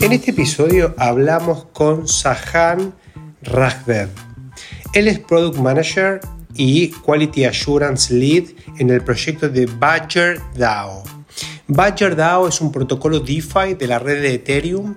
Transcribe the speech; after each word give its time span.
En 0.00 0.12
este 0.12 0.30
episodio 0.30 0.94
hablamos 0.96 1.66
con 1.72 2.06
Sahan 2.06 2.94
Rajdev. 3.42 4.08
Él 4.92 5.08
es 5.08 5.18
Product 5.18 5.58
Manager 5.58 6.20
y 6.54 6.90
Quality 6.90 7.44
Assurance 7.44 8.14
Lead 8.14 8.44
en 8.78 8.90
el 8.90 9.02
proyecto 9.02 9.48
de 9.48 9.66
Badger 9.66 10.40
DAO. 10.54 11.02
Badger 11.66 12.14
DAO 12.14 12.46
es 12.46 12.60
un 12.60 12.70
protocolo 12.70 13.18
DeFi 13.18 13.74
de 13.76 13.88
la 13.88 13.98
red 13.98 14.22
de 14.22 14.34
Ethereum 14.34 14.94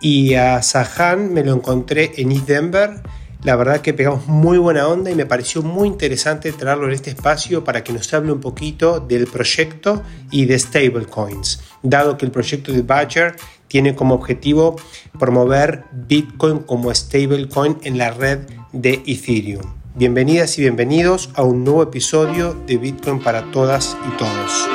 y 0.00 0.34
a 0.34 0.62
Sahan 0.62 1.34
me 1.34 1.42
lo 1.42 1.52
encontré 1.52 2.12
en 2.16 2.30
East 2.30 2.46
Denver. 2.46 3.02
La 3.42 3.56
verdad 3.56 3.80
que 3.80 3.92
pegamos 3.92 4.28
muy 4.28 4.58
buena 4.58 4.86
onda 4.86 5.10
y 5.10 5.16
me 5.16 5.26
pareció 5.26 5.62
muy 5.62 5.88
interesante 5.88 6.52
traerlo 6.52 6.86
en 6.86 6.92
este 6.92 7.10
espacio 7.10 7.64
para 7.64 7.82
que 7.82 7.92
nos 7.92 8.12
hable 8.14 8.32
un 8.32 8.40
poquito 8.40 9.00
del 9.00 9.26
proyecto 9.26 10.02
y 10.30 10.46
de 10.46 10.58
stablecoins, 10.58 11.60
dado 11.82 12.16
que 12.16 12.24
el 12.24 12.32
proyecto 12.32 12.72
de 12.72 12.82
Badger 12.82 13.36
tiene 13.68 13.94
como 13.94 14.14
objetivo 14.14 14.76
promover 15.18 15.84
Bitcoin 15.92 16.58
como 16.58 16.92
stablecoin 16.92 17.78
en 17.82 17.98
la 17.98 18.10
red 18.10 18.40
de 18.72 19.02
Ethereum. 19.06 19.62
Bienvenidas 19.94 20.58
y 20.58 20.62
bienvenidos 20.62 21.30
a 21.34 21.42
un 21.42 21.64
nuevo 21.64 21.82
episodio 21.82 22.54
de 22.54 22.78
Bitcoin 22.78 23.20
para 23.20 23.50
todas 23.50 23.96
y 24.06 24.16
todos. 24.16 24.68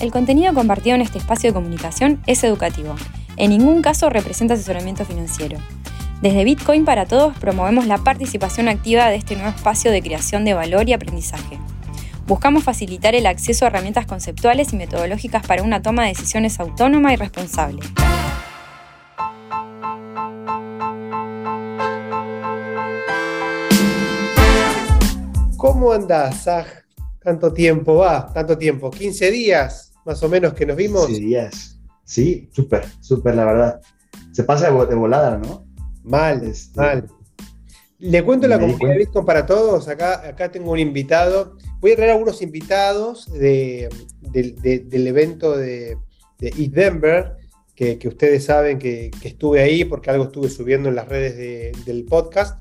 El 0.00 0.10
contenido 0.10 0.52
compartido 0.52 0.96
en 0.96 1.02
este 1.02 1.18
espacio 1.18 1.50
de 1.50 1.54
comunicación 1.54 2.20
es 2.26 2.42
educativo. 2.44 2.94
En 3.36 3.50
ningún 3.50 3.82
caso 3.82 4.10
representa 4.10 4.54
asesoramiento 4.54 5.04
financiero. 5.04 5.58
Desde 6.20 6.44
Bitcoin 6.44 6.84
para 6.84 7.06
Todos 7.06 7.36
promovemos 7.38 7.86
la 7.86 7.98
participación 7.98 8.68
activa 8.68 9.08
de 9.08 9.16
este 9.16 9.36
nuevo 9.36 9.50
espacio 9.50 9.90
de 9.90 10.02
creación 10.02 10.44
de 10.44 10.54
valor 10.54 10.88
y 10.88 10.92
aprendizaje. 10.92 11.58
Buscamos 12.26 12.62
facilitar 12.62 13.16
el 13.16 13.26
acceso 13.26 13.64
a 13.64 13.68
herramientas 13.68 14.06
conceptuales 14.06 14.72
y 14.72 14.76
metodológicas 14.76 15.44
para 15.44 15.62
una 15.62 15.82
toma 15.82 16.02
de 16.02 16.10
decisiones 16.10 16.60
autónoma 16.60 17.12
y 17.12 17.16
responsable. 17.16 17.80
¿Cómo 25.56 25.92
andás, 25.92 26.44
Saj? 26.44 26.66
Tanto 27.20 27.52
tiempo 27.52 27.96
va, 27.96 28.32
tanto 28.32 28.56
tiempo, 28.56 28.90
15 28.90 29.30
días 29.30 29.92
más 30.04 30.22
o 30.22 30.28
menos 30.28 30.54
que 30.54 30.66
nos 30.66 30.76
vimos. 30.76 31.06
Sí, 31.06 31.20
días. 31.20 31.80
Sí, 32.04 32.50
súper, 32.52 32.84
súper, 33.00 33.34
la 33.34 33.44
verdad. 33.44 33.80
Se 34.32 34.44
pasa 34.44 34.70
de, 34.70 34.94
volada, 34.94 35.38
¿no? 35.38 35.64
Mal, 36.04 36.44
este, 36.44 36.80
mal. 36.80 37.08
Le 38.02 38.24
cuento 38.24 38.48
la 38.48 38.58
comunidad 38.58 38.94
de 38.94 38.98
Bitcoin 38.98 39.24
para 39.24 39.46
todos. 39.46 39.86
Acá, 39.86 40.26
acá 40.26 40.50
tengo 40.50 40.72
un 40.72 40.80
invitado. 40.80 41.56
Voy 41.78 41.92
a 41.92 41.96
traer 41.96 42.10
algunos 42.10 42.42
invitados 42.42 43.32
de, 43.32 43.88
del 44.20 45.06
evento 45.06 45.56
de, 45.56 45.96
East 46.40 46.72
Denver, 46.72 47.36
que, 47.76 47.96
ustedes 48.08 48.44
saben 48.44 48.80
que, 48.80 49.12
estuve 49.22 49.62
ahí 49.62 49.84
porque 49.84 50.10
algo 50.10 50.24
estuve 50.24 50.48
subiendo 50.48 50.88
en 50.88 50.96
las 50.96 51.06
redes 51.06 51.84
del 51.86 52.04
podcast. 52.04 52.58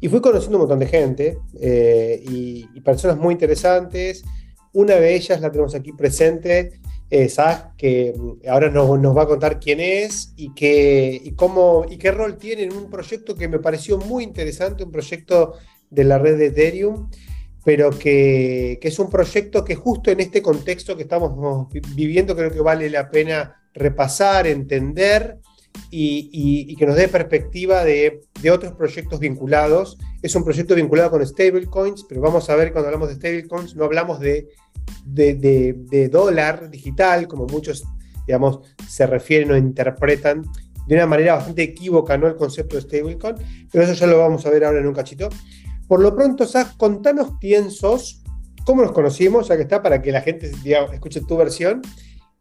Y 0.00 0.08
fui 0.08 0.22
conociendo 0.22 0.56
un 0.56 0.62
montón 0.62 0.78
de 0.78 0.86
gente 0.86 1.38
eh, 1.60 2.24
y, 2.26 2.66
y 2.72 2.80
personas 2.80 3.18
muy 3.18 3.32
interesantes. 3.32 4.24
Una 4.72 4.94
de 4.94 5.14
ellas 5.14 5.42
la 5.42 5.50
tenemos 5.50 5.74
aquí 5.74 5.92
presente, 5.92 6.80
eh, 7.10 7.28
que 7.76 8.14
mm, 8.16 8.48
ahora 8.48 8.70
nos, 8.70 9.16
va 9.16 9.22
a 9.22 9.26
contar 9.26 9.60
quién 9.60 9.80
es 9.80 10.32
y, 10.36 10.54
qué, 10.54 11.20
y, 11.22 11.32
cómo, 11.32 11.84
y 11.88 11.98
qué 11.98 12.10
rol 12.10 12.36
tiene 12.36 12.64
en 12.64 12.72
un 12.72 12.90
proyecto 12.90 13.34
que 13.34 13.48
me 13.48 13.58
pareció 13.58 13.98
muy 13.98 14.24
interesante, 14.24 14.84
un 14.84 14.92
proyecto 14.92 15.54
de 15.90 16.04
la 16.04 16.18
red 16.18 16.38
de 16.38 16.46
Ethereum, 16.46 17.10
pero 17.64 17.90
que, 17.90 18.78
que 18.80 18.88
es 18.88 18.98
un 18.98 19.08
proyecto 19.08 19.64
que 19.64 19.74
justo 19.74 20.10
en 20.10 20.20
este 20.20 20.42
contexto 20.42 20.96
que 20.96 21.04
estamos 21.04 21.68
viviendo 21.94 22.36
creo 22.36 22.50
que 22.50 22.60
vale 22.60 22.90
la 22.90 23.10
pena 23.10 23.56
repasar, 23.72 24.46
entender 24.46 25.38
y, 25.90 26.74
que 26.76 26.86
nos 26.86 26.96
dé 26.96 27.08
perspectiva 27.08 27.84
de, 27.84 28.20
de, 28.40 28.50
otros 28.50 28.72
proyectos 28.72 29.20
vinculados. 29.20 29.98
Es 30.22 30.34
un 30.34 30.44
proyecto 30.44 30.74
vinculado 30.74 31.10
con 31.10 31.26
stablecoins, 31.26 32.04
pero 32.08 32.20
vamos 32.20 32.48
a 32.50 32.56
ver 32.56 32.72
cuando 32.72 32.88
hablamos 32.88 33.08
de 33.08 33.14
stablecoins, 33.16 33.76
no 33.76 33.84
hablamos 33.84 34.20
de 34.20 34.48
de, 35.04 36.08
dólar 36.10 36.70
digital, 36.70 37.28
como 37.28 37.46
muchos, 37.46 37.84
digamos, 38.26 38.60
se 38.88 39.06
refieren 39.06 39.50
o 39.50 39.56
interpretan 39.56 40.42
de 40.86 40.94
una 40.94 41.06
manera 41.06 41.34
bastante 41.36 41.62
equívoca, 41.62 42.18
¿no? 42.18 42.26
El 42.26 42.36
concepto 42.36 42.76
de 42.76 42.82
stablecoin, 42.82 43.36
pero 43.70 43.84
eso 43.84 43.94
ya 43.94 44.06
lo 44.06 44.18
vamos 44.18 44.44
a 44.44 44.50
ver 44.50 44.64
ahora 44.64 44.80
en 44.80 44.86
un 44.86 44.94
cachito. 44.94 45.28
Por 45.88 46.00
lo 46.00 46.14
pronto, 46.14 46.46
Sas, 46.46 46.74
contanos 46.76 47.32
quién 47.40 47.70
sos, 47.70 48.22
cómo 48.64 48.82
nos 48.82 48.92
conocimos, 48.92 49.48
ya 49.48 49.56
que 49.56 49.62
está, 49.62 49.82
para 49.82 50.00
que 50.02 50.12
la 50.12 50.20
gente 50.20 50.50
escuche 50.92 51.20
tu 51.22 51.36
versión, 51.36 51.82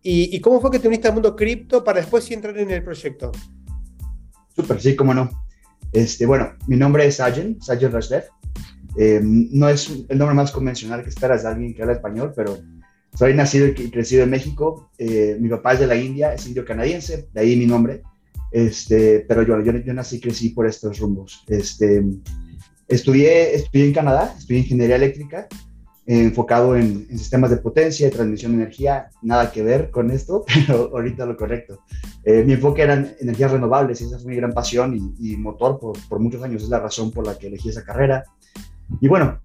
y, 0.05 0.37
cómo 0.41 0.59
fue 0.59 0.69
que 0.69 0.79
te 0.79 0.89
uniste 0.89 1.07
al 1.07 1.13
mundo 1.13 1.33
cripto 1.33 1.81
para 1.81 2.01
después 2.01 2.25
sí 2.25 2.33
entrar 2.33 2.57
en 2.57 2.69
el 2.69 2.83
proyecto. 2.83 3.31
Súper, 4.53 4.81
sí, 4.81 4.97
cómo 4.97 5.13
no. 5.13 5.29
Este, 5.93 6.25
bueno, 6.25 6.53
mi 6.67 6.75
nombre 6.75 7.05
es 7.05 7.15
Sajen, 7.15 7.61
Sajen 7.61 7.91
Rashlev. 7.91 8.25
Eh, 8.97 9.19
no 9.23 9.69
es 9.69 10.05
el 10.07 10.17
nombre 10.17 10.35
más 10.35 10.51
convencional 10.51 11.03
que 11.03 11.09
esperas 11.09 11.43
de 11.43 11.49
alguien 11.49 11.73
que 11.73 11.81
habla 11.81 11.95
español, 11.95 12.33
pero 12.35 12.57
soy 13.13 13.33
nacido 13.33 13.67
y 13.67 13.73
crecido 13.73 14.23
en 14.23 14.29
México. 14.29 14.89
Eh, 14.97 15.37
mi 15.39 15.49
papá 15.49 15.73
es 15.73 15.79
de 15.79 15.87
la 15.87 15.95
India, 15.95 16.33
es 16.33 16.47
indio 16.47 16.65
canadiense, 16.65 17.27
de 17.33 17.41
ahí 17.41 17.55
mi 17.55 17.65
nombre. 17.65 18.01
Este, 18.51 19.25
pero 19.27 19.41
yo, 19.43 19.59
yo, 19.61 19.93
nací 19.93 20.17
y 20.17 20.19
crecí 20.19 20.49
por 20.49 20.67
estos 20.67 20.99
rumbos. 20.99 21.43
Este, 21.47 22.03
estudié, 22.87 23.55
estudié 23.55 23.87
en 23.87 23.93
Canadá, 23.93 24.35
estudié 24.37 24.61
ingeniería 24.61 24.95
eléctrica, 24.95 25.47
enfocado 26.05 26.75
en, 26.75 27.07
sistemas 27.17 27.49
de 27.49 27.57
potencia 27.57 28.07
y 28.07 28.11
transmisión 28.11 28.51
de 28.51 28.63
energía. 28.63 29.09
Nada 29.21 29.51
que 29.51 29.63
ver 29.63 29.89
con 29.89 30.11
esto, 30.11 30.45
pero 30.67 30.91
ahorita 30.93 31.25
lo 31.25 31.35
correcto. 31.37 31.79
Eh, 32.23 32.43
mi 32.43 32.53
enfoque 32.53 32.83
era 32.83 32.93
en 32.93 33.15
energías 33.19 33.51
renovables 33.51 34.01
y 34.01 34.05
esa 34.05 34.19
fue 34.19 34.31
mi 34.31 34.37
gran 34.37 34.53
pasión 34.53 35.15
y, 35.19 35.37
motor 35.37 35.79
por, 35.79 36.19
muchos 36.19 36.43
años. 36.43 36.63
Es 36.63 36.69
la 36.69 36.79
razón 36.79 37.11
por 37.11 37.25
la 37.25 37.37
que 37.37 37.47
elegí 37.47 37.69
esa 37.69 37.83
carrera. 37.83 38.23
Y 39.01 39.07
bueno, 39.07 39.39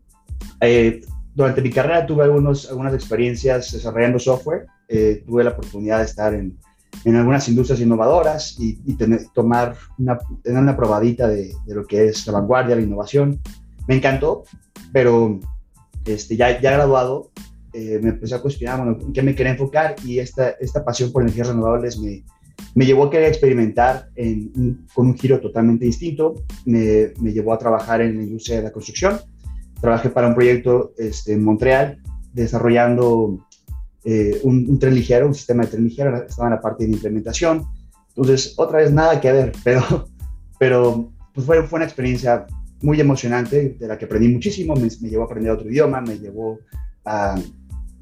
eh, 0.61 1.01
durante 1.35 1.63
mi 1.63 1.71
carrera 1.71 2.07
tuve 2.07 2.25
algunos, 2.25 2.69
algunas 2.69 2.95
experiencias 2.95 3.73
desarrollando 3.73 4.19
software. 4.19 4.67
Eh, 4.89 5.23
tuve 5.27 5.45
la 5.45 5.51
oportunidad 5.51 5.99
de 5.99 6.05
estar 6.05 6.35
en, 6.35 6.59
en 7.05 7.17
algunas 7.17 7.49
industrias 7.49 7.81
innovadoras 7.81 8.57
y, 8.59 8.75
tener, 8.95 9.21
tomar 9.35 9.77
una, 9.99 10.19
tener 10.43 10.63
una 10.63 10.77
probadita 10.77 11.29
de, 11.29 11.53
de, 11.67 11.75
lo 11.75 11.85
que 11.85 12.09
es 12.09 12.27
la 12.27 12.35
vanguardia, 12.35 12.77
la 12.77 12.83
innovación. 12.83 13.41
Me 13.87 13.97
encantó, 13.97 14.45
pero 14.93 15.39
este, 16.05 16.37
ya, 16.37 16.61
ya 16.61 16.73
graduado 16.73 17.31
eh, 17.73 18.01
me 18.03 18.11
empecé 18.11 18.35
a 18.35 18.41
cuestionar 18.41 18.79
bueno, 18.79 18.99
en 19.01 19.13
qué 19.13 19.23
me 19.23 19.35
quería 19.35 19.53
enfocar 19.53 19.95
y 20.05 20.19
esta, 20.19 20.51
esta 20.59 20.85
pasión 20.85 21.13
por 21.13 21.23
energías 21.23 21.49
renovables 21.49 21.99
me, 21.99 22.25
me 22.75 22.87
llevó 22.87 23.05
a 23.05 23.11
querer 23.11 23.29
experimentar 23.29 24.09
en, 24.17 24.87
con 24.95 25.09
un 25.09 25.19
giro 25.19 25.39
totalmente 25.39 25.85
distinto. 25.85 26.35
Me, 26.65 27.13
me, 27.21 27.33
llevó 27.33 27.53
a 27.53 27.59
trabajar 27.59 28.01
en 28.01 28.17
la 28.17 28.23
industria 28.23 28.57
de 28.57 28.63
la 28.65 28.73
construcción 28.73 29.21
trabajé 29.81 30.11
para 30.11 30.29
un 30.29 30.35
proyecto 30.35 30.93
este, 30.99 31.33
en 31.33 31.45
Montreal 31.45 31.99
desarrollando 32.33 33.47
eh, 34.05 34.41
un, 34.43 34.79
tren 34.79 34.95
ligero, 34.95 35.27
un 35.27 35.35
sistema 35.35 35.65
de 35.65 35.71
tren 35.71 35.85
ligero, 35.85 36.17
estaba 36.17 36.49
en 36.49 36.55
la 36.55 36.61
parte 36.61 36.85
de 36.85 36.93
implementación. 36.93 37.65
Entonces, 38.09 38.55
otra 38.57 38.79
vez 38.79 38.93
nada 38.93 39.21
que 39.21 39.33
ver, 39.33 39.53
pero, 39.65 40.09
pero 40.59 41.13
pues 41.35 41.47
fue, 41.47 41.63
fue 41.65 41.79
una 41.79 41.87
experiencia 41.87 42.47
muy 42.81 43.01
emocionante 43.01 43.77
de 43.79 43.89
la 43.89 43.99
que 43.99 44.05
aprendí 44.05 44.29
muchísimo, 44.29 44.75
me, 44.77 44.89
llevó 44.89 45.25
a 45.25 45.27
aprender 45.27 45.53
otro 45.53 45.69
idioma, 45.69 46.01
me 46.01 46.19
llevó 46.19 46.61
a, 47.05 47.35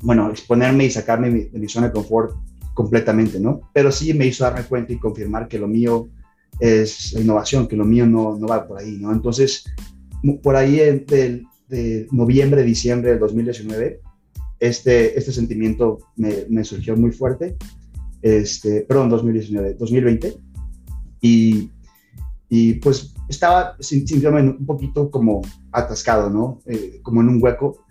bueno, 0.03 0.31
exponerme 0.31 0.85
y 0.85 0.91
sacarme 0.91 1.31
de 1.31 1.59
mi 1.59 1.69
zona 1.69 1.87
de 1.87 1.95
confort 1.95 2.37
completamente, 2.75 3.41
¿no? 3.41 3.63
Pero 3.73 3.91
sí 3.91 4.13
me 4.13 4.27
hizo 4.27 4.45
darme 4.45 4.65
cuenta 4.65 4.93
y 4.93 4.99
confirmar 4.99 5.49
que 5.49 5.59
lo 5.59 5.67
mío 5.67 6.11
es 6.61 7.13
la 7.15 7.21
innovación, 7.21 7.67
que 7.67 7.77
lo 7.77 7.85
mío 7.85 8.07
no, 8.07 8.37
no 8.37 8.47
va 8.47 8.67
por 8.67 8.79
ahí, 8.79 8.99
¿no? 9.01 9.13
Entonces, 9.13 9.65
por 10.43 10.57
ahí 10.57 10.77
del, 10.77 11.47
de 11.69 12.07
noviembre, 12.13 12.63
diciembre 12.63 13.11
del 13.11 13.19
2019, 13.19 14.01
este, 14.59 15.19
este 15.19 15.33
sentimiento 15.33 15.99
me, 16.17 16.47
me 16.49 16.65
surgió 16.65 16.97
muy 16.97 17.13
fuerte, 17.13 17.57
este, 18.23 18.83
perdón, 18.83 19.11
2019, 19.11 19.75
2020, 19.75 20.37
y, 21.21 21.71
y 22.49 22.75
pues 22.75 23.15
estaba 23.29 23.77
sintiéndome 23.81 24.43
un 24.43 24.67
poquito 24.67 25.11
como 25.11 25.43
atascado, 25.73 26.31
¿no? 26.31 26.61
Eh, 26.67 27.01
como 27.03 27.21
en 27.21 27.29
un 27.29 27.43
hueco, 27.43 27.85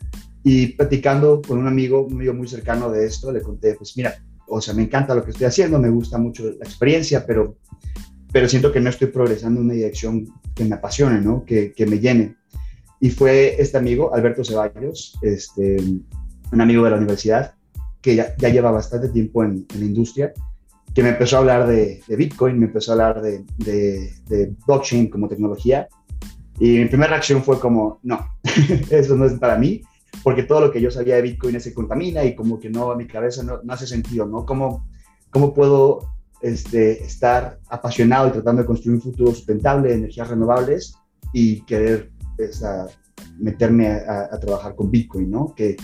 y 0.43 0.67
platicando 0.67 1.41
con 1.41 1.57
un 1.57 1.67
amigo, 1.67 2.05
un 2.05 2.13
amigo 2.13 2.33
muy 2.33 2.47
cercano 2.47 2.89
de 2.91 3.05
esto, 3.05 3.31
le 3.31 3.41
conté, 3.41 3.75
pues 3.75 3.97
mira, 3.97 4.15
o 4.47 4.61
sea, 4.61 4.73
me 4.73 4.83
encanta 4.83 5.15
lo 5.15 5.23
que 5.23 5.31
estoy 5.31 5.47
haciendo, 5.47 5.79
me 5.79 5.89
gusta 5.89 6.17
mucho 6.17 6.45
la 6.45 6.65
experiencia, 6.65 7.25
pero, 7.25 7.57
pero 8.31 8.47
siento 8.47 8.71
que 8.71 8.79
no 8.79 8.89
estoy 8.89 9.07
progresando 9.07 9.59
en 9.59 9.65
una 9.65 9.73
dirección 9.73 10.27
que 10.53 10.65
me 10.65 10.75
apasione, 10.75 11.19
¿no? 11.21 11.43
Que, 11.45 11.73
que 11.73 11.85
me 11.85 11.99
llene. 11.99 12.35
Y 12.99 13.09
fue 13.09 13.61
este 13.61 13.77
amigo, 13.77 14.13
Alberto 14.13 14.43
Ceballos, 14.43 15.17
este, 15.21 15.77
un 16.51 16.61
amigo 16.61 16.83
de 16.85 16.91
la 16.91 16.97
universidad, 16.97 17.55
que 18.01 18.15
ya, 18.15 18.35
ya 18.37 18.49
lleva 18.49 18.71
bastante 18.71 19.09
tiempo 19.09 19.43
en, 19.43 19.65
la 19.77 19.85
industria, 19.85 20.33
que 20.93 21.03
me 21.03 21.09
empezó 21.09 21.35
a 21.35 21.39
hablar 21.39 21.67
de, 21.67 22.01
de 22.07 22.15
Bitcoin, 22.15 22.57
me 22.57 22.67
empezó 22.67 22.91
a 22.91 22.93
hablar 22.93 23.21
de, 23.21 23.43
de, 23.57 24.53
blockchain 24.65 25.09
como 25.09 25.27
tecnología. 25.27 25.87
Y 26.59 26.77
mi 26.77 26.85
primera 26.85 27.09
reacción 27.09 27.43
fue 27.43 27.59
como, 27.59 27.99
no, 28.03 28.25
eso 28.89 29.15
no 29.15 29.25
es 29.25 29.33
para 29.33 29.57
mí, 29.57 29.81
porque 30.23 30.43
todo 30.43 30.61
lo 30.61 30.71
que 30.71 30.79
yo 30.79 30.89
sabía 30.89 31.15
de 31.17 31.21
Bitcoin 31.23 31.59
se 31.59 31.73
contamina 31.73 32.23
y 32.23 32.35
como 32.35 32.59
que 32.59 32.69
no, 32.69 32.91
a 32.91 32.95
mi 32.95 33.07
cabeza 33.07 33.43
no, 33.43 33.59
no 33.61 33.73
hace 33.73 33.87
sentido, 33.87 34.25
¿no? 34.25 34.45
¿Cómo, 34.45 34.87
cómo 35.31 35.53
puedo 35.53 36.15
este, 36.41 37.03
estar 37.03 37.59
apasionado 37.69 38.27
y 38.27 38.31
tratando 38.31 38.61
de 38.61 38.67
construir 38.67 38.95
un 38.97 39.01
futuro 39.01 39.33
sustentable 39.33 39.89
de 39.89 39.95
energías 39.95 40.29
renovables 40.29 40.95
y 41.33 41.61
querer 41.61 42.11
meterme 43.37 43.87
a, 43.87 44.37
trabajar 44.39 44.75
con 44.75 44.91
Bitcoin, 44.91 45.29
¿no? 45.29 45.53
Que, 45.55 45.75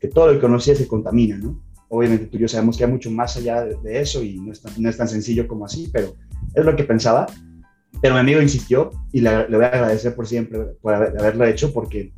que, 0.00 0.08
todo 0.08 0.28
lo 0.28 0.32
que 0.34 0.40
conocía 0.40 0.74
se 0.74 0.86
contamina, 0.86 1.36
¿no? 1.36 1.62
Obviamente 1.88 2.26
tú 2.26 2.38
y 2.38 2.40
yo 2.40 2.48
sabemos 2.48 2.76
que 2.76 2.84
hay 2.84 2.90
mucho 2.90 3.10
más 3.10 3.36
allá 3.36 3.64
de, 3.64 4.00
eso 4.00 4.22
y 4.22 4.38
no 4.38 4.52
es, 4.52 4.62
tan, 4.62 4.72
no 4.78 4.88
es, 4.88 4.96
tan, 4.96 5.08
sencillo 5.08 5.46
como 5.46 5.66
así, 5.66 5.90
pero 5.92 6.14
es 6.54 6.64
lo 6.64 6.74
que 6.74 6.84
pensaba. 6.84 7.26
Pero 8.00 8.14
mi 8.14 8.20
amigo 8.20 8.40
insistió 8.40 8.90
y 9.12 9.20
le, 9.20 9.48
le 9.48 9.56
voy 9.56 9.66
a 9.66 9.68
agradecer 9.68 10.14
por 10.14 10.26
siempre 10.26 10.58
por 10.80 10.94
haberlo 10.94 11.44
hecho 11.44 11.72
porque 11.72 12.12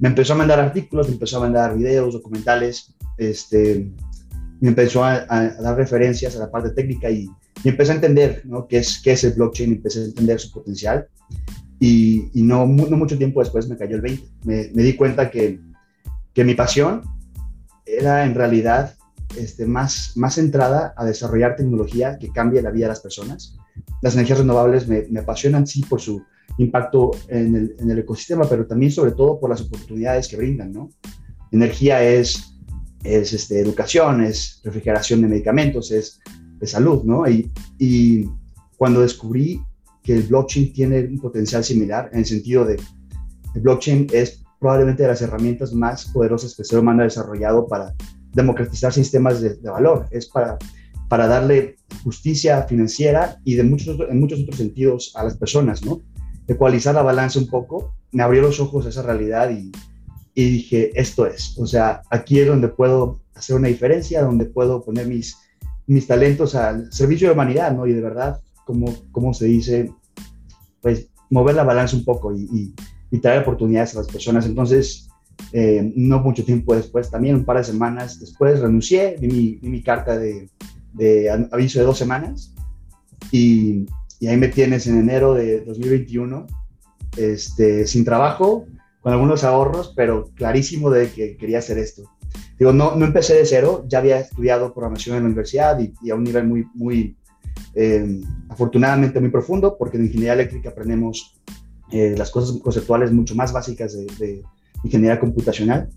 me 0.00 0.08
empezó 0.08 0.34
a 0.34 0.36
mandar 0.36 0.60
artículos, 0.60 1.08
me 1.08 1.14
empezó 1.14 1.38
a 1.38 1.40
mandar 1.40 1.76
videos, 1.76 2.12
documentales, 2.12 2.94
este, 3.16 3.90
me 4.60 4.68
empezó 4.68 5.04
a, 5.04 5.24
dar 5.26 5.76
referencias 5.76 6.36
a 6.36 6.40
la 6.40 6.50
parte 6.50 6.70
técnica 6.70 7.10
y, 7.10 7.28
y 7.64 7.68
empecé 7.68 7.92
a 7.92 7.96
entender 7.96 8.42
¿no? 8.44 8.66
qué, 8.66 8.78
es, 8.78 9.00
qué 9.02 9.12
es 9.12 9.24
el 9.24 9.32
blockchain, 9.32 9.72
empecé 9.72 10.00
a 10.00 10.04
entender 10.04 10.38
su 10.38 10.52
potencial 10.52 11.08
y, 11.78 12.30
no, 12.34 12.66
no, 12.66 12.96
mucho 12.96 13.18
tiempo 13.18 13.40
después 13.40 13.68
me 13.68 13.76
cayó 13.76 13.96
el 13.96 14.02
20. 14.02 14.28
Me, 14.44 14.70
me 14.74 14.82
di 14.82 14.94
cuenta 14.94 15.30
que, 15.30 15.60
que, 16.32 16.44
mi 16.44 16.54
pasión 16.54 17.02
era 17.84 18.24
en 18.24 18.34
realidad 18.34 18.94
este, 19.36 19.66
más, 19.66 20.12
más 20.16 20.34
centrada 20.34 20.94
a 20.96 21.04
desarrollar 21.04 21.56
tecnología 21.56 22.18
que 22.18 22.32
cambie 22.32 22.62
la 22.62 22.70
vida 22.70 22.86
de 22.86 22.90
las 22.90 23.00
personas. 23.00 23.56
Las 24.02 24.14
energías 24.14 24.38
renovables 24.38 24.88
me, 24.88 25.06
me 25.10 25.20
apasionan 25.20 25.66
sí 25.66 25.82
por 25.82 26.00
su 26.00 26.22
impacto 26.58 27.10
en 27.28 27.54
el, 27.54 27.76
en 27.78 27.90
el, 27.90 27.98
ecosistema, 27.98 28.48
pero 28.48 28.66
también 28.66 28.90
sobre 28.90 29.12
todo 29.12 29.38
por 29.38 29.50
las 29.50 29.60
oportunidades 29.60 30.28
que 30.28 30.36
brindan. 30.36 30.72
¿no? 30.72 30.90
Energía 31.52 32.02
es 32.02 32.56
es 33.06 33.32
este, 33.32 33.60
educación, 33.60 34.22
es 34.24 34.60
refrigeración 34.64 35.22
de 35.22 35.28
medicamentos, 35.28 35.90
es 35.90 36.20
de 36.58 36.66
salud, 36.66 37.04
¿no? 37.04 37.28
Y, 37.28 37.50
y, 37.78 38.28
cuando 38.76 39.00
descubrí 39.00 39.62
que 40.06 40.14
el 40.14 40.22
blockchain 40.22 40.72
tiene 40.72 41.00
un 41.04 41.18
potencial 41.18 41.64
similar, 41.64 42.08
en 42.12 42.20
el 42.20 42.24
sentido 42.24 42.64
de 42.64 42.76
el 43.54 43.60
blockchain 43.60 44.06
es 44.12 44.42
probablemente 44.60 45.02
de 45.02 45.08
las 45.08 45.20
herramientas 45.20 45.72
más 45.72 46.06
poderosas 46.06 46.54
que 46.54 46.62
el 46.62 46.68
ser 46.68 46.78
humano 46.78 47.00
ha 47.00 47.04
desarrollado 47.04 47.66
para 47.66 47.92
democratizar 48.32 48.92
sistemas 48.92 49.40
de, 49.40 49.56
valor, 49.68 50.06
es 50.12 50.26
para, 50.26 50.58
para 51.08 51.26
darle 51.26 51.76
justicia 52.04 52.62
financiera 52.62 53.40
y 53.44 53.54
de 53.54 53.64
muchos, 53.64 53.98
en 54.08 54.20
muchos 54.20 54.40
otros 54.42 54.56
sentidos 54.56 55.12
a 55.16 55.24
las 55.24 55.36
personas, 55.36 55.84
¿no? 55.84 56.02
Ecualizar 56.46 56.94
la 56.94 57.02
balanza 57.02 57.40
un 57.40 57.48
poco, 57.48 57.94
me 58.12 58.22
abrió 58.22 58.42
los 58.42 58.60
ojos 58.60 58.86
a 58.86 58.90
esa 58.90 59.02
realidad 59.02 59.50
y, 59.50 59.72
dije, 60.34 60.92
esto 60.94 61.26
es, 61.26 61.58
o 61.58 61.66
sea, 61.66 62.02
aquí 62.10 62.38
es 62.38 62.46
donde 62.46 62.68
puedo 62.68 63.22
hacer 63.34 63.56
una 63.56 63.68
diferencia, 63.68 64.22
donde 64.22 64.44
puedo 64.44 64.84
poner 64.84 65.08
mis, 65.08 65.36
mis 65.86 66.06
talentos 66.06 66.54
al 66.54 66.92
servicio 66.92 67.28
de 67.28 67.34
humanidad, 67.34 67.74
¿no? 67.74 67.86
Y 67.86 67.92
de 67.92 68.02
verdad, 68.02 68.40
como, 68.66 68.92
como 69.12 69.32
se 69.32 69.46
dice, 69.46 69.92
pues 70.82 71.08
mover 71.30 71.54
la 71.54 71.64
balanza 71.64 71.96
un 71.96 72.04
poco 72.04 72.34
y, 72.34 72.74
y, 73.10 73.18
traer 73.20 73.40
oportunidades 73.40 73.94
a 73.94 74.00
las 74.00 74.08
personas. 74.08 74.44
Entonces, 74.44 75.08
eh, 75.52 75.92
no 75.96 76.20
mucho 76.20 76.44
tiempo 76.44 76.74
después, 76.74 77.10
también 77.10 77.36
un 77.36 77.44
par 77.44 77.56
de 77.56 77.64
semanas 77.64 78.20
después, 78.20 78.60
renuncié, 78.60 79.16
di 79.18 79.28
mi, 79.28 79.70
mi 79.70 79.82
carta 79.82 80.18
de, 80.18 80.50
de, 80.92 81.30
aviso 81.50 81.78
de 81.78 81.86
dos 81.86 81.96
semanas 81.96 82.52
y, 83.30 83.86
y, 84.20 84.26
ahí 84.26 84.36
me 84.36 84.48
tienes 84.48 84.86
en 84.86 84.98
enero 84.98 85.32
de 85.32 85.60
2021, 85.64 86.46
este, 87.16 87.86
sin 87.86 88.04
trabajo, 88.04 88.66
con 89.00 89.12
algunos 89.12 89.44
ahorros, 89.44 89.94
pero 89.96 90.30
clarísimo 90.34 90.90
de 90.90 91.10
que 91.10 91.36
quería 91.36 91.60
hacer 91.60 91.78
esto. 91.78 92.02
Digo, 92.58 92.72
no, 92.72 92.96
no 92.96 93.06
empecé 93.06 93.34
de 93.34 93.46
cero, 93.46 93.84
ya 93.88 93.98
había 93.98 94.18
estudiado 94.18 94.74
programación 94.74 95.16
en 95.16 95.22
la 95.22 95.26
universidad 95.28 95.78
y, 95.78 96.10
a 96.10 96.14
un 96.14 96.24
nivel 96.24 96.46
muy, 96.46 96.66
muy 96.74 97.16
eh, 97.74 98.20
afortunadamente 98.48 99.20
muy 99.20 99.30
profundo, 99.30 99.76
porque 99.78 99.96
en 99.96 100.04
ingeniería 100.04 100.34
eléctrica 100.34 100.70
aprendemos 100.70 101.40
eh, 101.90 102.14
las 102.16 102.30
cosas 102.30 102.58
conceptuales 102.60 103.12
mucho 103.12 103.34
más 103.34 103.52
básicas 103.52 103.92
de, 103.92 104.06
de, 104.18 104.42
ingeniería 104.82 105.18
computacional. 105.18 105.88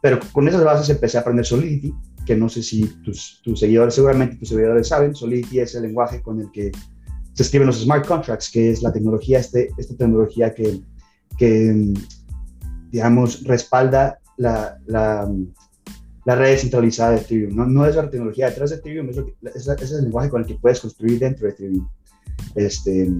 Pero 0.00 0.20
con 0.32 0.46
esas 0.46 0.62
bases 0.62 0.88
empecé 0.90 1.18
a 1.18 1.22
aprender 1.22 1.44
Solidity, 1.44 1.92
que 2.24 2.36
no 2.36 2.48
sé 2.48 2.62
si 2.62 2.84
tus, 3.02 3.40
tus 3.42 3.58
seguidores, 3.58 3.94
seguramente 3.94 4.36
tus 4.36 4.48
seguidores 4.48 4.88
saben, 4.88 5.14
Solidity 5.14 5.60
es 5.60 5.74
el 5.74 5.82
lenguaje 5.82 6.22
con 6.22 6.40
el 6.40 6.50
que 6.52 6.70
se 7.32 7.42
escriben 7.42 7.66
los 7.66 7.80
smart 7.80 8.06
contracts, 8.06 8.50
que 8.50 8.70
es 8.70 8.82
la 8.82 8.92
tecnología, 8.92 9.38
este, 9.38 9.70
esta 9.76 9.96
tecnología 9.96 10.54
que, 10.54 10.80
que 11.36 11.94
digamos, 12.90 13.44
respalda 13.44 14.18
la, 14.36 14.78
la, 14.86 15.28
la 16.28 16.34
red 16.34 16.50
descentralizada 16.50 17.12
de 17.12 17.20
Ethereum. 17.22 17.56
No, 17.56 17.64
no 17.64 17.86
es 17.86 17.96
la 17.96 18.10
tecnología 18.10 18.50
detrás 18.50 18.68
de 18.68 18.76
Ethereum, 18.76 19.08
es, 19.08 19.66
es, 19.66 19.92
el 19.92 20.04
lenguaje 20.04 20.28
con 20.28 20.42
el 20.42 20.46
que 20.46 20.56
puedes 20.56 20.78
construir 20.78 21.18
dentro 21.18 21.46
de 21.46 21.54
Ethereum. 21.54 21.88
Este, 22.54 23.10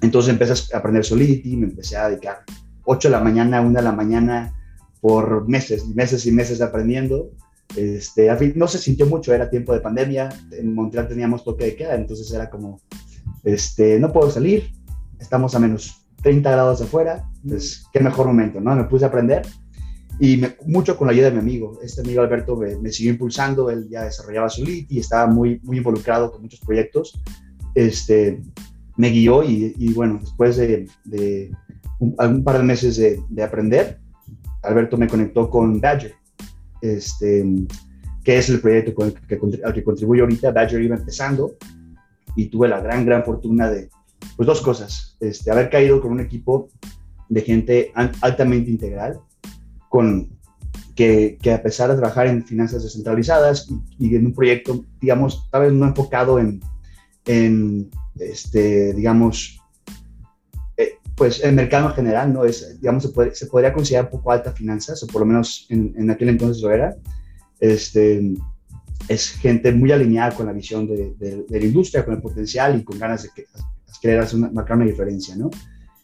entonces 0.00 0.30
empecé 0.32 0.72
a 0.72 0.78
aprender 0.78 1.04
Solidity, 1.04 1.56
me 1.56 1.66
empecé 1.66 1.96
a 1.96 2.08
dedicar 2.08 2.44
8 2.84 3.08
de 3.08 3.12
la 3.12 3.20
mañana, 3.20 3.60
1 3.60 3.76
de 3.76 3.82
la 3.82 3.90
mañana 3.90 4.54
por 5.00 5.48
meses, 5.48 5.88
meses 5.88 6.24
y 6.24 6.30
meses 6.30 6.60
aprendiendo. 6.60 7.32
Este, 7.74 8.30
no 8.54 8.68
se 8.68 8.78
sintió 8.78 9.06
mucho, 9.06 9.34
era 9.34 9.50
tiempo 9.50 9.74
de 9.74 9.80
pandemia, 9.80 10.28
en 10.52 10.72
Montreal 10.72 11.08
teníamos 11.08 11.42
toque 11.42 11.64
de 11.64 11.74
queda, 11.74 11.96
entonces 11.96 12.32
era 12.32 12.48
como, 12.48 12.80
este, 13.42 13.98
no 13.98 14.12
puedo 14.12 14.30
salir, 14.30 14.70
estamos 15.18 15.52
a 15.56 15.58
menos 15.58 16.06
30 16.22 16.48
grados 16.48 16.80
afuera, 16.80 17.28
pues 17.44 17.86
qué 17.92 17.98
mejor 17.98 18.28
momento, 18.28 18.60
¿no? 18.60 18.76
Me 18.76 18.84
puse 18.84 19.04
a 19.04 19.08
aprender 19.08 19.42
y 20.18 20.42
mucho 20.64 20.96
con 20.96 21.06
la 21.06 21.12
ayuda 21.12 21.26
de 21.26 21.32
mi 21.32 21.40
amigo. 21.40 21.78
Este 21.82 22.00
amigo 22.00 22.22
Alberto 22.22 22.56
me, 22.56 22.90
siguió 22.90 23.12
impulsando, 23.12 23.70
él 23.70 23.86
ya 23.90 24.04
desarrollaba 24.04 24.48
su 24.48 24.64
lead 24.64 24.86
y 24.88 25.00
estaba 25.00 25.26
muy, 25.26 25.60
muy 25.62 25.78
involucrado 25.78 26.32
con 26.32 26.42
muchos 26.42 26.60
proyectos. 26.60 27.20
Este, 27.74 28.40
me 28.96 29.10
guió 29.10 29.42
y, 29.42 29.92
bueno, 29.94 30.18
después 30.20 30.56
de, 30.56 30.88
un, 31.98 32.44
par 32.44 32.58
de 32.58 32.64
meses 32.64 32.96
de, 32.96 33.42
aprender, 33.42 33.98
Alberto 34.62 34.96
me 34.96 35.06
conectó 35.06 35.50
con 35.50 35.80
Badger, 35.80 36.14
este, 36.80 37.44
que 38.24 38.38
es 38.38 38.48
el 38.48 38.60
proyecto 38.60 38.94
al 39.02 39.74
que 39.74 39.84
contribuyo 39.84 40.22
ahorita. 40.24 40.50
Badger 40.50 40.80
iba 40.80 40.96
empezando 40.96 41.56
y 42.34 42.46
tuve 42.46 42.68
la 42.68 42.80
gran, 42.80 43.04
gran 43.04 43.22
fortuna 43.22 43.68
de, 43.68 43.90
pues 44.36 44.46
dos 44.46 44.62
cosas, 44.62 45.16
este, 45.20 45.50
haber 45.50 45.68
caído 45.68 46.00
con 46.00 46.12
un 46.12 46.20
equipo 46.20 46.70
de 47.28 47.42
gente 47.42 47.92
altamente 47.94 48.70
integral, 48.70 49.20
con, 49.88 50.28
que, 50.94 51.38
que, 51.40 51.52
a 51.52 51.62
pesar 51.62 51.90
de 51.90 51.96
trabajar 51.96 52.26
en 52.26 52.44
finanzas 52.44 52.82
descentralizadas 52.82 53.68
y, 53.98 54.14
en 54.14 54.26
un 54.26 54.34
proyecto, 54.34 54.84
digamos, 55.00 55.48
tal 55.50 55.62
vez 55.62 55.72
no 55.72 55.86
enfocado 55.86 56.38
en, 56.38 56.60
en 57.26 57.90
este, 58.18 58.94
digamos, 58.94 59.60
eh, 60.76 60.94
pues 61.14 61.42
el 61.44 61.54
mercado 61.54 61.88
en 61.88 61.94
general, 61.94 62.32
¿no? 62.32 62.44
Es, 62.44 62.80
digamos, 62.80 63.02
se, 63.04 63.34
se, 63.34 63.46
podría 63.46 63.72
considerar 63.72 64.06
un 64.06 64.12
poco 64.12 64.32
alta 64.32 64.52
finanzas, 64.52 65.02
o 65.02 65.06
por 65.06 65.20
lo 65.20 65.26
menos 65.26 65.66
en, 65.68 65.94
en, 65.96 66.10
aquel 66.10 66.30
entonces 66.30 66.62
lo 66.62 66.70
era. 66.70 66.96
Este, 67.60 68.34
es 69.08 69.30
gente 69.32 69.72
muy 69.72 69.92
alineada 69.92 70.34
con 70.34 70.46
la 70.46 70.52
visión 70.52 70.86
de, 70.86 71.14
de, 71.18 71.44
de, 71.48 71.60
la 71.60 71.66
industria, 71.66 72.04
con 72.04 72.14
el 72.14 72.22
potencial 72.22 72.78
y 72.78 72.84
con 72.84 72.98
ganas 72.98 73.22
de 73.22 73.30
que, 73.34 73.44
querer 74.00 74.20
hacer 74.20 74.38
una, 74.38 74.50
marcar 74.50 74.76
una 74.76 74.86
diferencia, 74.86 75.36
¿no? 75.36 75.50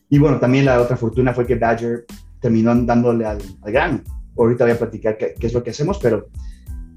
Y 0.08 0.18
bueno, 0.18 0.38
también 0.38 0.64
la 0.64 0.80
otra 0.80 0.96
fortuna 0.96 1.32
fue 1.32 1.46
que 1.46 1.54
Badger 1.54 2.04
terminó 2.42 2.74
dándole 2.74 3.24
al, 3.24 3.38
al 3.62 3.72
grano. 3.72 4.02
Ahorita 4.36 4.64
voy 4.64 4.72
a 4.72 4.78
platicar 4.78 5.16
qué, 5.16 5.34
qué, 5.38 5.46
es 5.46 5.54
lo 5.54 5.62
que 5.62 5.70
hacemos, 5.70 5.98
pero, 5.98 6.28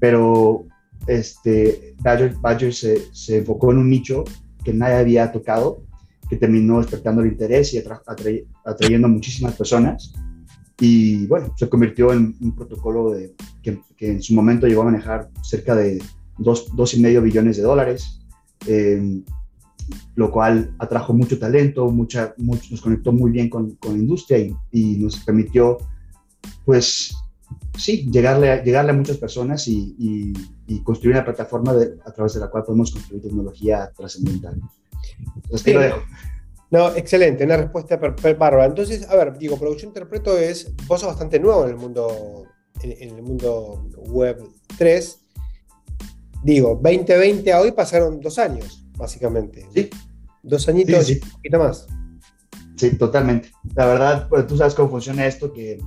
pero 0.00 0.66
este, 1.06 1.94
Badger, 2.00 2.34
Badger 2.40 2.74
se, 2.74 3.14
se, 3.14 3.38
enfocó 3.38 3.70
en 3.70 3.78
un 3.78 3.88
nicho 3.88 4.24
que 4.64 4.74
nadie 4.74 4.96
había 4.96 5.32
tocado, 5.32 5.82
que 6.28 6.36
terminó 6.36 6.78
despertando 6.78 7.22
el 7.22 7.28
interés 7.28 7.72
y 7.72 7.78
atra, 7.78 8.02
atrayendo 8.64 9.06
a 9.06 9.10
muchísimas 9.10 9.54
personas. 9.54 10.12
Y 10.80 11.26
bueno, 11.26 11.54
se 11.56 11.68
convirtió 11.68 12.12
en 12.12 12.36
un 12.40 12.54
protocolo 12.54 13.12
de, 13.12 13.34
que, 13.62 13.80
que 13.96 14.10
en 14.10 14.22
su 14.22 14.34
momento 14.34 14.66
llegó 14.66 14.82
a 14.82 14.86
manejar 14.86 15.30
cerca 15.42 15.74
de 15.74 16.02
2,5 16.38 17.22
billones 17.22 17.56
de 17.56 17.62
dólares. 17.62 18.20
Eh, 18.66 19.22
lo 20.14 20.30
cual 20.30 20.74
atrajo 20.78 21.12
mucho 21.12 21.38
talento, 21.38 21.88
mucha, 21.90 22.34
nos 22.38 22.80
conectó 22.80 23.12
muy 23.12 23.30
bien 23.30 23.48
con, 23.48 23.72
con 23.76 23.92
la 23.92 23.98
industria 23.98 24.38
y, 24.38 24.56
y, 24.72 24.96
nos 24.98 25.18
permitió, 25.18 25.78
pues, 26.64 27.14
sí, 27.76 28.08
llegarle 28.10 28.50
a, 28.50 28.62
llegarle 28.62 28.90
a 28.92 28.94
muchas 28.94 29.18
personas 29.18 29.66
y, 29.68 30.32
y 30.66 30.82
construir 30.82 31.16
una 31.16 31.24
plataforma 31.24 31.74
a 32.04 32.12
través 32.12 32.34
de 32.34 32.40
la 32.40 32.48
cual 32.48 32.64
podemos 32.64 32.90
construir 32.90 33.22
tecnología 33.22 33.90
trascendental. 33.96 34.60
Entonces, 35.36 35.74
lo 35.74 35.80
dejo. 35.80 36.02
No, 36.70 36.94
excelente, 36.96 37.44
una 37.44 37.58
respuesta 37.58 37.96
bárbara. 37.96 38.66
Entonces, 38.66 39.08
a 39.08 39.14
ver, 39.14 39.38
digo, 39.38 39.56
yo 39.76 39.86
interpreto 39.86 40.36
es, 40.36 40.74
vos 40.86 41.00
sos 41.00 41.08
bastante 41.08 41.38
nuevo 41.38 41.64
en 41.64 41.70
el 41.70 41.76
mundo, 41.76 42.44
en, 42.82 42.92
en 42.92 43.16
el 43.16 43.22
mundo 43.22 43.88
web 44.08 44.42
3. 44.76 45.20
Digo, 46.42 46.80
2020 46.82 47.52
a 47.52 47.60
hoy 47.60 47.72
pasaron 47.72 48.20
dos 48.20 48.38
años 48.38 48.85
básicamente. 48.96 49.66
Sí. 49.74 49.90
Dos 50.42 50.68
añitos 50.68 51.10
y 51.10 51.14
un 51.14 51.30
poquito 51.30 51.58
más. 51.58 51.86
Sí, 52.76 52.96
totalmente. 52.96 53.50
La 53.74 53.86
verdad, 53.86 54.28
pues 54.28 54.46
tú 54.46 54.56
sabes 54.56 54.74
cómo 54.74 54.90
funciona 54.90 55.26
esto, 55.26 55.52
que 55.52 55.78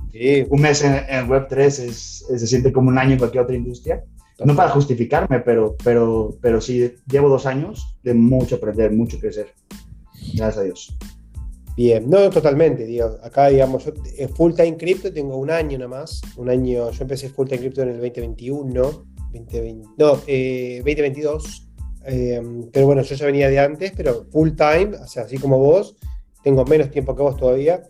un 0.48 0.60
mes 0.60 0.82
en, 0.82 1.28
Web3 1.28 1.58
es, 1.60 2.26
se 2.28 2.46
siente 2.46 2.72
como 2.72 2.88
un 2.88 2.98
año 2.98 3.12
en 3.12 3.18
cualquier 3.18 3.44
otra 3.44 3.56
industria. 3.56 4.04
No 4.44 4.56
para 4.56 4.70
justificarme, 4.70 5.40
pero, 5.40 5.76
pero, 5.84 6.36
pero 6.40 6.60
sí, 6.62 6.94
llevo 7.10 7.28
dos 7.28 7.44
años 7.44 7.98
de 8.02 8.14
mucho 8.14 8.56
aprender, 8.56 8.90
mucho 8.90 9.18
crecer. 9.18 9.52
Gracias 10.34 10.56
a 10.56 10.62
Dios. 10.62 10.96
Bien, 11.76 12.10
no, 12.10 12.28
totalmente, 12.30 12.84
digo, 12.84 13.16
acá 13.22 13.48
digamos, 13.48 13.84
yo 13.84 13.92
en 14.18 14.28
full 14.30 14.52
time 14.54 14.76
crypto 14.76 15.12
tengo 15.12 15.36
un 15.36 15.50
año 15.50 15.78
nada 15.78 15.88
más, 15.88 16.20
un 16.36 16.50
año, 16.50 16.90
yo 16.90 17.02
empecé 17.02 17.28
full 17.28 17.46
time 17.46 17.60
crypto 17.60 17.82
en 17.82 17.90
el 17.90 18.00
2021, 18.00 18.82
2020, 19.32 19.88
no, 19.96 20.08
2022, 20.08 21.69
eh, 22.06 22.34
em, 22.36 22.70
pero 22.70 22.86
bueno, 22.86 23.02
yo 23.02 23.14
ya 23.14 23.26
venía 23.26 23.48
de 23.48 23.58
antes, 23.58 23.92
pero 23.96 24.26
full 24.30 24.50
time, 24.50 24.96
o 24.96 25.06
sea, 25.06 25.24
así 25.24 25.38
como 25.38 25.58
vos, 25.58 25.96
tengo 26.42 26.64
menos 26.64 26.90
tiempo 26.90 27.14
que 27.14 27.22
vos 27.22 27.36
todavía, 27.36 27.82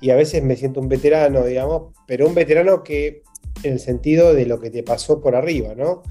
y 0.00 0.10
a 0.10 0.16
veces 0.16 0.42
me 0.42 0.56
siento 0.56 0.80
un 0.80 0.88
veterano, 0.88 1.44
digamos, 1.44 1.94
pero 2.06 2.26
un 2.26 2.34
veterano 2.34 2.82
que 2.82 3.22
en 3.62 3.72
el 3.74 3.80
sentido 3.80 4.34
de 4.34 4.46
lo 4.46 4.60
que 4.60 4.70
te 4.70 4.82
pasó 4.82 5.20
por 5.20 5.34
arriba, 5.34 5.74
¿no? 5.74 6.02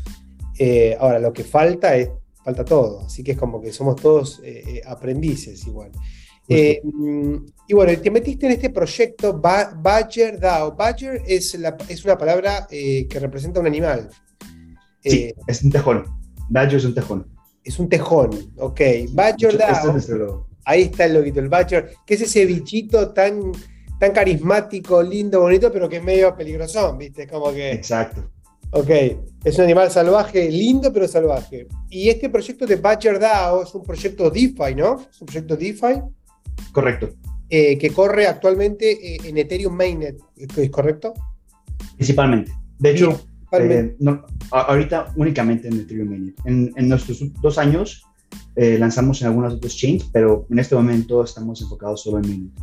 Eh, 0.59 0.97
ahora, 0.99 1.19
lo 1.19 1.31
que 1.31 1.43
falta 1.43 1.95
es, 1.95 2.09
falta 2.43 2.65
todo, 2.65 3.01
así 3.01 3.23
que 3.23 3.31
es 3.33 3.37
como 3.37 3.61
que 3.61 3.71
somos 3.71 3.95
todos 3.95 4.41
eh, 4.43 4.63
eh, 4.67 4.81
aprendices 4.85 5.65
igual. 5.67 5.91
y 6.49 7.73
bueno, 7.73 8.01
te 8.01 8.09
metiste 8.09 8.45
en 8.45 8.53
este 8.53 8.69
proyecto 8.69 9.39
Badger 9.39 10.39
DAO. 10.39 10.75
Badger 10.75 11.21
es, 11.27 11.57
es 11.89 12.05
una 12.05 12.17
palabra 12.17 12.67
que 12.69 13.19
representa 13.19 13.59
un 13.59 13.67
animal. 13.67 14.09
Sí, 15.03 15.33
es 15.45 15.63
un 15.63 15.71
tejón. 15.71 16.05
Badger 16.49 16.77
es 16.77 16.85
un 16.85 16.95
tejón. 16.95 17.36
Es 17.67 17.79
un 17.79 17.89
tejón, 17.89 18.29
ok. 18.55 18.79
Badger 19.11 19.57
DAO. 19.57 20.47
Ahí 20.63 20.83
está 20.83 21.03
el 21.03 21.15
loguito, 21.15 21.41
el 21.41 21.49
Badger, 21.49 21.91
que 22.05 22.13
es 22.13 22.21
ese 22.21 22.45
bichito 22.45 23.09
tan 23.11 23.51
tan 23.99 24.11
carismático, 24.13 25.01
lindo, 25.03 25.41
bonito, 25.41 25.71
pero 25.71 25.89
que 25.89 25.97
es 25.97 26.03
medio 26.03 26.33
peligroso, 26.35 26.95
¿viste? 26.95 27.27
Como 27.27 27.51
que. 27.51 27.71
Exacto. 27.71 28.31
Ok, 28.71 28.89
es 29.43 29.57
un 29.57 29.63
animal 29.65 29.91
salvaje, 29.91 30.49
lindo 30.49 30.93
pero 30.93 31.09
salvaje. 31.09 31.67
Y 31.89 32.07
este 32.07 32.29
proyecto 32.29 32.65
de 32.65 32.77
Badger 32.77 33.19
DAO 33.19 33.63
es 33.63 33.75
un 33.75 33.83
proyecto 33.83 34.29
DeFi, 34.29 34.75
¿no? 34.75 35.01
Es 35.09 35.19
un 35.19 35.27
proyecto 35.27 35.57
DeFi. 35.57 36.01
Correcto. 36.71 37.09
Eh, 37.49 37.77
que 37.77 37.91
corre 37.91 38.27
actualmente 38.27 38.91
eh, 38.91 39.19
en 39.25 39.37
Ethereum 39.37 39.73
Mainnet, 39.73 40.17
¿es 40.35 40.69
correcto? 40.69 41.13
Principalmente. 41.95 42.51
De 42.79 42.91
hecho, 42.91 43.19
eh, 43.51 43.95
ahorita 44.51 45.13
únicamente 45.15 45.67
en 45.67 45.79
Ethereum 45.79 46.09
Mainnet. 46.09 46.35
En, 46.45 46.71
en 46.75 46.89
nuestros 46.89 47.21
dos 47.41 47.57
años 47.57 48.03
lanzamos 48.55 49.21
en 49.21 49.27
algunas 49.27 49.53
otras 49.53 49.75
chains, 49.75 50.09
pero 50.11 50.47
en 50.49 50.59
este 50.59 50.75
momento 50.75 51.23
estamos 51.23 51.61
enfocados 51.61 52.01
solo 52.01 52.17
en 52.17 52.29
Mainnet. 52.29 52.53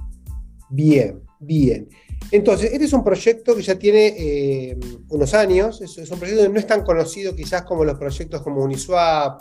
Bien, 0.70 1.22
bien. 1.38 1.88
Entonces, 2.30 2.72
este 2.72 2.84
es 2.84 2.92
un 2.92 3.04
proyecto 3.04 3.54
que 3.54 3.62
ya 3.62 3.78
tiene 3.78 4.14
eh, 4.18 4.78
unos 5.08 5.34
años, 5.34 5.80
es, 5.80 6.10
un 6.10 6.18
proyecto 6.18 6.42
que 6.42 6.48
no 6.48 6.58
es 6.58 6.66
tan 6.66 6.82
conocido 6.82 7.34
quizás 7.34 7.62
como 7.62 7.84
los 7.84 7.98
proyectos 7.98 8.42
como 8.42 8.62
Uniswap, 8.62 9.40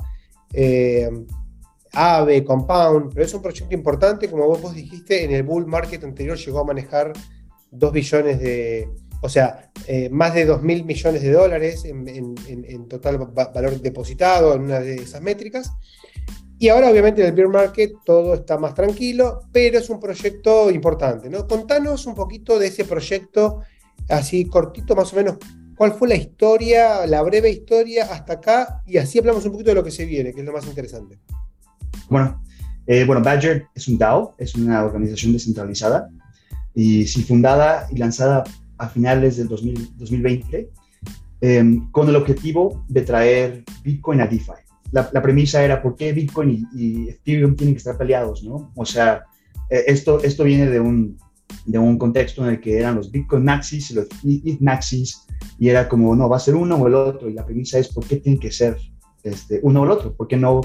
eh, 0.53 1.09
Aave, 1.93 2.43
Compound, 2.43 3.13
pero 3.13 3.25
es 3.25 3.33
un 3.33 3.41
proyecto 3.41 3.73
importante, 3.73 4.29
como 4.29 4.47
vos, 4.47 4.75
dijiste, 4.75 5.23
en 5.23 5.31
el 5.31 5.43
bull 5.43 5.65
market 5.65 6.03
anterior 6.03 6.37
llegó 6.37 6.59
a 6.59 6.65
manejar 6.65 7.13
2 7.71 7.93
billones 7.93 8.39
de, 8.39 8.89
o 9.23 9.29
sea, 9.29 9.71
eh, 9.87 10.09
más 10.09 10.33
de 10.33 10.45
2 10.45 10.61
mil 10.63 10.83
millones 10.83 11.21
de 11.21 11.31
dólares 11.31 11.85
en, 11.85 12.87
total 12.89 13.17
valor 13.17 13.79
depositado 13.79 14.53
en 14.53 14.63
una 14.63 14.81
de 14.81 14.95
esas 14.95 15.21
métricas. 15.21 15.71
Y 16.59 16.67
ahora, 16.67 16.89
obviamente, 16.89 17.21
en 17.21 17.27
el 17.27 17.33
beer 17.33 17.47
market 17.47 17.93
todo 18.03 18.33
está 18.33 18.57
más 18.57 18.73
tranquilo, 18.73 19.39
pero 19.53 19.79
es 19.79 19.89
un 19.89 20.01
proyecto 20.01 20.69
importante, 20.69 21.29
¿no? 21.29 21.47
Contanos 21.47 22.05
un 22.05 22.15
poquito 22.15 22.59
de 22.59 22.67
ese 22.67 22.83
proyecto, 22.83 23.61
así 24.09 24.45
cortito, 24.45 24.93
más 24.93 25.13
o 25.13 25.15
menos, 25.15 25.37
cuál 25.77 25.93
fue 25.93 26.09
la 26.09 26.15
historia, 26.15 27.07
la 27.07 27.21
breve 27.21 27.49
historia 27.49 28.05
hasta 28.11 28.33
acá, 28.33 28.83
y 28.85 28.97
así 28.97 29.19
hablamos 29.19 29.45
un 29.45 29.53
poquito 29.53 29.71
de 29.71 29.75
lo 29.75 29.83
que 29.85 29.91
se 29.91 30.05
viene, 30.05 30.33
que 30.33 30.41
es 30.41 30.45
lo 30.45 30.51
más 30.51 30.65
interesante. 30.65 31.17
Bueno, 32.09 32.43
eh, 32.85 33.05
bueno 33.05 33.21
Badger 33.21 33.67
es 33.73 33.87
un 33.87 33.97
DAO, 33.97 34.35
es 34.37 34.53
una 34.55 34.83
organización 34.83 35.31
descentralizada, 35.31 36.09
y 36.75 37.05
fundada 37.05 37.87
y 37.91 37.97
lanzada 37.97 38.43
a 38.83 38.89
finales 38.89 39.37
del 39.37 39.47
2020, 39.47 40.69
em, 41.41 41.91
con 41.91 42.09
el 42.09 42.15
objetivo 42.15 42.83
de 42.87 43.01
traer 43.01 43.63
Bitcoin 43.83 44.21
a 44.21 44.27
DeFi 44.27 44.63
la, 44.93 45.21
premisa 45.21 45.63
era 45.63 45.81
por 45.81 45.95
qué 45.95 46.13
Bitcoin 46.13 46.67
y, 46.73 47.09
Ethereum 47.09 47.55
tienen 47.55 47.73
que 47.73 47.79
estar 47.79 47.97
peleados, 47.97 48.43
¿no? 48.43 48.71
O 48.75 48.85
sea, 48.85 49.23
eh, 49.69 49.83
esto, 49.87 50.21
esto 50.23 50.43
viene 50.43 50.69
de 50.69 50.79
un, 50.79 51.17
de 51.65 51.79
un 51.79 51.97
contexto 51.97 52.43
en 52.43 52.51
el 52.51 52.61
que 52.61 52.77
eran 52.77 52.95
los 52.95 53.11
Bitcoin 53.11 53.43
Maxis 53.43 53.89
y 53.89 53.95
los 53.95 54.07
ETH 54.23 54.61
Maxis, 54.61 55.25
y 55.57 55.69
era 55.69 55.89
como, 55.89 56.15
no, 56.15 56.29
va 56.29 56.37
a 56.37 56.39
ser 56.39 56.55
uno 56.55 56.75
o 56.75 56.87
el 56.87 56.93
otro, 56.93 57.27
y 57.27 57.33
la 57.33 57.45
premisa 57.45 57.79
es 57.79 57.87
por 57.87 58.05
qué 58.05 58.17
tienen 58.17 58.39
que 58.39 58.51
ser 58.51 58.77
este, 59.23 59.59
uno 59.63 59.81
o 59.81 59.85
el 59.85 59.91
otro, 59.91 60.15
por 60.15 60.27
qué 60.27 60.37
no 60.37 60.61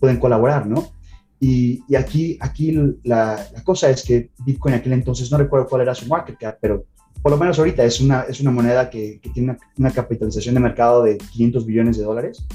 pueden 0.00 0.18
colaborar, 0.18 0.66
¿no? 0.66 0.92
Y, 1.38 1.84
y 1.86 1.96
aquí, 1.96 2.38
aquí 2.40 2.74
la, 3.04 3.46
cosa 3.62 3.90
es 3.90 4.02
que 4.04 4.30
Bitcoin 4.46 4.74
aquel 4.74 4.94
entonces, 4.94 5.30
no 5.30 5.36
recuerdo 5.36 5.68
cuál 5.68 5.82
era 5.82 5.94
su 5.94 6.06
market 6.06 6.38
cap, 6.38 6.56
pero 6.62 6.86
por 7.26 7.32
lo 7.32 7.38
menos 7.38 7.58
ahorita 7.58 7.82
es 7.82 8.00
una, 8.00 8.20
es 8.20 8.40
una 8.40 8.52
moneda 8.52 8.88
que, 8.88 9.18
que 9.20 9.30
tiene 9.30 9.50
una, 9.50 9.58
una, 9.78 9.90
capitalización 9.90 10.54
de 10.54 10.60
mercado 10.60 11.02
de 11.02 11.18
500 11.18 11.66
billones 11.66 11.98
de 11.98 12.04
dólares 12.04 12.46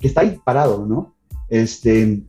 que 0.00 0.08
está 0.08 0.22
ahí 0.22 0.36
parado, 0.44 0.84
¿no? 0.84 1.14
Este, 1.48 2.20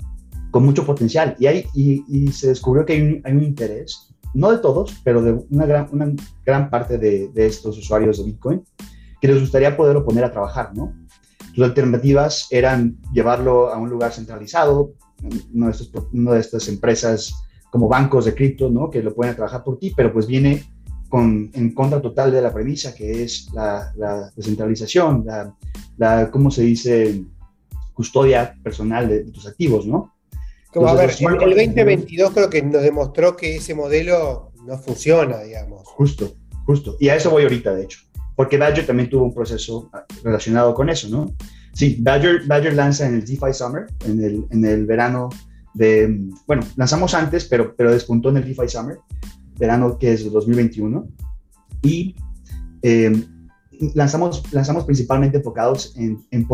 con 0.51 0.63
mucho 0.63 0.85
potencial. 0.85 1.35
Y, 1.39 1.47
hay, 1.47 1.65
y, 1.73 2.31
se 2.33 2.49
descubrió 2.49 2.85
que 2.85 2.93
hay 2.93 3.01
un, 3.01 3.21
hay 3.23 3.33
un, 3.33 3.41
interés, 3.41 4.13
no 4.35 4.51
de 4.51 4.59
todos, 4.59 5.01
pero 5.03 5.23
de 5.23 5.43
una 5.49 5.65
gran, 5.65 5.87
una 5.91 6.13
gran 6.45 6.69
parte 6.69 6.99
de, 6.99 7.29
de, 7.29 7.47
estos 7.47 7.79
usuarios 7.79 8.19
de 8.19 8.25
Bitcoin, 8.25 8.63
que 9.19 9.27
les 9.27 9.39
gustaría 9.39 9.75
poderlo 9.75 10.05
poner 10.05 10.23
a 10.23 10.31
trabajar, 10.31 10.75
¿no? 10.75 10.93
Sus 11.55 11.63
alternativas 11.63 12.47
eran 12.51 12.95
llevarlo 13.11 13.73
a 13.73 13.77
un 13.79 13.89
lugar 13.89 14.11
centralizado, 14.11 14.93
una 15.51 15.71
de, 15.71 15.75
de 16.11 16.39
estas 16.39 16.67
empresas 16.67 17.33
como 17.71 17.87
bancos 17.87 18.25
de 18.25 18.35
cripto, 18.35 18.69
¿no? 18.69 18.91
Que 18.91 19.01
lo 19.01 19.15
pueden 19.15 19.33
trabajar 19.35 19.63
por 19.63 19.79
ti, 19.79 19.91
pero 19.97 20.13
pues 20.13 20.27
viene 20.27 20.63
con, 21.11 21.51
en 21.53 21.75
contra 21.75 22.01
total 22.01 22.31
de 22.31 22.41
la 22.41 22.51
premisa 22.51 22.95
que 22.95 23.21
es 23.23 23.49
la, 23.53 23.93
la 23.95 24.31
descentralización, 24.35 25.23
la, 25.23 25.53
la, 25.97 26.31
¿cómo 26.31 26.49
se 26.49 26.63
dice? 26.63 27.23
custodia 27.93 28.55
personal 28.63 29.07
de, 29.07 29.25
tus 29.25 29.45
activos, 29.45 29.85
¿no? 29.85 30.15
Como 30.73 30.87
a 30.87 30.93
ver, 30.95 31.11
el, 31.19 31.37
2022 31.37 32.31
creo 32.31 32.49
que 32.49 32.63
nos 32.63 32.81
demostró 32.81 33.35
que 33.35 33.57
ese 33.57 33.75
modelo 33.75 34.51
no 34.65 34.77
funciona, 34.77 35.39
digamos. 35.43 35.81
Justo, 35.85 36.33
justo. 36.65 36.95
Y 36.99 37.09
a 37.09 37.15
eso 37.15 37.29
voy 37.29 37.43
ahorita, 37.43 37.75
de 37.75 37.83
hecho. 37.83 37.99
Porque 38.35 38.57
Badger 38.57 38.87
también 38.87 39.09
tuvo 39.09 39.25
un 39.25 39.35
proceso 39.35 39.91
relacionado 40.23 40.73
con 40.73 40.89
eso, 40.89 41.09
¿no? 41.09 41.35
Sí, 41.73 41.97
Badger, 41.99 42.47
Badger 42.47 42.73
lanza 42.73 43.05
en 43.05 43.15
el 43.15 43.25
DeFi 43.25 43.53
Summer, 43.53 43.85
en 44.05 44.23
el, 44.23 44.45
en 44.49 44.65
el 44.65 44.85
verano 44.85 45.29
de, 45.73 46.19
bueno, 46.47 46.63
lanzamos 46.77 47.13
antes, 47.13 47.45
pero, 47.45 47.75
pero 47.75 47.91
despuntó 47.91 48.29
en 48.29 48.37
el 48.37 48.45
DeFi 48.45 48.67
Summer, 48.67 48.97
verano 49.61 49.97
que 49.97 50.11
es 50.11 50.29
2021. 50.29 51.07
Y 51.83 52.15
eh, 52.81 53.25
lanzamos, 53.93 54.43
lanzamos 54.51 54.83
principalmente 54.85 55.37
enfocados 55.37 55.93
en, 55.95 56.19
en, 56.31 56.45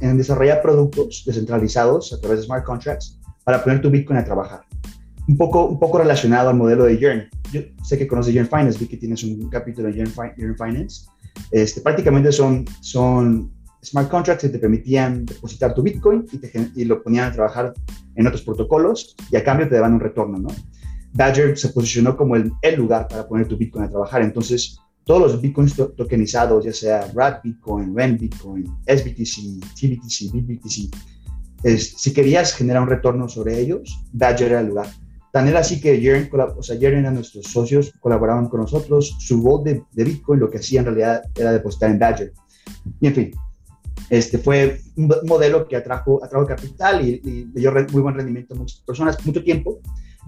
en, 0.00 0.18
desarrollar 0.18 0.60
productos 0.60 1.22
descentralizados 1.24 2.12
a 2.12 2.20
través 2.20 2.40
de 2.40 2.46
smart 2.46 2.64
contracts 2.64 3.18
para 3.44 3.62
poner 3.62 3.80
tu 3.80 3.90
Bitcoin 3.90 4.18
a 4.18 4.24
trabajar. 4.24 4.60
Un 5.26 5.36
poco, 5.36 5.66
un 5.66 5.78
poco 5.78 5.98
relacionado 5.98 6.48
al 6.48 6.56
modelo 6.56 6.84
de 6.84 6.98
Yearn. 6.98 7.28
Yo 7.52 7.60
sé 7.82 7.98
que 7.98 8.06
conoces 8.06 8.34
Yearn 8.34 8.48
Finance, 8.48 8.78
vi 8.78 8.86
que 8.86 8.96
tienes 8.96 9.22
un 9.22 9.48
capítulo 9.48 9.88
de 9.88 9.94
Yearn, 9.94 10.56
Finance. 10.56 11.06
Este, 11.50 11.80
prácticamente 11.80 12.32
son, 12.32 12.64
son 12.80 13.52
smart 13.82 14.10
contracts 14.10 14.42
que 14.42 14.48
te 14.48 14.58
permitían 14.58 15.24
depositar 15.24 15.74
tu 15.74 15.82
Bitcoin 15.82 16.26
y, 16.32 16.38
te, 16.38 16.70
y, 16.74 16.84
lo 16.84 17.02
ponían 17.02 17.30
a 17.30 17.32
trabajar 17.32 17.74
en 18.16 18.26
otros 18.26 18.42
protocolos 18.42 19.14
y 19.30 19.36
a 19.36 19.44
cambio 19.44 19.68
te 19.68 19.76
daban 19.76 19.94
un 19.94 20.00
retorno, 20.00 20.38
¿no? 20.38 20.48
Badger 21.12 21.56
se 21.56 21.68
posicionó 21.70 22.16
como 22.16 22.36
el, 22.36 22.52
lugar 22.76 23.08
para 23.08 23.26
poner 23.26 23.48
tu 23.48 23.56
Bitcoin 23.56 23.84
a 23.84 23.90
trabajar. 23.90 24.22
Entonces, 24.22 24.78
todos 25.04 25.32
los 25.32 25.40
bitcoins 25.40 25.74
tokenizados, 25.96 26.66
ya 26.66 26.72
sea 26.72 27.10
RAT 27.14 27.42
Bitcoin, 27.42 27.96
REN 27.96 28.18
Bitcoin, 28.18 28.66
SBTC, 28.86 29.58
TBTC, 29.74 30.30
BBTC, 30.32 30.94
si 31.78 32.12
querías 32.12 32.54
generar 32.54 32.82
un 32.82 32.90
retorno 32.90 33.26
sobre 33.26 33.58
ellos, 33.58 34.04
Badger 34.12 34.52
era 34.52 34.60
el 34.60 34.66
lugar. 34.66 34.88
Tan 35.32 35.48
era 35.48 35.60
así 35.60 35.80
que 35.80 35.98
Jern, 35.98 36.28
o 36.56 36.62
sea, 36.62 36.78
Jern 36.78 36.98
eran 36.98 37.14
nuestros 37.14 37.46
socios, 37.46 37.92
colaboraban 38.00 38.48
con 38.48 38.60
nosotros, 38.60 39.16
su 39.18 39.42
voz 39.42 39.64
de, 39.64 39.82
de, 39.92 40.04
Bitcoin 40.04 40.40
lo 40.40 40.50
que 40.50 40.58
hacía 40.58 40.80
en 40.80 40.86
realidad 40.86 41.22
era 41.34 41.52
depositar 41.52 41.90
en 41.90 41.98
Badger. 41.98 42.32
Y 43.00 43.06
en 43.06 43.14
fin, 43.14 43.30
este 44.10 44.38
fue 44.38 44.80
un 44.96 45.10
modelo 45.26 45.68
que 45.68 45.76
atrajo, 45.76 46.22
atrajo 46.24 46.46
capital 46.46 47.06
y, 47.06 47.20
y 47.24 47.44
dio 47.54 47.72
muy 47.92 48.02
buen 48.02 48.14
rendimiento 48.14 48.54
a 48.54 48.58
muchas 48.58 48.80
personas, 48.80 49.24
mucho 49.26 49.42
tiempo, 49.42 49.80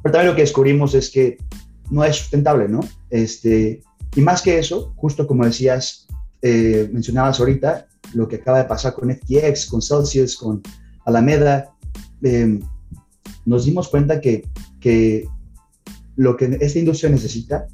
pero 0.02 0.12
también 0.12 0.30
lo 0.30 0.36
que 0.36 0.42
descubrimos 0.42 0.94
es 0.94 1.10
que 1.10 1.38
no 1.90 2.04
es 2.04 2.16
sustentable, 2.16 2.68
¿no? 2.68 2.80
Este, 3.10 3.82
y 4.14 4.20
más 4.20 4.42
que 4.42 4.58
eso, 4.58 4.92
justo 4.96 5.26
como 5.26 5.44
decías, 5.44 6.06
eh, 6.42 6.88
mencionabas 6.92 7.40
ahorita, 7.40 7.86
lo 8.14 8.28
que 8.28 8.36
acaba 8.36 8.58
de 8.58 8.64
pasar 8.64 8.94
con 8.94 9.10
FTX, 9.10 9.66
con 9.66 9.82
Celsius, 9.82 10.36
con 10.36 10.62
Alameda, 11.04 11.70
em, 12.22 12.60
nos 13.44 13.64
dimos 13.64 13.88
cuenta 13.88 14.20
que, 14.20 14.44
que 14.80 15.28
lo 16.16 16.36
que 16.36 16.58
esta 16.60 16.78
industria 16.78 17.10
necesita 17.10 17.66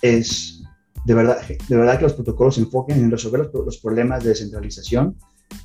es 0.00 0.62
de 1.04 1.14
verdad, 1.14 1.38
de 1.46 1.76
verdad 1.76 1.96
que 1.98 2.04
los 2.04 2.12
protocolos 2.14 2.54
se 2.54 2.60
enfoquen 2.60 2.98
en 2.98 3.10
resolver 3.10 3.50
los, 3.52 3.78
problemas 3.78 4.22
de 4.22 4.30
descentralización 4.30 5.16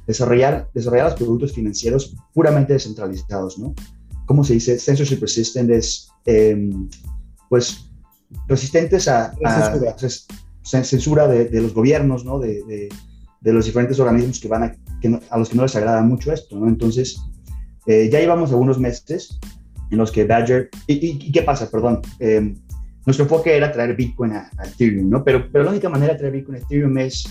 desarrollar, 0.06 0.70
desarrollar 0.74 1.06
los 1.06 1.16
productos 1.16 1.54
financieros 1.54 2.16
puramente 2.34 2.74
descentralizados, 2.74 3.58
¿no? 3.60 3.74
¿Cómo 4.28 4.44
se 4.44 4.54
dice? 4.54 4.78
Censorship 4.78 5.22
resistant 5.22 5.72
es, 5.72 6.12
em, 6.26 6.88
pues, 7.50 7.90
resistentes 8.48 9.08
a, 9.08 9.34
censura, 10.64 11.28
de, 11.28 11.62
los 11.62 11.74
gobiernos, 11.74 12.26
¿no? 12.26 12.38
De, 12.40 12.90
los 13.42 13.66
diferentes 13.66 13.98
organismos 14.00 14.40
que 14.40 14.50
van 14.50 14.64
a, 14.64 14.76
a 15.30 15.38
los 15.38 15.50
que 15.50 15.56
no 15.56 15.64
les 15.64 15.76
agrada 15.78 16.02
mucho 16.02 16.34
esto, 16.34 16.60
¿no? 16.60 16.68
Entonces, 16.68 17.18
eh, 17.86 18.10
ya 18.12 18.20
llevamos 18.20 18.52
algunos 18.52 18.78
meses 18.78 19.40
en 19.90 19.98
los 19.98 20.12
que 20.12 20.26
Badger, 20.26 20.70
¿y, 20.88 21.32
qué 21.32 21.42
pasa? 21.42 21.72
Perdón, 21.72 22.02
em, 22.20 22.56
nuestro 23.06 23.24
enfoque 23.24 23.56
era 23.56 23.72
traer 23.72 23.96
Bitcoin 23.96 24.34
a, 24.34 24.52
Ethereum, 24.66 25.10
¿no? 25.10 25.24
Pero, 25.24 25.50
pero 25.50 25.64
la 25.64 25.72
única 25.72 25.88
manera 25.88 26.12
de 26.12 26.20
traer 26.20 26.34
Bitcoin 26.34 26.58
a 26.58 26.60
Ethereum 26.60 26.98
es, 26.98 27.24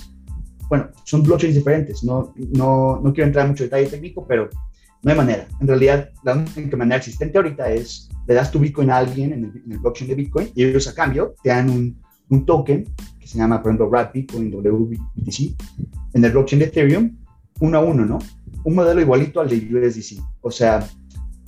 bueno, 0.71 0.89
son 1.05 1.23
blockchains 1.23 1.57
diferentes, 1.57 2.03
no, 2.03 2.33
no, 2.55 3.01
no 3.05 3.13
quiero 3.13 3.27
entrar 3.27 3.45
en 3.45 3.51
mucho 3.51 3.65
detalle 3.65 3.89
técnico, 3.89 4.27
pero 4.27 4.49
no 5.07 5.13
hay 5.13 5.19
manera. 5.19 5.47
En 5.61 5.69
realidad, 5.69 6.11
la 6.25 6.35
única 6.35 6.77
manera 6.77 6.97
existente 6.97 7.39
ahorita 7.39 7.71
es, 7.71 8.11
le 8.27 8.35
das 8.35 8.51
tu 8.51 8.59
Bitcoin 8.59 8.91
a 8.91 8.97
alguien 8.97 9.33
en 9.33 9.45
el, 9.45 9.79
blockchain 9.79 10.11
de 10.11 10.17
Bitcoin 10.17 10.49
y 10.57 10.65
ellos 10.65 10.89
a 10.89 10.95
cambio 10.95 11.37
te 11.45 11.51
dan 11.51 11.71
un, 11.71 12.03
un 12.29 12.45
token 12.45 12.85
que 13.21 13.27
se 13.29 13.39
llama, 13.39 13.63
por 13.63 13.71
ejemplo, 13.71 13.89
RAT 13.89 14.13
Bitcoin, 14.13 14.53
WBTC, 14.53 15.55
en 16.13 16.25
el 16.25 16.33
blockchain 16.33 16.59
de 16.59 16.65
Ethereum, 16.65 17.17
uno 17.61 17.79
a 17.79 17.83
uno, 17.83 18.05
¿no? 18.05 18.19
Un 18.65 18.75
modelo 18.75 19.01
igualito 19.01 19.41
al 19.41 19.49
de 19.49 19.59
USDC. 19.59 20.21
O 20.41 20.51
sea, 20.51 20.85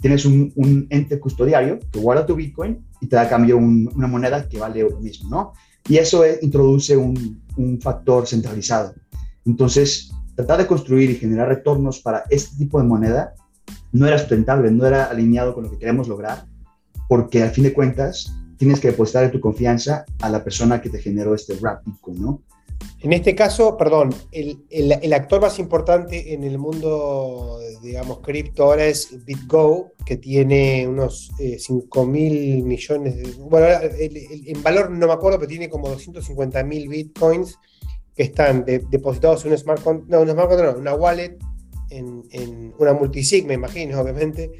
tienes 0.00 0.24
un, 0.24 0.52
un, 0.54 0.86
ente 0.88 1.18
custodiario 1.18 1.80
que 1.90 1.98
guarda 1.98 2.24
tu 2.24 2.36
Bitcoin 2.36 2.86
y 3.00 3.08
te 3.08 3.16
da 3.16 3.22
a 3.22 3.28
cambio 3.28 3.58
una 3.58 4.06
moneda 4.06 4.48
que 4.48 4.60
vale 4.60 4.88
lo 4.88 5.00
mismo, 5.00 5.30
¿no? 5.30 5.52
Y 5.88 5.96
eso 5.96 6.22
introduce 6.42 6.96
un, 6.96 7.42
un, 7.56 7.80
factor 7.80 8.24
centralizado. 8.24 8.94
Entonces, 9.44 10.12
tratar 10.36 10.58
de 10.58 10.66
construir 10.68 11.10
y 11.10 11.16
generar 11.16 11.48
retornos 11.48 11.98
para 11.98 12.22
este 12.30 12.56
tipo 12.56 12.80
de 12.80 12.86
moneda 12.86 13.34
no 13.92 14.06
era 14.06 14.18
sustentable, 14.18 14.70
no 14.70 14.86
era 14.86 15.04
alineado 15.04 15.54
con 15.54 15.64
lo 15.64 15.70
que 15.70 15.78
queremos 15.78 16.08
lograr, 16.08 16.46
porque 17.08 17.42
al 17.42 17.50
fin 17.50 17.64
de 17.64 17.72
cuentas 17.72 18.32
tienes 18.56 18.80
que 18.80 18.88
depositar 18.88 19.30
tu 19.30 19.40
confianza 19.40 20.04
a 20.20 20.28
la 20.28 20.42
persona 20.42 20.80
que 20.80 20.90
te 20.90 20.98
generó 20.98 21.34
este 21.34 21.54
Bitcoin, 21.54 22.22
¿no? 22.22 22.42
En 23.00 23.12
este 23.12 23.34
caso, 23.34 23.76
perdón, 23.76 24.12
el, 24.32 24.64
el, 24.70 25.12
actor 25.12 25.40
más 25.40 25.58
importante 25.60 26.34
en 26.34 26.42
el 26.42 26.58
mundo, 26.58 27.58
digamos, 27.80 28.20
cripto 28.20 28.64
ahora 28.64 28.86
es 28.86 29.24
BitGo, 29.24 29.92
que 30.04 30.16
tiene 30.16 30.86
unos 30.86 31.30
5 31.38 32.02
eh, 32.02 32.06
mil 32.06 32.62
millones 32.64 33.16
de... 33.16 33.32
Bueno, 33.38 33.66
en 33.70 34.62
valor 34.62 34.90
no 34.90 35.06
me 35.06 35.12
acuerdo, 35.12 35.38
pero 35.38 35.48
tiene 35.48 35.68
como 35.68 35.88
250 35.88 36.62
mil 36.64 36.88
bitcoins 36.88 37.56
que 38.16 38.24
están 38.24 38.64
depositados 38.64 39.44
en 39.44 39.52
un 39.52 39.58
smart 39.58 39.82
contract, 39.82 40.10
no, 40.10 40.20
un 40.20 40.30
smart 40.30 40.48
contract, 40.48 40.74
no, 40.74 40.80
una 40.80 40.94
wallet, 40.94 41.38
en, 41.90 42.24
en 42.30 42.74
una 42.78 42.92
multisig, 42.92 43.46
me 43.46 43.54
imagino, 43.54 44.00
obviamente, 44.00 44.50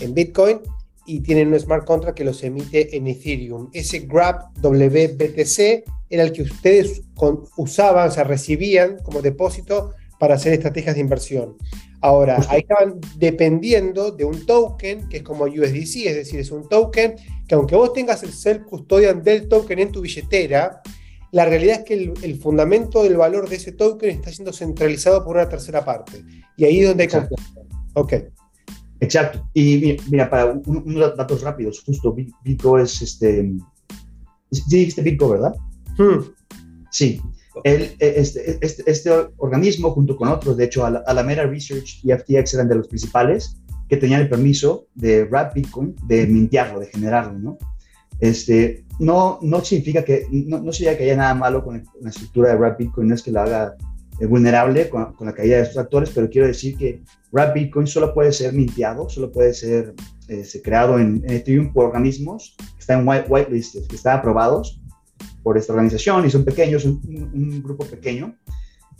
en 0.00 0.14
Bitcoin, 0.14 0.60
y 1.06 1.20
tienen 1.20 1.48
un 1.48 1.58
smart 1.58 1.86
contract 1.86 2.18
que 2.18 2.24
los 2.24 2.42
emite 2.44 2.94
en 2.94 3.06
Ethereum. 3.06 3.70
Ese 3.72 4.00
Grab 4.00 4.52
WBTC 4.60 5.84
era 6.10 6.22
el 6.22 6.32
que 6.32 6.42
ustedes 6.42 7.02
usaban, 7.56 8.08
o 8.08 8.10
sea, 8.10 8.24
recibían 8.24 8.98
como 9.02 9.22
depósito 9.22 9.94
para 10.18 10.34
hacer 10.34 10.52
estrategias 10.52 10.94
de 10.96 11.00
inversión. 11.00 11.56
Ahora, 12.00 12.44
ahí 12.48 12.60
estaban 12.60 13.00
dependiendo 13.16 14.12
de 14.12 14.24
un 14.24 14.44
token 14.46 15.08
que 15.08 15.18
es 15.18 15.22
como 15.22 15.44
USDC, 15.44 16.06
es 16.06 16.16
decir, 16.16 16.40
es 16.40 16.50
un 16.50 16.68
token 16.68 17.16
que 17.48 17.54
aunque 17.54 17.74
vos 17.74 17.92
tengas 17.92 18.22
el 18.22 18.32
self-custodian 18.32 19.22
del 19.22 19.48
token 19.48 19.78
en 19.78 19.90
tu 19.90 20.02
billetera, 20.02 20.82
la 21.30 21.44
realidad 21.44 21.80
es 21.80 21.84
que 21.84 22.12
el, 22.22 22.38
fundamento 22.38 23.02
del 23.02 23.16
valor 23.16 23.48
de 23.48 23.56
ese 23.56 23.72
token 23.72 24.10
está 24.10 24.32
siendo 24.32 24.52
centralizado 24.52 25.24
por 25.24 25.36
una 25.36 25.48
tercera 25.48 25.84
parte. 25.84 26.24
Y 26.56 26.64
ahí 26.64 26.80
es 26.80 26.88
donde 26.88 27.04
hay 27.04 27.08
confianza. 27.08 27.60
Ok. 27.94 28.12
Exacto. 29.00 29.48
Y 29.54 29.96
mira, 30.10 30.28
para 30.28 30.46
unos 30.46 31.16
datos 31.16 31.42
rápidos, 31.42 31.82
justo 31.84 32.14
Bitco 32.42 32.78
es 32.78 33.02
este. 33.02 33.52
Sí, 34.50 34.62
dijiste 34.68 35.02
Bitco, 35.02 35.28
¿verdad? 35.28 35.54
Hmm. 35.98 36.24
Sí. 36.90 37.20
El, 37.64 37.94
este, 37.98 38.58
este, 38.64 38.90
este, 38.90 39.10
organismo, 39.36 39.90
junto 39.90 40.16
con 40.16 40.28
otros, 40.28 40.56
de 40.56 40.64
hecho, 40.64 40.84
Alameda 40.84 41.44
Research 41.44 42.00
y 42.04 42.12
FTX 42.12 42.54
eran 42.54 42.68
de 42.68 42.76
los 42.76 42.88
principales 42.88 43.56
que 43.88 43.96
tenían 43.96 44.20
el 44.20 44.28
permiso 44.28 44.86
de 44.94 45.24
wrap 45.24 45.54
Bitcoin, 45.54 45.96
de 46.06 46.26
mintearlo, 46.26 46.78
de 46.78 46.86
generarlo, 46.86 47.38
¿no? 47.38 47.58
Este, 48.20 48.84
no, 48.98 49.38
no 49.42 49.64
significa 49.64 50.04
que, 50.04 50.26
no, 50.30 50.58
no 50.58 50.72
significa 50.72 50.98
que 50.98 51.04
haya 51.04 51.16
nada 51.16 51.34
malo 51.34 51.64
con, 51.64 51.84
la 52.00 52.10
estructura 52.10 52.50
de 52.50 52.56
wrap 52.56 52.78
Bitcoin, 52.78 53.08
no 53.08 53.14
es 53.14 53.22
que 53.22 53.30
la 53.30 53.44
haga 53.44 53.76
eh, 54.20 54.26
vulnerable 54.26 54.88
con, 54.88 55.14
la 55.20 55.32
caída 55.32 55.56
de 55.56 55.62
estos 55.62 55.78
actores, 55.78 56.10
pero 56.12 56.28
quiero 56.28 56.48
decir 56.48 56.76
que 56.76 57.02
Wrap 57.30 57.54
Bitcoin 57.54 57.86
solo 57.86 58.12
puede 58.12 58.32
ser 58.32 58.52
minteado, 58.52 59.08
solo 59.08 59.30
puede 59.30 59.54
ser 59.54 59.94
eh, 60.26 60.44
creado 60.64 60.98
en, 60.98 61.22
Ethereum 61.28 61.72
por 61.72 61.86
organismos 61.86 62.56
que 62.58 62.80
están 62.80 63.06
white, 63.06 63.26
whitelisted, 63.28 63.86
que 63.86 63.94
están 63.94 64.18
aprobados 64.18 64.80
por 65.44 65.56
esta 65.56 65.72
organización 65.72 66.26
y 66.26 66.30
son 66.30 66.44
pequeños, 66.44 66.84
un, 66.84 67.00
un 67.32 67.62
grupo 67.62 67.84
pequeño. 67.86 68.36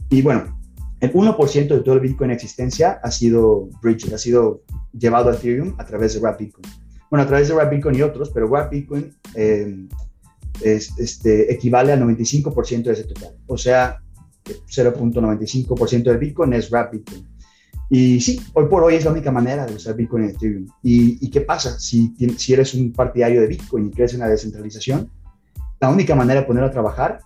Y 0.08 0.22
bueno, 0.22 0.56
el 1.00 1.12
1% 1.12 1.68
de 1.68 1.80
todo 1.80 1.94
el 1.96 2.00
Bitcoin 2.00 2.30
en 2.30 2.36
existencia 2.36 3.00
ha 3.02 3.10
sido 3.10 3.68
bridged, 3.82 4.12
ha 4.12 4.18
sido 4.18 4.62
llevado 4.96 5.30
a 5.30 5.34
Ethereum 5.34 5.74
a 5.78 5.84
través 5.84 6.14
de 6.14 6.20
Wrap 6.20 6.38
Bitcoin. 6.38 6.64
Bueno, 7.10 7.24
a 7.24 7.26
través 7.26 7.48
de 7.48 7.54
Wrap 7.54 7.70
Bitcoin 7.70 7.96
y 7.96 8.02
otros, 8.02 8.30
pero 8.30 8.48
Wrap 8.48 8.70
Bitcoin 8.70 9.14
eh, 9.34 9.88
este, 10.62 11.52
equivale 11.52 11.92
al 11.92 12.02
95% 12.02 12.82
de 12.82 12.92
ese 12.92 13.04
total. 13.04 13.36
O 13.46 13.56
sea, 13.56 13.98
0.95% 14.44 16.02
del 16.02 16.18
Bitcoin 16.18 16.52
es 16.52 16.70
Wrap 16.70 16.92
Bitcoin. 16.92 17.26
Y 17.90 18.20
sí, 18.20 18.40
hoy 18.52 18.66
por 18.66 18.84
hoy 18.84 18.96
es 18.96 19.04
la 19.04 19.12
única 19.12 19.30
manera 19.30 19.64
de 19.64 19.74
usar 19.74 19.96
Bitcoin 19.96 20.24
en 20.24 20.30
Ethereum. 20.30 20.66
¿Y, 20.82 21.30
qué 21.30 21.40
pasa 21.40 21.78
si, 21.78 22.14
si 22.36 22.52
eres 22.52 22.74
un 22.74 22.92
partidario 22.92 23.40
de 23.40 23.46
Bitcoin 23.46 23.86
y 23.86 23.90
crees 23.90 24.12
en 24.12 24.20
la 24.20 24.28
descentralización? 24.28 25.10
La 25.80 25.88
única 25.88 26.14
manera 26.14 26.40
de 26.40 26.46
ponerlo 26.46 26.68
a 26.68 26.72
trabajar 26.72 27.20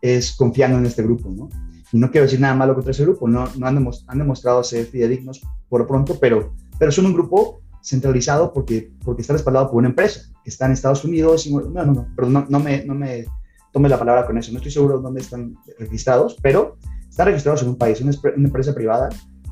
es 0.00 0.32
confiando 0.32 0.78
en 0.78 0.86
este 0.86 1.02
grupo, 1.02 1.30
¿no? 1.30 1.50
Y 1.92 1.98
no 1.98 2.10
quiero 2.10 2.24
decir 2.24 2.40
nada 2.40 2.54
malo 2.54 2.74
contra 2.74 2.92
ese 2.92 3.02
grupo, 3.02 3.28
no, 3.28 3.46
no 3.56 3.66
han, 3.66 3.86
han 4.06 4.18
demostrado 4.18 4.64
ser 4.64 4.86
fidedignos 4.86 5.42
por 5.68 5.82
lo 5.82 5.86
pronto, 5.86 6.18
pero, 6.18 6.54
pero 6.78 6.90
son 6.90 7.04
un 7.04 7.12
grupo 7.12 7.61
centralizado 7.82 8.52
porque, 8.52 8.92
porque 9.04 9.22
está 9.22 9.34
respaldado 9.34 9.68
por 9.68 9.78
una 9.78 9.88
empresa 9.88 10.22
que 10.42 10.50
está 10.50 10.66
en 10.66 10.72
Estados 10.72 11.04
Unidos. 11.04 11.46
Y, 11.46 11.54
no, 11.54 11.60
no, 11.62 11.84
no, 11.84 12.08
perdón, 12.16 12.46
no, 12.48 12.60
me, 12.60 12.84
no 12.84 12.94
me 12.94 13.26
tome 13.72 13.88
la 13.88 13.98
palabra 13.98 14.26
con 14.26 14.38
eso. 14.38 14.52
No 14.52 14.58
estoy 14.58 14.72
seguro 14.72 14.98
de 14.98 15.02
dónde 15.02 15.20
están 15.20 15.56
registrados, 15.78 16.36
pero 16.40 16.76
están 17.08 17.26
registrados 17.26 17.62
en 17.62 17.68
un 17.68 17.76
país, 17.76 18.00
una, 18.00 18.12
empresa 18.36 18.74
privada 18.74 19.08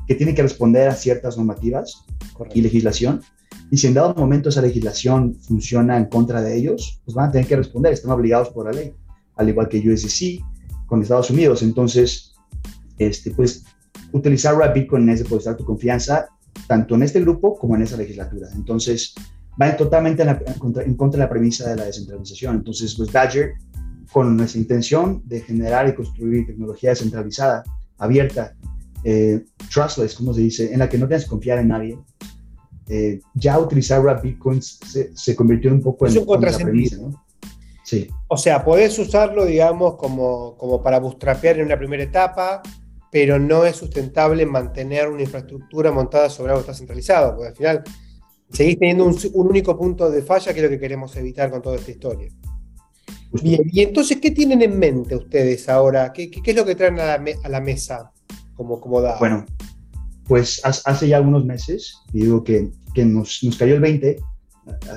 que 0.07 0.15
tiene 0.15 0.33
que 0.33 0.41
responder 0.41 0.87
a 0.87 0.93
ciertas 0.93 1.37
normativas 1.37 2.05
y 2.53 2.61
legislación. 2.61 3.21
Y 3.69 3.77
si 3.77 3.87
en 3.87 3.93
dado 3.93 4.13
momento 4.15 4.49
esa 4.49 4.61
legislación 4.61 5.35
funciona 5.35 5.97
en 5.97 6.05
contra 6.05 6.41
de 6.41 6.57
ellos, 6.57 7.01
pues 7.05 7.15
van 7.15 7.29
a 7.29 7.31
tener 7.31 7.47
que 7.47 7.55
responder, 7.55 7.93
están 7.93 8.11
obligados 8.11 8.49
por 8.49 8.65
la 8.65 8.71
ley, 8.71 8.93
al 9.35 9.49
igual 9.49 9.69
que 9.69 9.77
USDC 9.79 10.43
con 10.87 11.01
Estados 11.01 11.29
Unidos. 11.29 11.61
Entonces, 11.61 12.33
este, 12.97 13.31
pues, 13.31 13.63
utilizar 14.11 14.73
Bitcoin 14.73 15.09
es 15.09 15.19
depositar 15.19 15.55
tu 15.55 15.63
confianza 15.63 16.27
tanto 16.67 16.95
en 16.95 17.03
este 17.03 17.21
grupo 17.21 17.57
como 17.57 17.75
en 17.75 17.83
esa 17.83 17.97
legislatura. 17.97 18.47
Entonces, 18.55 19.13
va 19.61 19.75
totalmente 19.75 20.23
en, 20.23 20.35
contra, 20.57 20.83
en, 20.83 20.95
contra, 20.95 21.19
de 21.19 21.25
la 21.25 21.29
premisa 21.29 21.69
de 21.69 21.75
la 21.75 21.85
descentralización. 21.85 22.57
Entonces, 22.57 22.95
pues 22.95 23.11
Badger 23.11 23.53
con 24.11 24.35
nuestra 24.35 24.59
intención 24.59 25.21
de 25.25 25.41
generar 25.41 25.87
y 25.87 25.95
construir 25.95 26.45
tecnología 26.45 26.89
descentralizada, 26.89 27.63
abierta, 27.97 28.55
eh, 29.03 29.45
trustless, 29.73 30.15
como 30.15 30.33
se 30.33 30.41
dice, 30.41 30.73
en 30.73 30.79
la 30.79 30.89
que 30.89 30.97
no 30.97 31.07
tienes 31.07 31.23
que 31.23 31.29
confiar 31.29 31.59
en 31.59 31.69
nadie, 31.69 31.97
eh, 32.87 33.21
ya 33.33 33.57
utilizar 33.57 34.21
Bitcoin 34.21 34.61
se, 34.61 35.15
se, 35.15 35.35
convirtió 35.35 35.69
en 35.69 35.77
un 35.77 35.81
poco 35.81 36.07
en, 36.07 36.17
un 36.17 36.41
premisa, 36.41 36.97
¿no? 36.97 37.23
Sí. 37.83 38.09
O 38.27 38.37
sea, 38.37 38.63
podés 38.63 38.97
usarlo, 38.99 39.45
digamos, 39.45 39.95
como, 39.95 40.57
como 40.57 40.83
para 40.83 40.99
bootstrapear 40.99 41.59
en 41.59 41.65
una 41.65 41.77
primera 41.77 42.03
etapa, 42.03 42.61
pero 43.11 43.37
no 43.37 43.65
es 43.65 43.75
sustentable 43.75 44.45
mantener 44.45 45.09
una 45.09 45.21
infraestructura 45.21 45.91
montada 45.91 46.29
sobre 46.29 46.51
algo 46.51 46.63
que 46.63 46.71
está 46.71 46.77
centralizado, 46.77 47.35
porque 47.35 47.49
al 47.49 47.55
final 47.55 47.83
seguís 48.49 48.79
teniendo 48.79 49.05
un, 49.05 49.17
un 49.33 49.47
único 49.47 49.77
punto 49.77 50.09
de 50.09 50.21
falla 50.21 50.53
que 50.53 50.59
es 50.59 50.63
lo 50.63 50.69
que 50.69 50.79
queremos 50.79 51.15
evitar 51.17 51.51
con 51.51 51.61
toda 51.61 51.75
esta 51.75 51.91
historia. 51.91 52.29
Bien, 53.33 53.61
y 53.71 53.81
entonces, 53.81 54.19
¿qué 54.21 54.31
tienen 54.31 54.61
en 54.61 54.77
mente 54.77 55.15
ustedes 55.15 55.69
ahora? 55.69 56.11
¿Qué, 56.11 56.29
qué, 56.29 56.51
es 56.51 56.55
lo 56.55 56.65
que 56.65 56.75
traen 56.75 56.99
a 56.99 57.17
la, 57.17 57.23
a 57.43 57.49
la 57.49 57.61
mesa 57.61 58.11
como, 58.55 58.79
como 58.81 59.01
da? 59.01 59.17
Bueno, 59.19 59.45
pues 60.25 60.61
hace 60.63 61.07
ya 61.07 61.17
algunos 61.17 61.45
meses, 61.45 61.97
digo 62.11 62.43
que, 62.43 62.71
que 62.93 63.05
nos, 63.05 63.43
nos, 63.43 63.57
cayó 63.57 63.75
el 63.75 63.81
20, 63.81 64.17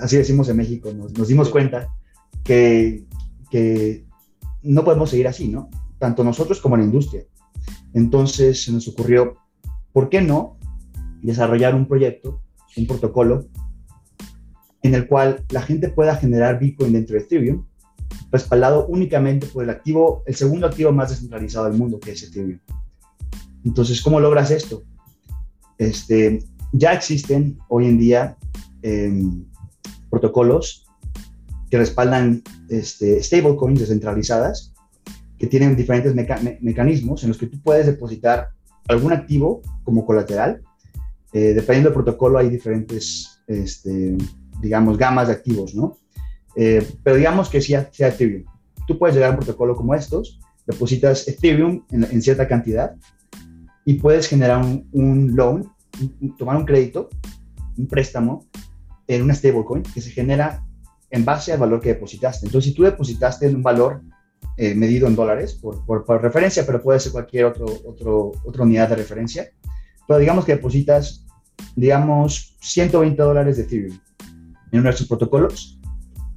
así 0.01 0.17
decimos 0.17 0.49
en 0.49 0.57
México, 0.57 0.93
nos, 0.93 1.13
nos 1.13 1.29
dimos 1.29 1.49
cuenta 1.49 1.89
que, 2.43 3.05
que 3.51 4.05
no 4.63 4.85
podemos 4.85 5.11
seguir 5.11 5.29
así, 5.29 5.49
¿no? 5.49 5.71
Tanto 5.99 6.25
nosotros 6.25 6.61
como 6.61 6.77
la 6.77 6.85
industria. 6.85 7.25
Entonces 7.95 8.63
se 8.65 8.73
nos 8.73 8.87
ocurrió, 8.89 9.37
¿por 9.93 10.09
qué 10.11 10.21
no 10.21 10.59
desarrollar 11.23 11.75
un 11.75 11.87
proyecto, 11.87 12.43
un 12.77 12.87
protocolo, 12.87 13.47
en 14.83 14.95
el 14.95 15.07
cual 15.07 15.43
la 15.51 15.63
gente 15.63 15.89
pueda 15.89 16.17
generar 16.17 16.59
Bitcoin 16.59 16.93
dentro 16.93 17.17
de 17.17 17.23
Ethereum 17.23 17.65
respaldado 18.31 18.87
únicamente 18.89 19.47
por 19.47 19.65
el 19.65 19.71
activo, 19.71 20.23
el 20.27 20.35
segundo 20.35 20.67
activo 20.67 20.93
más 20.93 21.11
descentralizado 21.11 21.67
del 21.67 21.79
mundo, 21.79 21.99
que 21.99 22.13
es 22.13 22.23
Ethereum. 22.23 22.59
Entonces, 23.65 24.03
¿cómo 24.03 24.21
logras 24.21 24.51
esto? 24.51 24.83
Este, 25.79 26.41
ya 26.73 26.93
existen 26.93 27.59
hoy 27.69 27.87
en 27.87 27.99
día 27.99 28.37
em, 28.83 29.47
protocolos 30.11 30.87
que 31.71 31.79
respaldan 31.79 32.43
este, 32.69 33.23
stablecoins 33.23 33.81
descentralizadas 33.81 34.74
que 35.45 35.51
tienen 35.51 35.77
diferentes 35.77 36.15
mecanismos 36.63 37.23
en 37.23 37.29
los 37.29 37.37
que 37.37 37.47
tú 37.47 37.61
puedes 37.61 37.85
depositar 37.85 38.49
algún 38.89 39.13
activo 39.13 39.61
como 39.83 40.07
colateral. 40.07 40.63
Eh, 41.35 41.53
dependiendo 41.53 41.91
del 41.91 41.95
protocolo 41.95 42.39
hay 42.39 42.49
diferentes, 42.49 43.43
este, 43.47 44.17
digamos, 44.63 44.97
gamas 44.97 45.29
de 45.29 45.35
activos, 45.35 45.75
¿no? 45.75 45.99
Eh, 46.57 46.87
pero 47.03 47.17
digamos 47.17 47.51
que 47.51 47.61
sea, 47.61 47.91
sea 47.93 48.09
Ethereum. 48.09 48.45
Tú 48.87 48.99
puedes 48.99 49.15
llegar 49.15 49.31
a 49.31 49.33
un 49.33 49.37
protocolo 49.37 49.77
como 49.77 49.95
estos, 49.95 50.41
depositas 50.67 51.29
Ethereum 51.29 51.85
en, 51.91 52.23
cierta 52.23 52.49
cantidad 52.49 52.95
y 53.85 53.95
puedes 53.95 54.27
generar 54.27 54.65
un, 54.93 55.33
loan, 55.35 55.71
tomar 56.39 56.57
un 56.57 56.65
crédito, 56.65 57.11
un 57.77 57.87
préstamo 57.87 58.47
en 59.09 59.23
una 59.23 59.35
stablecoin 59.35 59.83
que 59.83 60.01
se 60.01 60.11
genera 60.11 60.65
en 61.11 61.23
base 61.23 61.53
al 61.53 61.59
valor 61.59 61.83
que 61.83 61.91
depositaste. 61.91 62.47
Entonces, 62.47 62.71
si 62.71 62.75
tú 62.75 62.85
depositaste 62.85 63.47
en 63.47 63.57
un 63.57 63.63
valor 63.63 64.01
eh, 64.57 64.75
medido 64.75 65.07
en 65.09 65.17
dólares 65.17 65.55
por, 65.55 66.23
referencia, 66.23 66.65
pero 66.65 66.83
puede 66.83 67.01
ser 67.01 67.13
cualquier 67.13 67.47
otra 67.47 68.63
unidad 68.63 68.89
de 68.91 68.97
referencia, 68.97 69.51
pero 70.07 70.19
digamos 70.19 70.45
que 70.45 70.55
depositas, 70.55 71.27
digamos, 71.75 72.57
120 72.61 73.21
dólares 73.23 73.57
de 73.57 73.65
Ethereum 73.65 73.99
en 74.73 74.81
uno 74.81 74.89
de 74.89 74.91
estos 74.91 75.09
protocolos 75.09 75.81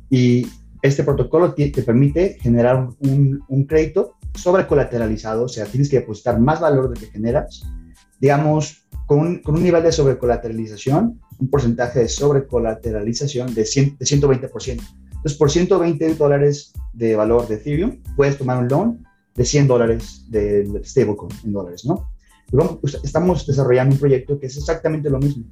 y 0.10 0.48
este 0.82 1.04
protocolo 1.04 1.54
te, 1.54 1.70
permite 1.84 2.38
generar 2.40 2.88
un, 3.00 3.44
un, 3.48 3.64
crédito 3.66 4.16
sobrecolateralizado, 4.34 5.46
o 5.46 5.50
sea, 5.50 5.66
tienes 5.66 5.90
que 5.90 6.00
depositar 6.00 6.40
más 6.40 6.60
valor 6.60 6.90
del 6.90 7.00
que 7.00 7.12
generas, 7.12 7.64
digamos, 8.20 8.88
con 9.06 9.20
un, 9.20 9.40
con 9.40 9.56
un 9.56 9.64
nivel 9.64 9.84
de 9.84 9.92
sobrecolateralización, 9.92 11.20
un 11.40 11.50
porcentaje 11.50 12.00
de 12.00 12.10
sobrecolateralización 12.10 13.54
de, 13.54 13.62
de 13.62 14.06
120%. 14.06 14.82
Entonces, 15.28 15.40
por 15.40 15.52
120 15.52 16.16
dólares 16.16 16.72
de 16.94 17.18
valor 17.18 17.50
de 17.50 17.56
Ethereum, 17.56 18.02
puedes 18.16 18.38
tomar 18.38 18.60
un 18.60 18.70
loan 18.70 19.06
de 19.36 19.44
100 19.44 19.68
dólares 19.68 20.24
de 20.30 20.82
stablecoin 20.86 21.30
en 21.44 21.52
dólares, 21.52 21.84
¿no? 21.84 22.10
Pues, 22.80 22.98
estamos 23.04 23.46
desarrollando 23.46 23.96
un 23.96 24.00
proyecto 24.00 24.40
que 24.40 24.46
es 24.46 24.56
exactamente 24.56 25.10
lo 25.10 25.20
mismo 25.20 25.44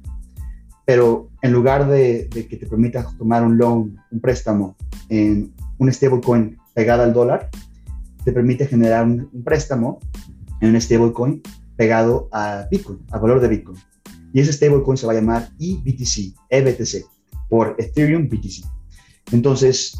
pero 0.86 1.28
en 1.42 1.52
lugar 1.52 1.88
de, 1.88 2.28
que 2.30 2.56
te 2.56 2.66
permita 2.66 3.06
tomar 3.18 3.42
un 3.42 3.58
loan, 3.58 3.96
un 4.10 4.20
préstamo 4.20 4.76
en 5.10 5.52
un 5.78 5.92
stablecoin 5.92 6.56
pegado 6.72 7.02
al 7.02 7.12
dólar, 7.12 7.50
te 8.24 8.32
permite 8.32 8.66
generar 8.66 9.04
un, 9.04 9.28
préstamo 9.44 9.98
en 10.60 10.70
un 10.70 10.80
stablecoin 10.80 11.42
pegado 11.76 12.28
a 12.32 12.66
Bitcoin, 12.70 13.00
al 13.10 13.20
valor 13.20 13.40
de 13.40 13.48
Bitcoin. 13.48 13.76
Y 14.32 14.40
ese 14.40 14.52
stablecoin 14.52 14.96
se 14.96 15.06
va 15.06 15.12
a 15.12 15.16
llamar 15.16 15.50
eBTC, 15.58 16.34
EBTC, 16.48 17.04
por 17.50 17.74
Ethereum 17.78 18.28
BTC. 18.28 18.75
Entonces, 19.32 19.98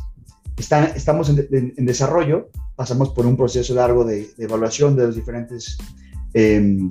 estamos 0.56 1.28
en, 1.28 1.86
desarrollo, 1.86 2.48
pasamos 2.76 3.10
por 3.10 3.26
un 3.26 3.36
proceso 3.36 3.74
largo 3.74 4.04
de, 4.04 4.30
evaluación 4.38 4.96
de 4.96 5.06
los 5.06 5.16
diferentes 5.16 5.76
em, 6.34 6.88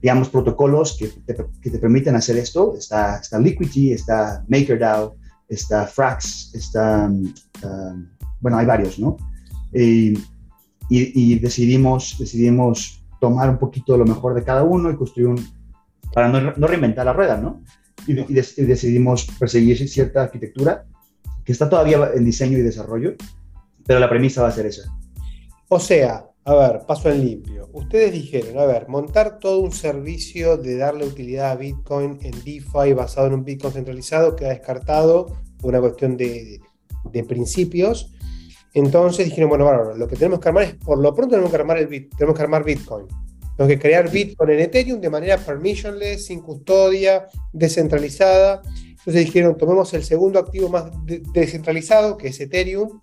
digamos, 0.00 0.28
protocolos 0.28 0.96
que 0.96 1.08
te, 1.08 1.78
permiten 1.78 2.14
hacer 2.14 2.36
esto. 2.36 2.76
Está, 2.76 3.18
está 3.18 3.38
Liquidity, 3.38 3.92
está 3.92 4.44
MakerDAO, 4.48 5.16
está 5.48 5.86
Frax, 5.86 6.54
está, 6.54 7.06
um, 7.06 8.06
bueno, 8.40 8.58
hay 8.58 8.66
varios, 8.66 8.98
¿no? 8.98 9.16
Y, 9.72 10.14
decidimos, 11.40 12.16
decidimos 12.18 13.04
tomar 13.20 13.50
un 13.50 13.58
poquito 13.58 13.96
lo 13.98 14.06
mejor 14.06 14.34
de 14.34 14.42
cada 14.42 14.62
uno 14.62 14.90
y 14.90 14.96
construir 14.96 15.28
un, 15.28 15.46
para 16.14 16.28
no, 16.28 16.52
no 16.56 16.66
reinventar 16.66 17.04
la 17.04 17.12
rueda, 17.12 17.36
¿no? 17.36 17.62
Y, 18.06 18.14
decidimos 18.14 19.26
perseguir 19.38 19.86
cierta 19.88 20.22
arquitectura 20.22 20.86
que 21.48 21.52
está 21.52 21.70
todavía 21.70 22.10
en 22.14 22.26
diseño 22.26 22.58
y 22.58 22.60
desarrollo, 22.60 23.14
pero 23.86 23.98
la 23.98 24.10
premisa 24.10 24.42
va 24.42 24.48
a 24.48 24.52
ser 24.52 24.66
esa. 24.66 24.94
O 25.68 25.80
sea, 25.80 26.26
a 26.44 26.54
ver, 26.54 26.80
paso 26.86 27.08
en 27.08 27.24
limpio. 27.24 27.70
Ustedes 27.72 28.12
dijeron, 28.12 28.58
a 28.58 28.66
ver, 28.66 28.86
montar 28.86 29.38
todo 29.38 29.60
un 29.60 29.72
servicio 29.72 30.58
de 30.58 30.76
darle 30.76 31.06
utilidad 31.06 31.52
a 31.52 31.56
Bitcoin 31.56 32.18
en 32.20 32.32
DeFi 32.32 32.92
basado 32.92 33.28
en 33.28 33.32
un 33.32 33.44
Bitcoin 33.46 33.72
centralizado 33.72 34.36
queda 34.36 34.50
descartado 34.50 35.38
por 35.58 35.70
una 35.70 35.80
cuestión 35.80 36.18
de, 36.18 36.60
principios. 37.26 38.12
Entonces 38.74 39.24
dijeron, 39.24 39.48
bueno, 39.48 39.64
bueno, 39.64 39.94
lo 39.94 40.06
que 40.06 40.16
tenemos 40.16 40.40
que 40.40 40.48
armar 40.48 40.64
es, 40.64 40.74
por 40.74 40.98
lo 40.98 41.14
pronto 41.14 41.30
tenemos 41.30 41.50
que 41.50 41.56
armar, 41.56 41.78
el 41.78 41.88
tenemos 42.10 42.36
que 42.36 42.42
armar 42.42 42.62
Bitcoin. 42.62 43.06
Tenemos 43.56 43.74
que 43.74 43.78
crear 43.78 44.10
Bitcoin 44.10 44.50
en 44.50 44.60
Ethereum 44.60 45.00
de 45.00 45.08
manera 45.08 45.38
permissionless, 45.38 46.26
sin 46.26 46.42
custodia, 46.42 47.26
descentralizada. 47.54 48.60
Entonces 48.98 49.26
dijeron, 49.26 49.56
tomemos 49.56 49.92
el 49.94 50.04
segundo 50.04 50.38
activo 50.38 50.68
más 50.68 50.90
descentralizado, 51.32 52.16
que 52.16 52.28
es 52.28 52.40
Ethereum. 52.40 53.00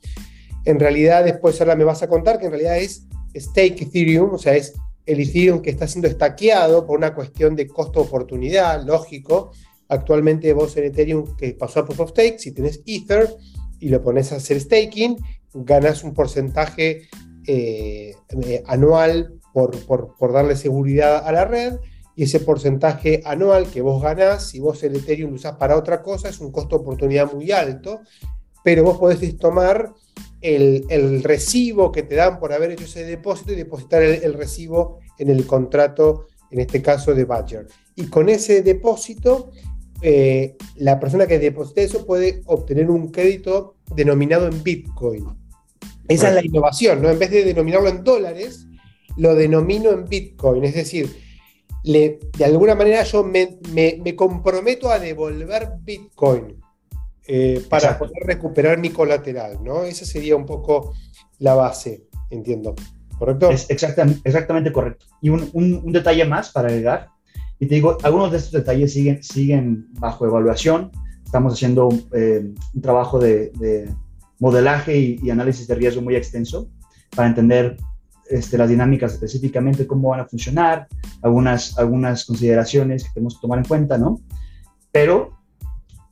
En 0.66 0.80
realidad, 0.80 1.24
después 1.24 1.60
ahora 1.62 1.76
me 1.76 1.84
vas 1.84 2.04
a 2.04 2.08
contar 2.08 2.40
que 2.40 2.46
en 2.46 2.52
realidad 2.52 2.78
es 2.78 3.08
stake 3.36 3.82
Ethereum, 3.84 4.34
o 4.34 4.38
sea, 4.38 4.56
es 4.56 4.74
el 5.06 5.20
Ethereum 5.20 5.62
que 5.62 5.70
está 5.70 5.88
siendo 5.88 6.08
estaqueado 6.08 6.86
por 6.86 6.98
una 6.98 7.14
cuestión 7.14 7.56
de 7.56 7.68
costo-oportunidad, 7.68 8.84
lógico. 8.84 9.52
Actualmente 9.88 10.52
vos 10.54 10.76
en 10.78 10.86
Ethereum 10.86 11.36
que 11.36 11.54
pasó 11.54 11.82
a 11.82 11.86
Proof 11.86 12.00
of 12.00 12.10
Stake, 12.12 12.40
si 12.40 12.52
tenés 12.52 12.82
Ether 12.86 13.36
y 13.80 13.90
lo 13.90 14.02
pones 14.02 14.32
a 14.32 14.38
hacer 14.38 14.60
staking, 14.60 15.18
ganas 15.54 16.04
un 16.04 16.14
porcentaje 16.14 17.08
eh, 17.48 18.16
eh, 18.42 18.64
anual 18.66 19.40
por, 19.54 19.86
por, 19.86 20.34
darle 20.34 20.56
seguridad 20.56 21.26
a 21.26 21.32
la 21.32 21.46
red 21.46 21.76
y 22.16 22.24
ese 22.24 22.40
porcentaje 22.40 23.22
anual 23.26 23.70
que 23.70 23.82
vos 23.82 24.02
ganás, 24.02 24.48
si 24.50 24.60
vos 24.60 24.82
el 24.84 24.96
Ethereum 24.96 25.32
lo 25.32 25.36
usás 25.36 25.56
para 25.58 25.78
otra 25.78 26.02
cosa, 26.02 26.30
es 26.30 26.40
un 26.40 26.52
costo-oportunidad 26.52 27.32
muy 27.32 27.52
alto, 27.52 28.02
pero 28.64 28.84
vos 28.84 28.98
podés 28.98 29.38
tomar 29.38 29.94
el, 30.42 31.24
recibo 31.24 31.92
que 31.92 32.04
te 32.04 32.16
dan 32.16 32.40
por 32.40 32.54
haber 32.54 32.72
hecho 32.72 32.86
ese 32.86 33.04
depósito 33.04 33.52
y 33.52 33.56
depositar 33.56 34.02
el, 34.02 34.34
recibo 34.34 35.00
en 35.18 35.30
el 35.30 35.46
contrato, 35.46 36.28
en 36.52 36.62
este 36.62 36.82
caso 36.82 37.14
de 37.14 37.26
Badger. 37.26 37.68
Y 37.96 38.06
con 38.08 38.30
ese 38.30 38.62
depósito, 38.62 39.52
eh, 40.02 40.56
la 40.76 41.00
persona 41.00 41.28
que 41.28 41.40
deposite 41.40 41.84
eso 41.84 42.06
puede 42.06 42.44
obtener 42.46 42.90
un 42.90 43.12
crédito 43.12 43.76
denominado 43.94 44.48
en 44.48 44.64
Bitcoin. 44.64 45.26
Esa 46.08 46.30
es 46.30 46.36
la 46.36 46.46
innovación, 46.46 47.02
¿no? 47.02 47.10
En 47.10 47.18
vez 47.18 47.32
de 47.32 47.44
denominarlo 47.44 47.90
en 47.90 48.04
dólares, 48.04 48.68
lo 49.18 49.34
denomino 49.34 49.92
en 49.92 50.06
Bitcoin. 50.06 50.64
Es 50.64 50.76
decir, 50.76 51.25
le, 51.86 52.20
de 52.38 52.46
alguna 52.46 52.76
manera 52.76 53.04
yo 53.04 53.24
me, 53.24 53.58
me 53.74 54.16
comprometo 54.16 54.90
a 54.90 55.00
devolver 55.00 55.70
Bitcoin 55.82 56.66
eh, 57.28 57.66
para 57.70 57.98
poder 57.98 58.22
recuperar 58.24 58.78
mi 58.78 58.92
colateral, 58.92 59.58
¿no? 59.64 59.84
Esa 59.84 60.06
sería 60.06 60.36
un 60.36 60.46
poco 60.46 60.94
la 61.40 61.56
base, 61.56 62.04
entiendo. 62.30 62.76
¿Correcto? 63.18 63.50
Es 63.50 63.68
exactamente, 63.70 64.22
exactamente 64.24 64.72
correcto. 64.72 65.08
Y 65.22 65.30
un, 65.30 65.50
un, 65.54 65.92
detalle 65.92 66.24
más 66.26 66.52
para 66.52 66.68
agregar. 66.68 67.08
Y 67.58 67.66
te 67.66 67.76
digo, 67.76 67.98
algunos 68.04 68.32
de 68.32 68.38
estos 68.38 68.52
detalles 68.52 68.94
siguen, 68.94 69.24
siguen 69.24 69.88
bajo 69.94 70.28
evaluación. 70.28 70.92
Estamos 71.24 71.54
haciendo 71.54 71.90
eh, 72.14 72.46
un 72.76 72.82
trabajo 72.82 73.18
de, 73.18 73.50
de 73.56 73.90
modelaje 74.38 75.18
y, 75.24 75.30
análisis 75.32 75.68
de 75.68 75.74
riesgo 75.74 76.04
muy 76.04 76.16
extenso 76.16 76.70
para 77.16 77.28
entender 77.28 77.78
este, 78.30 78.58
las 78.58 78.70
dinámicas 78.70 79.14
específicamente, 79.14 79.88
cómo 79.88 80.10
van 80.10 80.22
a 80.22 80.26
funcionar, 80.26 80.88
algunas, 81.22 81.78
algunas 81.78 82.26
consideraciones 82.26 83.04
que 83.04 83.10
tenemos 83.14 83.36
que 83.36 83.42
tomar 83.42 83.60
en 83.60 83.66
cuenta, 83.66 83.98
¿no? 83.98 84.20
Pero 84.92 85.32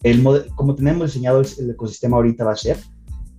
el 0.04 0.24
como 0.56 0.76
tenemos 0.76 1.08
diseñado 1.08 1.42
el, 1.42 1.70
ecosistema 1.70 2.18
ahorita 2.18 2.44
va 2.44 2.52
a 2.52 2.58
ser 2.58 2.78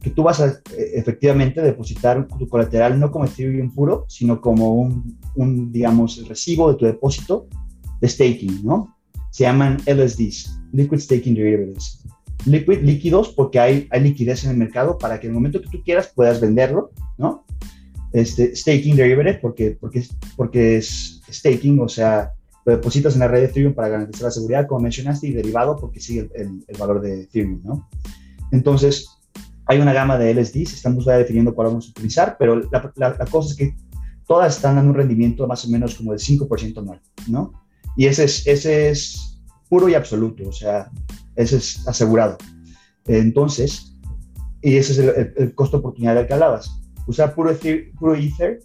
que 0.01 0.11
tú 0.11 0.23
vas 0.23 0.41
a 0.41 0.49
eh, 0.49 0.93
efectivamente 0.95 1.63
depositar 1.63 2.29
tu 2.29 2.49
colateral 2.49 3.01
no 3.01 3.11
como 3.11 3.25
Ethereum 3.25 3.73
puro, 3.73 4.05
sino 4.09 4.41
como 4.41 4.75
un, 4.75 5.19
un, 5.35 5.73
digamos, 5.73 6.29
recibo 6.29 6.71
de 6.71 6.79
tu 6.79 6.85
depósito 6.85 7.47
de 8.01 8.09
staking, 8.09 8.65
¿no? 8.65 8.95
Se 9.31 9.45
llaman 9.45 9.79
LSDs, 9.87 10.61
Liquid 10.73 10.99
Staking 10.99 11.35
Derivatives. 11.35 12.05
Liquid, 12.45 12.83
líquidos, 12.83 13.31
porque 13.31 13.59
hay, 13.59 13.89
hay 13.91 14.03
liquidez 14.03 14.45
en 14.45 14.51
el 14.51 14.57
mercado 14.59 14.99
para 14.99 15.19
que 15.19 15.29
el 15.29 15.33
momento 15.33 15.63
que 15.63 15.71
tú 15.71 15.83
quieras 15.83 16.13
puedas 16.15 16.41
venderlo, 16.41 16.91
¿no? 17.17 17.45
Este, 18.15 18.55
staking 18.55 18.95
derivative, 18.95 19.41
porque, 19.43 19.77
porque, 19.81 20.07
porque 20.37 20.77
es 20.77 21.21
staking, 21.29 21.81
o 21.81 21.89
sea, 21.89 22.31
lo 22.65 22.77
depositas 22.77 23.15
en 23.15 23.21
la 23.21 23.27
red 23.27 23.41
de 23.41 23.47
Ethereum 23.47 23.75
para 23.75 23.89
garantizar 23.89 24.27
la 24.27 24.31
seguridad, 24.31 24.69
como 24.69 24.83
mencionaste, 24.83 25.27
y 25.27 25.33
derivado 25.33 25.77
porque 25.77 25.99
sigue 25.99 26.31
el, 26.37 26.65
el, 26.65 26.79
valor 26.79 27.01
de 27.01 27.23
Ethereum, 27.23 27.61
¿no? 27.65 27.89
Entonces, 28.53 29.09
hay 29.67 29.81
una 29.81 29.93
gama 29.93 30.17
de 30.17 30.33
LSDs, 30.33 30.75
estamos 30.75 31.07
ya 31.07 31.15
definiendo 31.15 31.57
cuál 31.57 31.67
vamos 31.67 31.89
a 31.89 31.91
utilizar, 31.91 32.37
pero 32.39 32.55
la, 32.71 32.93
la, 32.97 33.27
cosa 33.27 33.51
es 33.51 33.57
que 33.57 33.75
todas 34.29 34.55
están 34.55 34.77
dando 34.77 34.93
un 34.93 34.97
rendimiento 34.97 35.49
más 35.49 35.65
o 35.65 35.69
menos 35.69 35.97
como 35.97 36.13
del 36.13 36.21
5% 36.21 36.79
anual, 36.79 37.01
¿no? 37.27 37.53
Y 37.97 38.07
ese 38.07 38.23
es, 38.23 38.47
ese 38.47 38.91
es 38.91 39.41
puro 39.69 39.89
y 39.89 39.95
absoluto, 39.95 40.49
o 40.49 40.53
sea, 40.53 40.89
ese 41.35 41.57
es 41.57 41.89
asegurado. 41.89 42.39
Entonces, 43.07 43.93
y 44.63 44.77
ese 44.77 44.93
es 44.93 44.99
el, 44.99 45.33
el, 45.37 45.55
costo 45.57 45.79
oportunidad 45.79 46.15
del 46.15 46.29
que 46.29 46.35
hablabas. 46.35 46.81
Usar 47.07 47.35
puro 47.35 47.51
Ether, 47.51 47.91
puro 47.99 48.15
ether 48.15 48.61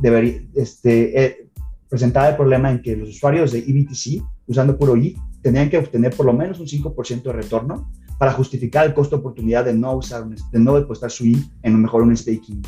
debería, 0.00 0.42
este, 0.54 1.24
eh, 1.24 1.48
presentaba 1.88 2.28
el 2.28 2.36
problema 2.36 2.70
en 2.70 2.80
que 2.80 2.96
los 2.96 3.10
usuarios 3.10 3.52
de 3.52 3.60
EBTC, 3.60 4.22
usando 4.46 4.78
puro 4.78 4.96
ETH, 4.96 5.16
tenían 5.42 5.68
que 5.68 5.78
obtener 5.78 6.14
por 6.14 6.26
lo 6.26 6.32
menos 6.32 6.60
un 6.60 6.66
5% 6.66 7.22
de 7.22 7.32
retorno 7.32 7.90
para 8.18 8.32
justificar 8.32 8.86
el 8.86 8.94
costo 8.94 9.16
oportunidad 9.16 9.64
de 9.64 9.74
no 9.74 9.96
usar, 9.96 10.24
de 10.26 10.58
no 10.58 10.74
depositar 10.76 11.10
su 11.10 11.24
ETH 11.24 11.50
en 11.62 11.80
mejor 11.80 12.02
un 12.02 12.16
staking 12.16 12.62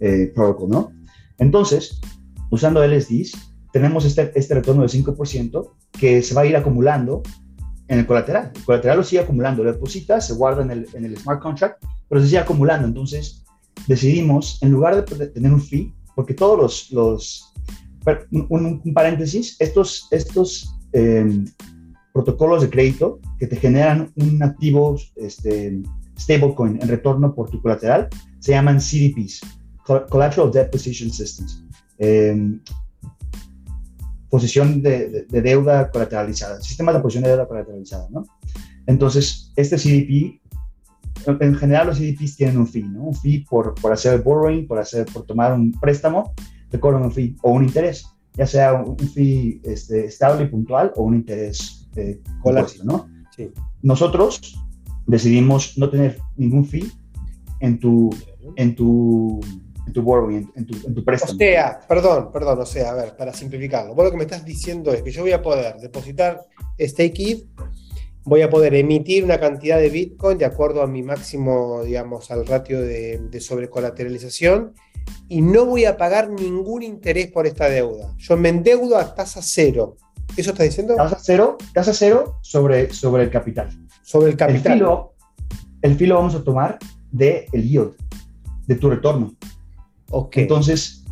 eh, 0.00 0.30
protocol, 0.34 0.68
¿no? 0.68 0.92
Entonces, 1.38 2.00
usando 2.50 2.86
LSDs, 2.86 3.32
tenemos 3.72 4.04
este, 4.04 4.30
este 4.34 4.54
retorno 4.54 4.82
del 4.82 4.90
5% 4.90 5.70
que 5.98 6.22
se 6.22 6.34
va 6.34 6.42
a 6.42 6.46
ir 6.46 6.56
acumulando 6.56 7.22
en 7.88 7.98
el 7.98 8.06
colateral. 8.06 8.52
El 8.54 8.64
colateral 8.64 8.98
lo 8.98 9.04
sigue 9.04 9.22
acumulando, 9.22 9.64
lo 9.64 9.72
deposita, 9.72 10.20
se 10.20 10.34
guarda 10.34 10.62
en 10.62 10.70
el, 10.70 10.88
en 10.94 11.04
el 11.04 11.16
smart 11.16 11.40
contract, 11.40 11.84
pero 12.08 12.20
se 12.20 12.28
sigue 12.28 12.38
acumulando. 12.38 12.86
Entonces, 12.86 13.44
decidimos, 13.86 14.58
en 14.62 14.72
lugar 14.72 15.04
de 15.04 15.26
tener 15.28 15.52
un 15.52 15.60
fee, 15.60 15.92
porque 16.14 16.34
todos 16.34 16.58
los, 16.58 16.90
los 16.92 17.54
un, 18.30 18.92
paréntesis, 18.94 19.56
estos, 19.58 20.08
estos 20.10 20.74
eh, 20.92 21.44
protocolos 22.12 22.62
de 22.62 22.70
crédito 22.70 23.20
que 23.38 23.46
te 23.46 23.56
generan 23.56 24.10
un 24.16 24.42
activo 24.42 24.96
este, 25.16 25.80
stablecoin 26.18 26.78
en 26.80 26.88
retorno 26.88 27.34
por 27.34 27.50
tu 27.50 27.60
colateral 27.62 28.08
se 28.38 28.52
llaman 28.52 28.80
CDPs, 28.80 29.40
Collateral 29.84 30.50
Deposition 30.50 31.10
Systems. 31.10 31.64
Eh, 31.98 32.58
posición 34.30 34.80
de, 34.80 35.26
deuda 35.28 35.90
colateralizada, 35.90 36.60
sistema 36.62 36.92
de 36.92 37.00
posición 37.00 37.24
de 37.24 37.30
deuda 37.30 37.48
colateralizada, 37.48 38.06
¿no? 38.10 38.24
Entonces, 38.86 39.52
este 39.56 39.76
CDP, 39.76 40.39
en 41.26 41.54
general 41.54 41.88
los 41.88 41.98
CDPs 41.98 42.36
tienen 42.36 42.58
un 42.58 42.66
fee, 42.66 42.84
¿no? 42.84 43.04
Un 43.04 43.14
fee 43.14 43.44
por, 43.48 43.74
por 43.74 43.92
hacer 43.92 44.14
el 44.14 44.22
borrowing, 44.22 44.66
por, 44.66 44.78
hacer, 44.78 45.06
por 45.06 45.24
tomar 45.24 45.52
un 45.52 45.72
préstamo, 45.72 46.34
te 46.68 46.78
cobran 46.78 47.02
un 47.02 47.12
fee 47.12 47.36
o 47.42 47.50
un 47.50 47.64
interés, 47.64 48.06
ya 48.34 48.46
sea 48.46 48.74
un, 48.74 48.98
fee 48.98 49.60
este, 49.64 50.06
estable 50.06 50.44
y 50.44 50.48
puntual 50.48 50.92
o 50.96 51.02
un 51.02 51.14
interés 51.16 51.88
eh, 51.96 52.20
¿no? 52.84 53.08
Sí. 53.36 53.50
Nosotros 53.82 54.56
decidimos 55.06 55.76
no 55.76 55.90
tener 55.90 56.18
ningún 56.36 56.64
fee 56.64 56.90
en 57.60 57.78
tu, 57.78 58.10
en 58.56 58.74
tu 58.74 59.40
en 59.90 59.92
tu 59.92 60.02
borrowing, 60.02 60.48
en 60.54 60.66
tu, 60.66 60.86
en 60.86 60.94
tu 60.94 61.04
préstamo. 61.04 61.32
O 61.32 61.36
sea, 61.36 61.80
perdón, 61.88 62.30
perdón, 62.32 62.60
o 62.60 62.66
sea, 62.66 62.90
a 62.90 62.94
ver, 62.94 63.16
para 63.16 63.32
simplificarlo, 63.32 63.94
vos 63.94 64.04
lo 64.04 64.10
que 64.12 64.16
me 64.16 64.22
estás 64.22 64.44
diciendo 64.44 64.92
es 64.92 65.02
que 65.02 65.10
yo 65.10 65.22
voy 65.22 65.32
a 65.32 65.42
poder 65.42 65.76
depositar 65.80 66.46
stake 66.78 67.44
voy 68.24 68.42
a 68.42 68.50
poder 68.50 68.74
emitir 68.74 69.24
una 69.24 69.40
cantidad 69.40 69.78
de 69.78 69.90
Bitcoin 69.90 70.38
de 70.38 70.44
acuerdo 70.44 70.82
a 70.82 70.86
mi 70.86 71.02
máximo, 71.02 71.82
digamos, 71.82 72.30
al 72.30 72.46
ratio 72.46 72.80
de, 72.80 73.18
de 73.18 73.40
sobrecolateralización 73.40 74.74
y 75.28 75.42
no 75.42 75.64
voy 75.64 75.84
a 75.84 75.96
pagar 75.96 76.30
ningún 76.30 76.82
interés 76.82 77.30
por 77.30 77.46
esta 77.46 77.68
deuda. 77.68 78.14
Yo 78.18 78.36
me 78.36 78.48
endeudo 78.48 78.98
a 78.98 79.14
tasa 79.14 79.40
cero. 79.42 79.96
¿Eso 80.36 80.50
estás 80.50 80.66
diciendo? 80.66 80.94
Tasa 80.96 81.18
cero, 81.20 81.58
tasa 81.72 81.92
cero 81.92 82.38
sobre, 82.42 82.92
sobre 82.92 83.24
el 83.24 83.30
capital. 83.30 83.68
Sobre 84.02 84.30
el 84.30 84.36
capital. 84.36 84.72
El 84.72 84.78
filo, 84.78 85.14
el 85.82 85.96
filo 85.96 86.14
vamos 86.16 86.34
a 86.34 86.44
tomar 86.44 86.78
de 87.10 87.46
el 87.52 87.68
yield, 87.68 87.94
de 88.66 88.74
tu 88.76 88.90
retorno. 88.90 89.34
Ok. 90.10 90.38
Entonces, 90.38 91.04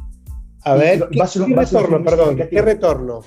a 0.62 0.74
ver, 0.74 1.08
¿qué, 1.10 1.54
retorno? 1.54 2.04
Perdón, 2.04 2.36
¿qué 2.36 2.62
retorno? 2.62 3.20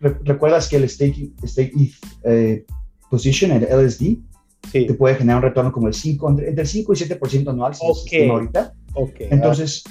¿Recuerdas 0.00 0.68
que 0.68 0.76
el 0.76 0.88
stake, 0.88 1.32
stake 1.44 1.72
ETH 1.76 1.92
eh, 2.24 2.64
position, 3.10 3.52
el 3.52 3.64
LSD, 3.64 4.16
te 4.72 4.94
puede 4.94 5.14
generar 5.14 5.38
un 5.38 5.48
retorno 5.48 5.72
como 5.72 5.88
el 5.88 5.94
5, 5.94 6.30
entre, 6.30 6.48
el 6.50 6.66
5 6.66 6.92
y 6.92 6.96
7% 6.96 7.50
anual, 7.50 7.74
si 7.74 7.82
okay. 7.84 8.28
ahorita? 8.28 8.74
Entonces, 9.30 9.84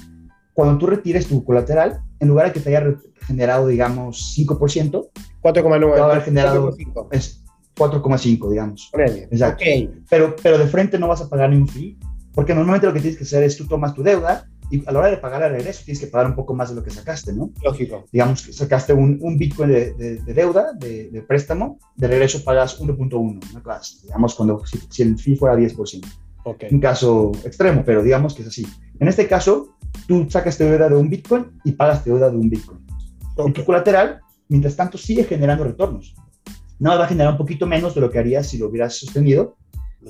cuando 0.54 0.78
tú 0.78 0.88
retires 0.88 1.28
tu 1.28 1.44
colateral, 1.44 2.02
en 2.20 2.28
lugar 2.28 2.48
de 2.48 2.54
que 2.54 2.60
te 2.60 2.76
haya 2.76 2.96
generado, 3.22 3.68
digamos, 3.68 4.36
5%, 4.38 5.10
4,9. 5.42 5.80
Te 5.80 5.86
va 5.86 6.08
a 6.08 6.12
haber 6.12 6.24
generado 6.24 6.76
4,5, 7.76 8.50
digamos. 8.50 8.92
Exacto. 9.32 9.64
Pero, 10.10 10.36
pero 10.42 10.58
de 10.58 10.68
frente 10.68 10.98
no 10.98 11.08
vas 11.08 11.22
a 11.22 11.30
pagar 11.30 11.50
ni 11.50 11.58
un 11.58 11.68
fee, 11.68 11.98
porque 12.34 12.54
normalmente 12.54 12.88
lo 12.88 12.94
que 12.94 13.02
tienes 13.02 13.18
que 13.18 13.24
hacer 13.24 13.44
es 13.44 13.58
tú 13.58 13.68
tomas 13.68 13.94
tu 13.94 14.04
deuda 14.04 14.48
y 14.70 14.88
a 14.88 14.92
la 14.92 15.00
hora 15.00 15.10
de 15.10 15.18
pagar 15.18 15.44
el 15.44 15.52
regreso 15.52 15.84
tienes 15.86 16.00
que 16.00 16.08
pagar 16.08 16.28
un 16.28 16.36
poco 16.36 16.54
más 16.54 16.70
de 16.70 16.76
lo 16.76 16.84
que 16.84 16.90
sacaste, 16.90 17.34
¿no? 17.34 17.52
Lógico. 17.64 18.06
Digamos 18.12 18.46
que 18.46 18.52
sacaste 18.52 18.94
un, 18.94 19.18
un 19.22 19.38
Bitcoin 19.38 19.70
de, 19.70 19.94
de, 19.94 20.34
deuda, 20.34 20.74
de, 20.74 21.10
de, 21.10 21.22
préstamo, 21.22 21.80
de 21.96 22.08
regreso 22.08 22.44
pagas 22.44 22.80
1.1, 22.80 23.52
una 23.52 23.64
clase, 23.64 23.98
digamos, 24.04 24.36
cuando, 24.36 24.62
si, 24.66 25.04
el 25.04 25.18
fee 25.18 25.36
fuera 25.36 25.56
10%. 25.56 26.06
Okay. 26.44 26.70
Un 26.72 26.80
caso 26.80 27.32
extremo, 27.44 27.84
pero 27.86 28.02
digamos 28.04 28.34
que 28.34 28.42
es 28.42 28.48
así. 28.48 28.66
En 29.00 29.08
este 29.08 29.28
caso, 29.28 29.76
tú 30.08 30.28
sacas 30.30 30.58
deuda 30.58 30.90
de 30.90 30.96
un 30.96 31.10
Bitcoin 31.10 31.60
y 31.64 31.74
pagas 31.74 32.04
deuda 32.04 32.30
de 32.30 32.38
un 32.38 32.50
Bitcoin. 32.50 32.86
Okay. 33.36 33.50
Y 33.50 33.54
tu 33.54 33.66
colateral, 33.66 34.22
mientras 34.50 34.76
tanto, 34.76 34.98
sigue 34.98 35.24
generando 35.24 35.64
retornos. 35.64 36.16
No 36.80 36.90
va 36.90 37.06
a 37.06 37.08
generar 37.08 37.32
un 37.32 37.38
poquito 37.38 37.66
menos 37.66 37.96
de 37.96 38.02
lo 38.02 38.12
que 38.12 38.20
harías 38.20 38.48
si 38.48 38.58
lo 38.58 38.68
hubieras 38.68 38.96
sostenido, 38.96 39.58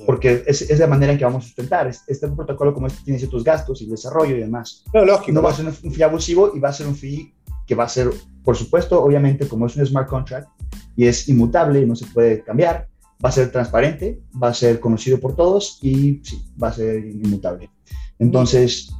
porque 0.06 0.42
es, 0.46 0.62
es, 0.62 0.78
la 0.78 0.86
manera 0.86 1.12
en 1.12 1.18
que 1.18 1.24
vamos 1.24 1.44
a 1.44 1.46
sustentar. 1.46 1.86
Este 1.86 2.28
protocolo 2.28 2.74
como 2.74 2.86
este 2.86 3.02
tiene 3.04 3.18
ciertos 3.18 3.44
gastos 3.44 3.82
y 3.82 3.86
desarrollo 3.86 4.36
y 4.36 4.40
demás. 4.40 4.84
No, 4.92 5.04
lógico. 5.04 5.32
No 5.32 5.42
va 5.42 5.50
a 5.50 5.54
ser 5.54 5.66
un 5.66 5.92
fee 5.92 6.02
abusivo 6.02 6.52
y 6.54 6.60
va 6.60 6.70
a 6.70 6.72
ser 6.72 6.86
un 6.86 6.94
fee 6.94 7.34
que 7.66 7.74
va 7.74 7.84
a 7.84 7.88
ser, 7.88 8.10
por 8.42 8.56
supuesto, 8.56 9.02
obviamente, 9.02 9.46
como 9.46 9.66
es 9.66 9.76
un 9.76 9.84
smart 9.84 10.08
contract 10.08 10.48
y 10.96 11.06
es 11.06 11.28
inmutable 11.28 11.82
y 11.82 11.86
no 11.86 11.94
se 11.94 12.06
puede 12.06 12.42
cambiar, 12.42 12.88
va 13.22 13.28
a 13.28 13.32
ser 13.32 13.52
transparente, 13.52 14.22
va 14.42 14.48
a 14.48 14.54
ser 14.54 14.80
conocido 14.80 15.20
por 15.20 15.36
todos 15.36 15.78
y 15.82 16.20
sí, 16.24 16.42
va 16.60 16.68
a 16.68 16.72
ser 16.72 17.04
inmutable. 17.04 17.70
Entonces, 18.18 18.90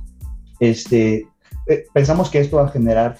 este, 0.60 1.26
eh, 1.66 1.84
pensamos 1.94 2.28
que 2.28 2.40
esto 2.40 2.56
va 2.56 2.66
a 2.66 2.70
generar 2.70 3.18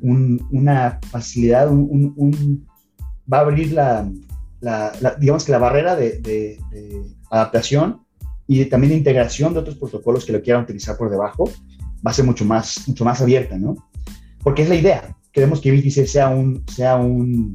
un, 0.00 0.46
una 0.52 1.00
facilidad, 1.10 1.70
un, 1.70 2.12
un, 2.16 2.68
va 3.30 3.38
a 3.38 3.40
abrir 3.40 3.72
la, 3.72 4.08
digamos 5.18 5.44
que 5.44 5.52
la 5.52 5.58
barrera 5.58 5.96
de, 5.96 6.58
adaptación 7.30 8.00
y 8.46 8.64
también 8.66 8.90
de 8.90 8.98
integración 8.98 9.54
de 9.54 9.60
otros 9.60 9.76
protocolos 9.76 10.24
que 10.24 10.32
lo 10.32 10.42
quieran 10.42 10.64
utilizar 10.64 10.96
por 10.96 11.10
debajo 11.10 11.50
va 12.06 12.10
a 12.10 12.14
ser 12.14 12.24
mucho 12.24 12.44
más, 12.44 12.86
mucho 12.86 13.04
más 13.04 13.20
abierta, 13.20 13.58
¿no? 13.58 13.76
Porque 14.42 14.62
es 14.62 14.68
la 14.68 14.74
idea. 14.74 15.16
Queremos 15.32 15.60
que 15.60 15.72
BTC 15.72 16.06
sea 16.06 16.28
un, 16.28 16.62
sea 16.74 16.96
un 16.96 17.54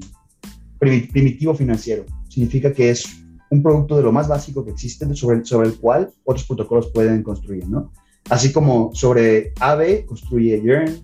primitivo 0.80 1.54
financiero. 1.54 2.06
Significa 2.28 2.74
que 2.74 2.90
es 2.90 3.06
un 3.52 3.62
producto 3.64 3.96
de 3.96 4.04
lo 4.04 4.12
más 4.12 4.28
básico 4.28 4.66
que 4.66 4.72
existe 4.72 5.06
sobre, 5.16 5.46
sobre 5.46 5.70
el 5.70 5.76
cual 5.76 6.12
otros 6.24 6.46
protocolos 6.46 6.88
pueden 6.88 7.24
construir, 7.24 7.68
¿no? 7.68 7.92
Así 8.30 8.52
como 8.52 8.92
sobre 8.94 9.54
AVE 9.60 10.06
construye 10.06 10.62
Yearn, 10.62 11.00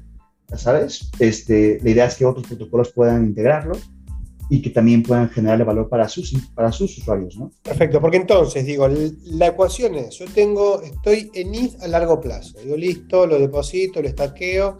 ¿sabes? 0.55 1.09
Este, 1.19 1.79
la 1.83 1.89
idea 1.89 2.05
es 2.05 2.15
que 2.15 2.25
otros 2.25 2.45
protocolos 2.45 2.91
puedan 2.91 3.25
integrarlo 3.25 3.75
y 4.49 4.61
que 4.61 4.69
también 4.69 5.03
puedan 5.03 5.29
generarle 5.29 5.63
valor 5.63 5.89
para 5.89 6.07
sus, 6.07 6.33
para 6.53 6.71
sus 6.71 6.97
usuarios, 6.97 7.37
¿no? 7.37 7.51
Perfecto, 7.63 7.99
porque 7.99 8.17
entonces, 8.17 8.65
digo, 8.65 8.87
la 8.87 9.47
ecuación 9.47 9.95
es, 9.95 10.19
yo 10.19 10.25
tengo, 10.33 10.81
estoy 10.81 11.31
en 11.33 11.55
ETH 11.55 11.81
a 11.81 11.87
largo 11.87 12.21
plazo, 12.21 12.59
digo, 12.59 12.77
listo, 12.77 13.25
lo 13.25 13.39
deposito, 13.39 14.01
lo 14.01 14.07
estaqueo, 14.07 14.77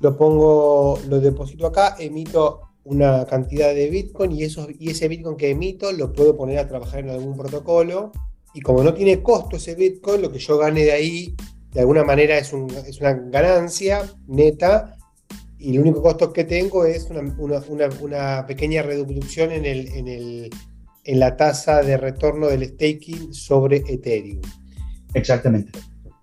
lo 0.00 0.16
pongo, 0.16 0.98
lo 1.08 1.20
deposito 1.20 1.66
acá, 1.66 1.96
emito 1.98 2.60
una 2.84 3.24
cantidad 3.26 3.74
de 3.74 3.88
Bitcoin 3.88 4.32
y, 4.32 4.44
eso, 4.44 4.66
y 4.78 4.90
ese 4.90 5.08
Bitcoin 5.08 5.36
que 5.36 5.50
emito 5.50 5.92
lo 5.92 6.12
puedo 6.12 6.36
poner 6.36 6.58
a 6.58 6.66
trabajar 6.66 7.00
en 7.00 7.10
algún 7.10 7.36
protocolo 7.36 8.10
y 8.54 8.60
como 8.60 8.82
no 8.82 8.92
tiene 8.92 9.22
costo 9.22 9.56
ese 9.56 9.74
Bitcoin, 9.74 10.22
lo 10.22 10.32
que 10.32 10.38
yo 10.38 10.58
gane 10.58 10.84
de 10.84 10.92
ahí, 10.92 11.34
de 11.72 11.80
alguna 11.80 12.04
manera 12.04 12.36
es, 12.36 12.52
un, 12.52 12.68
es 12.70 13.00
una 13.00 13.12
ganancia 13.12 14.02
neta 14.26 14.96
y 15.62 15.74
el 15.76 15.80
único 15.80 16.02
costo 16.02 16.32
que 16.32 16.44
tengo 16.44 16.84
es 16.84 17.08
una, 17.68 18.46
pequeña 18.46 18.82
reducción 18.82 19.52
en, 19.52 19.64
el, 19.64 19.88
en, 19.88 20.08
el, 20.08 20.50
en 21.04 21.20
la 21.20 21.36
tasa 21.36 21.82
de 21.82 21.96
retorno 21.96 22.48
del 22.48 22.66
staking 22.66 23.32
sobre 23.32 23.78
Ethereum. 23.86 24.40
Exactamente. 25.14 25.78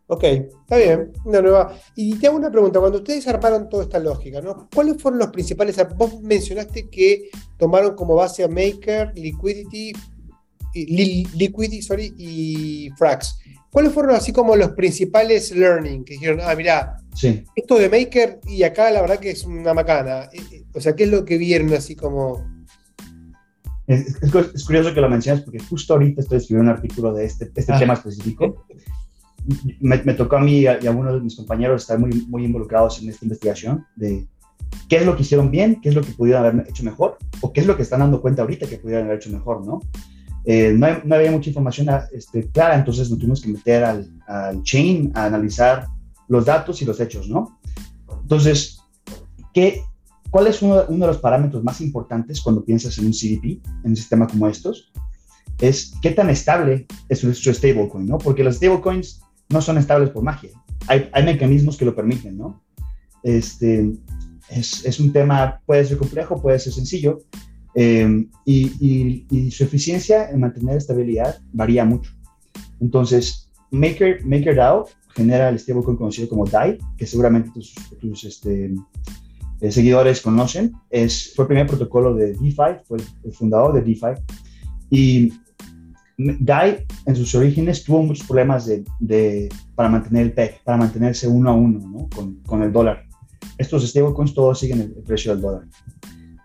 Ok, 0.08 0.23
está 0.23 0.78
bien. 0.78 1.13
Una 1.23 1.41
nueva. 1.41 1.80
Y 1.95 2.15
te 2.15 2.28
hago 2.28 2.38
una 2.38 2.52
pregunta. 2.52 2.80
Cuando 2.80 2.97
ustedes 2.97 3.28
armaron 3.28 3.69
toda 3.69 3.84
esta 3.84 3.99
lógica, 3.99 4.41
¿no? 4.41 4.67
¿cuáles 4.73 4.99
fueron 5.02 5.19
los 5.19 5.30
principales? 5.30 5.80
Vos 5.95 6.19
mencionaste 6.21 6.89
que 6.89 7.30
tomaron 7.58 7.95
como 7.95 8.15
base 8.15 8.43
a 8.43 8.47
Maker, 8.47 9.12
Liquidity, 9.15 9.93
Liquidity 10.73 11.82
sorry, 11.84 12.13
y 12.17 12.89
Frax. 12.97 13.38
¿Cuáles 13.71 13.93
fueron 13.93 14.15
así 14.15 14.34
como 14.34 14.55
los 14.55 14.71
principales 14.71 15.51
learning? 15.51 16.03
Que 16.03 16.13
dijeron, 16.13 16.39
ah, 16.41 16.55
mira, 16.55 16.97
esto 17.55 17.77
de 17.77 17.89
Maker 17.89 18.39
y 18.47 18.63
acá 18.63 18.89
la 18.89 19.01
verdad 19.01 19.19
que 19.19 19.32
es 19.32 19.43
una 19.43 19.73
macana. 19.73 20.29
Eh, 20.34 20.41
eh, 20.51 20.63
o 20.73 20.82
sea, 20.82 20.95
¿qué 20.95 21.03
es 21.03 21.12
lo 21.12 21.25
que 21.25 21.38
vieron 21.38 21.71
así 21.73 21.95
como...? 21.95 22.43
Es, 23.86 24.17
curioso 24.65 24.93
que 24.93 25.01
lo 25.01 25.10
mencionas 25.10 25.43
porque 25.43 25.60
justo 25.60 25.93
ahorita 25.93 26.21
estoy 26.21 26.38
escribiendo 26.38 26.71
un 26.71 26.77
artículo 26.77 27.13
de 27.13 27.25
este, 27.25 27.51
este 27.55 27.73
ah. 27.73 27.79
tema 27.79 27.93
específico. 27.93 28.65
Me, 29.79 29.97
tocó 30.13 30.38
a 30.38 30.41
mí 30.41 30.60
y 30.60 30.67
a, 30.67 30.73
algunos 30.73 31.13
de 31.15 31.21
mis 31.21 31.36
compañeros 31.36 31.82
estar 31.84 31.97
muy, 31.97 32.12
muy 32.27 32.45
involucrados 32.45 33.01
en 33.01 33.10
esta 33.10 33.25
investigación 33.25 33.86
de 33.95 34.27
qué 34.88 34.97
es 34.97 35.05
lo 35.05 35.15
que 35.15 35.23
hicieron 35.23 35.49
bien, 35.49 35.79
qué 35.82 35.89
es 35.89 35.95
lo 35.95 36.01
que 36.01 36.12
pudieron 36.12 36.45
haber 36.45 36.67
hecho 36.67 36.84
mejor 36.84 37.17
o 37.41 37.51
qué 37.51 37.62
es 37.62 37.67
lo 37.67 37.75
que 37.75 37.84
están 37.84 38.01
dando 38.01 38.21
cuenta 38.21 38.43
ahorita 38.43 38.67
que 38.67 38.77
pudieran 38.77 39.05
haber 39.05 39.17
hecho 39.17 39.32
mejor, 39.32 39.65
¿no? 39.65 39.79
Eh, 40.45 40.73
no, 40.75 40.88
no, 41.04 41.15
había 41.15 41.32
mucha 41.32 41.49
información 41.49 41.88
este, 42.12 42.49
clara, 42.49 42.75
entonces 42.75 43.10
nos 43.10 43.19
tuvimos 43.19 43.41
que 43.41 43.49
meter 43.49 43.84
al, 43.84 44.10
al 44.28 44.63
chain 44.63 45.12
a 45.13 45.25
analizar 45.25 45.86
los 46.28 46.45
datos 46.45 46.82
y 46.82 46.86
los 46.86 46.99
hechos, 46.99 47.28
¿no? 47.28 47.60
Entonces, 48.21 48.80
¿qué, 49.54 49.82
¿cuál 50.30 50.47
es 50.47 50.62
uno, 50.62 50.84
de 50.84 50.97
los 50.97 51.17
parámetros 51.17 51.63
más 51.63 51.82
importantes 51.82 52.41
cuando 52.41 52.63
piensas 52.63 52.97
en 52.97 53.08
un 53.08 53.12
CDP, 53.12 53.65
en 53.84 53.91
un 53.91 53.95
sistema 53.95 54.28
como 54.28 54.47
estos? 54.47 54.91
Es 55.60 55.93
qué 56.02 56.12
tan 56.12 56.30
estable 56.30 56.88
es 57.10 57.19
su, 57.19 57.34
stablecoin, 57.34 58.06
¿no? 58.06 58.17
Porque 58.17 58.43
los 58.43 58.58
stablecoins 58.58 59.21
no 59.49 59.62
son 59.62 59.78
estables 59.78 60.12
por 60.12 60.23
magia. 60.23 60.52
Hay, 60.88 61.10
hay 61.12 61.25
mecanismos 61.25 61.75
que 61.75 61.86
lo 61.86 61.95
permiten, 61.95 62.38
¿no? 62.38 62.63
Este, 63.23 63.91
es, 64.49 64.86
es, 64.86 64.99
un 64.99 65.12
tema, 65.12 65.62
puede 65.65 65.84
ser 65.86 65.97
complejo, 65.97 66.41
puede 66.41 66.60
ser 66.60 66.71
sencillo, 66.71 67.19
eh, 67.75 68.25
y, 68.45 69.25
y, 69.29 69.51
su 69.51 69.63
eficiencia 69.63 70.29
en 70.29 70.39
mantener 70.39 70.77
estabilidad 70.77 71.39
varía 71.53 71.86
mucho. 71.86 72.12
Entonces, 72.79 73.49
Maker, 73.71 74.25
MakerDAO 74.25 74.88
genera 75.15 75.49
el 75.49 75.60
stablecoin 75.60 75.97
conocido 75.97 76.29
como 76.29 76.45
DAI, 76.45 76.77
que 76.97 77.05
seguramente 77.05 77.51
tus, 77.53 77.73
tus 77.99 78.23
este, 78.23 78.73
eh, 79.62 79.71
seguidores 79.71 80.21
conocen. 80.21 80.73
Es, 80.89 81.34
fue 81.36 81.43
el 81.43 81.47
primer 81.47 81.67
protocolo 81.67 82.13
de 82.13 82.34
DeFi, 82.34 82.84
fue 82.86 82.99
el, 83.23 83.34
fundador 83.34 83.73
de 83.73 83.82
DeFi. 83.82 84.21
Y 84.89 85.34
DAI 86.17 86.86
en 87.05 87.15
sus 87.15 87.34
orígenes 87.36 87.84
tuvo 87.84 88.03
muchos 88.03 88.25
problemas 88.25 88.65
de, 88.65 88.84
de, 88.99 89.49
para 89.75 89.89
mantener 89.89 90.23
el 90.23 90.34
PEG, 90.34 90.63
para 90.63 90.77
mantenerse 90.77 91.27
uno 91.27 91.49
a 91.49 91.53
uno 91.53 91.79
¿no? 91.79 92.10
con, 92.15 92.36
con, 92.45 92.63
el 92.63 92.71
dólar. 92.71 93.05
Estos 93.58 93.88
stablecoins 93.88 94.34
todos 94.34 94.60
siguen 94.60 94.82
el, 94.82 94.91
precio 95.03 95.32
del 95.32 95.41
dólar. 95.41 95.67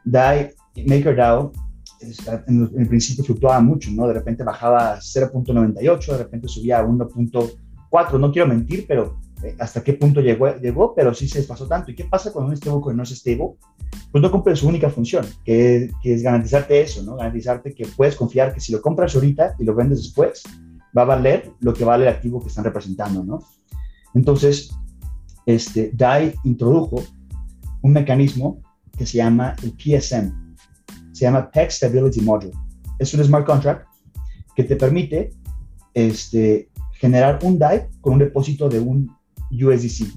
DAI, 0.05 0.51
MakerDAO, 0.77 1.53
en, 2.47 2.71
el 2.77 2.89
principio 2.89 3.25
fluctuaba 3.25 3.61
mucho, 3.61 3.91
¿no? 3.93 4.07
De 4.07 4.15
repente 4.15 4.43
bajaba 4.43 4.99
0.98, 4.99 6.13
de 6.13 6.19
repente 6.19 6.49
subía 6.49 6.79
a 6.79 6.87
1.4, 6.87 8.19
no 8.19 8.33
quiero 8.33 8.49
mentir, 8.49 8.85
pero 8.87 9.19
eh, 9.43 9.55
hasta 9.59 9.83
qué 9.83 9.95
punto 9.95 10.21
llegó, 10.21 10.55
llegó, 10.57 10.95
pero 10.95 11.15
sí 11.15 11.29
se 11.29 11.39
desfasó 11.39 11.67
tanto. 11.67 11.91
¿Y 11.91 11.95
qué 11.95 12.05
pasa 12.05 12.33
cuando 12.33 12.51
un 12.51 12.57
stablecoin 12.57 12.97
no 12.97 13.03
es 13.03 13.11
stable? 13.11 13.55
Pues 14.11 14.23
no 14.23 14.31
cumple 14.31 14.57
su 14.57 14.69
única 14.69 14.91
función, 14.91 15.25
que, 15.45 15.91
que, 16.03 16.15
es 16.15 16.23
garantizarte 16.23 16.81
eso, 16.81 17.03
¿no? 17.03 17.17
Garantizarte 17.17 17.75
que 17.75 17.87
puedes 17.97 18.17
confiar 18.17 18.53
que 18.53 18.61
si 18.61 18.73
lo 18.73 18.83
compras 18.83 19.15
ahorita 19.15 19.55
y 19.59 19.65
lo 19.65 19.75
vendes 19.75 20.03
después, 20.03 20.43
va 20.97 21.03
a 21.03 21.07
valer 21.07 21.53
lo 21.61 21.73
que 21.75 21.85
vale 21.85 22.05
el 22.05 22.15
activo 22.15 22.41
que 22.41 22.49
están 22.49 22.65
representando, 22.65 23.25
¿no? 23.25 23.41
Entonces, 24.15 24.71
este, 25.47 25.91
DAI 25.93 26.35
introdujo 26.45 27.03
un 27.83 27.93
mecanismo 27.93 28.63
que 28.97 29.05
se 29.05 29.19
llama 29.19 29.57
el 29.63 29.73
PSM, 29.73 30.44
se 31.15 31.25
llama 31.25 31.51
Peg 31.51 31.71
Stability 31.71 32.21
Module. 32.21 32.53
Es 32.99 33.15
un 33.15 33.25
smart 33.25 33.47
contract 33.47 33.87
que 34.57 34.65
te 34.65 34.77
permite 34.77 35.31
este, 35.95 36.69
generar 36.93 37.39
un 37.43 37.59
DAI 37.59 37.87
con 38.01 38.15
un 38.15 38.19
depósito 38.19 38.69
de 38.69 38.81
un 38.81 39.11
USDC. 39.51 40.09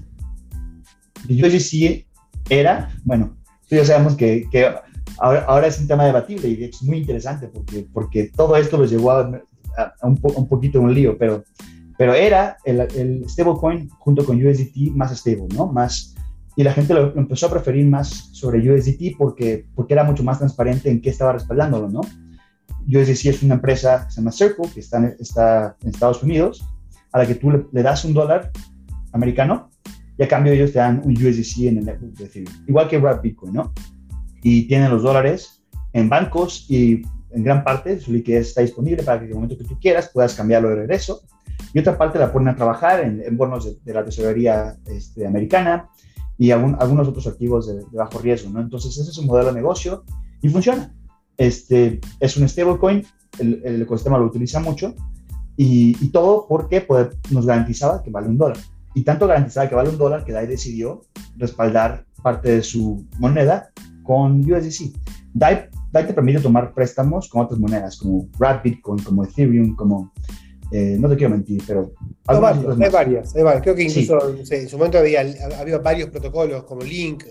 El 1.28 1.44
USDC 1.44 2.06
era, 2.50 2.92
bueno, 3.04 3.36
ya 3.70 3.84
sabemos 3.84 4.16
que, 4.16 4.48
ahora, 5.18 5.66
es 5.66 5.78
un 5.80 5.86
tema 5.86 6.04
debatible 6.04 6.48
y 6.48 6.64
es 6.64 6.82
muy 6.82 6.98
interesante 6.98 7.48
porque, 7.48 7.86
porque 7.92 8.30
todo 8.34 8.56
esto 8.56 8.76
lo 8.76 8.86
llevó 8.86 9.12
a, 9.12 9.28
un, 10.02 10.20
un, 10.22 10.48
poquito 10.48 10.80
un 10.80 10.92
lío, 10.92 11.16
pero, 11.16 11.44
pero 11.96 12.14
era 12.14 12.56
el, 12.64 12.80
el 12.80 13.28
stablecoin 13.28 13.88
junto 13.98 14.24
con 14.24 14.44
USDT 14.44 14.92
más 14.94 15.16
stable, 15.16 15.46
¿no? 15.54 15.66
Más, 15.66 16.14
y 16.58 16.64
la 16.64 16.72
gente 16.72 16.92
lo, 16.92 17.16
empezó 17.16 17.46
a 17.46 17.50
preferir 17.52 17.86
más 17.86 18.30
sobre 18.32 18.58
USDT 18.58 19.16
porque, 19.16 19.68
porque 19.76 19.94
era 19.94 20.02
mucho 20.02 20.24
más 20.24 20.38
transparente 20.38 20.90
en 20.90 21.00
qué 21.00 21.10
estaba 21.10 21.32
respaldándolo, 21.32 21.88
¿no? 21.88 22.00
USDC 22.88 23.26
es 23.26 23.42
una 23.44 23.54
empresa 23.54 24.06
que 24.06 24.10
se 24.10 24.20
llama 24.20 24.32
Circle, 24.32 24.68
que 24.74 24.80
está 24.80 24.98
en, 24.98 25.14
está 25.20 25.76
en 25.80 25.90
Estados 25.90 26.20
Unidos, 26.20 26.66
a 27.12 27.18
la 27.18 27.26
que 27.28 27.36
tú 27.36 27.52
le, 27.52 27.64
le 27.70 27.82
das 27.84 28.04
un 28.04 28.12
dólar 28.12 28.50
americano 29.12 29.70
y 30.18 30.24
a 30.24 30.26
cambio 30.26 30.52
ellos 30.52 30.72
te 30.72 30.80
dan 30.80 31.00
un 31.04 31.12
USDC 31.12 31.68
en 31.68 31.78
el 31.78 31.84
network 31.84 32.14
de 32.16 32.44
igual 32.66 32.88
que 32.88 32.98
Wrap 32.98 33.22
Bitcoin, 33.22 33.52
¿no? 33.52 33.72
Y 34.42 34.66
tienen 34.66 34.90
los 34.90 35.04
dólares 35.04 35.62
en 35.92 36.08
bancos 36.08 36.66
y 36.68 37.02
en 37.30 37.44
gran 37.44 37.62
parte 37.62 38.00
su 38.00 38.12
liquidez 38.12 38.48
está 38.48 38.62
disponible 38.62 39.04
para 39.04 39.20
que 39.20 39.26
en 39.26 39.30
el 39.30 39.34
momento 39.36 39.56
que 39.56 39.62
tú 39.62 39.78
quieras 39.78 40.10
puedas 40.12 40.34
cambiarlo 40.34 40.70
de 40.70 40.74
regreso. 40.74 41.22
Y 41.72 41.78
otra 41.78 41.96
parte 41.96 42.18
la 42.18 42.32
ponen 42.32 42.48
a 42.48 42.56
trabajar 42.56 43.00
en, 43.04 43.36
bonos 43.36 43.84
de, 43.84 43.94
la 43.94 44.04
tesorería 44.04 44.76
este, 44.86 45.24
americana 45.24 45.88
y 46.38 46.52
algunos 46.52 47.08
otros 47.08 47.26
activos 47.26 47.66
de, 47.66 47.84
bajo 47.92 48.18
riesgo, 48.20 48.50
¿no? 48.50 48.60
Entonces 48.60 48.96
ese 48.96 49.10
es 49.10 49.18
un 49.18 49.26
modelo 49.26 49.48
de 49.48 49.54
negocio 49.54 50.04
y 50.40 50.48
funciona. 50.48 50.94
Este, 51.36 52.00
es 52.20 52.36
un 52.36 52.48
stablecoin, 52.48 53.04
el, 53.38 53.60
el 53.64 53.82
ecosistema 53.82 54.18
lo 54.18 54.26
utiliza 54.26 54.60
mucho 54.60 54.94
y, 55.56 55.96
y 56.04 56.08
todo 56.10 56.46
porque 56.48 56.80
pues, 56.80 57.08
nos 57.30 57.46
garantizaba 57.46 58.02
que 58.02 58.10
vale 58.10 58.28
un 58.28 58.38
dólar 58.38 58.58
y 58.94 59.02
tanto 59.02 59.26
garantizaba 59.26 59.68
que 59.68 59.74
vale 59.74 59.90
un 59.90 59.98
dólar 59.98 60.24
que 60.24 60.32
DAI 60.32 60.46
decidió 60.46 61.02
respaldar 61.36 62.04
parte 62.22 62.50
de 62.56 62.62
su 62.62 63.06
moneda 63.18 63.70
con 64.02 64.40
USDC. 64.40 64.92
DAI, 65.34 65.68
DAI 65.92 66.06
te 66.06 66.14
permite 66.14 66.40
tomar 66.40 66.72
préstamos 66.74 67.28
con 67.28 67.42
otras 67.42 67.60
monedas 67.60 67.96
como 67.96 68.28
Rat 68.38 68.62
Bitcoin, 68.64 69.02
como 69.02 69.24
Ethereum, 69.24 69.76
como... 69.76 70.12
Eh, 70.70 70.96
no 70.98 71.08
te 71.08 71.16
quiero 71.16 71.30
mentir, 71.30 71.62
pero... 71.66 71.92
hay, 72.26 72.40
varios, 72.40 72.80
hay 72.80 72.90
varias, 72.90 73.36
hay 73.36 73.42
varias. 73.42 73.62
Creo 73.62 73.74
que 73.74 73.84
incluso 73.84 74.18
en 74.50 74.68
su 74.68 74.76
momento 74.76 74.98
había, 74.98 75.20
había 75.58 75.78
varios 75.78 76.10
protocolos 76.10 76.64
como 76.64 76.82
Link, 76.82 77.24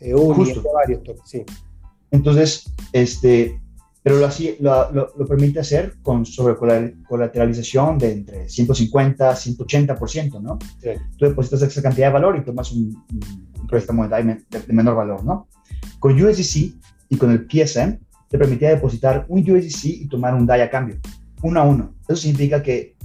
eh, 0.00 0.14
Uni, 0.14 0.52
varios. 0.72 1.02
Sí. 1.24 1.44
Entonces, 2.10 2.72
este, 2.92 3.60
pero 4.02 4.18
lo, 4.18 4.26
así, 4.26 4.56
lo, 4.60 4.92
lo, 4.92 5.26
permite 5.26 5.60
hacer 5.60 5.94
con 6.02 6.26
sobrecolateralización 6.26 7.96
de 7.96 8.12
entre 8.12 8.48
150 8.48 9.30
a 9.30 9.34
180%, 9.34 10.40
¿no? 10.42 10.58
Sí. 10.82 10.90
Tú 11.16 11.24
depositas 11.24 11.62
esa 11.62 11.82
cantidad 11.82 12.08
de 12.08 12.12
valor 12.12 12.36
y 12.36 12.44
tomas 12.44 12.70
un, 12.72 13.02
un 13.10 13.66
préstamo 13.66 14.06
de, 14.06 14.44
de, 14.50 14.72
menor 14.72 14.96
valor, 14.96 15.24
¿no? 15.24 15.48
Con 15.98 16.20
USDC 16.20 16.74
y 17.08 17.16
con 17.16 17.30
el 17.30 17.46
PSM 17.48 17.98
te 18.28 18.38
permitía 18.38 18.70
depositar 18.70 19.24
un 19.28 19.40
USDC 19.40 19.84
y 19.84 20.08
tomar 20.08 20.34
un 20.34 20.44
DAI 20.44 20.62
a 20.62 20.70
cambio, 20.70 20.98
uno 21.42 21.60
a 21.60 21.62
uno. 21.62 21.93
Eso 22.08 22.16
significa 22.16 22.62
que, 22.62 22.96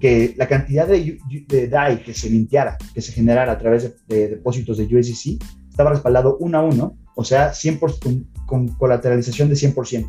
que 0.00 0.34
la 0.36 0.48
cantidad 0.48 0.86
de, 0.86 1.18
de 1.46 1.68
DAI 1.68 2.02
que 2.02 2.14
se 2.14 2.28
limpiara, 2.30 2.76
que 2.94 3.00
se 3.00 3.12
generara 3.12 3.52
a 3.52 3.58
través 3.58 3.84
de, 3.84 3.94
de 4.06 4.28
depósitos 4.28 4.78
de 4.78 4.84
USDC, 4.84 5.42
estaba 5.68 5.90
respaldado 5.90 6.36
uno 6.40 6.58
a 6.58 6.62
uno, 6.62 6.98
o 7.14 7.24
sea, 7.24 7.52
100%, 7.52 7.98
con, 8.00 8.24
con 8.46 8.68
colateralización 8.76 9.48
de 9.48 9.54
100%. 9.54 10.08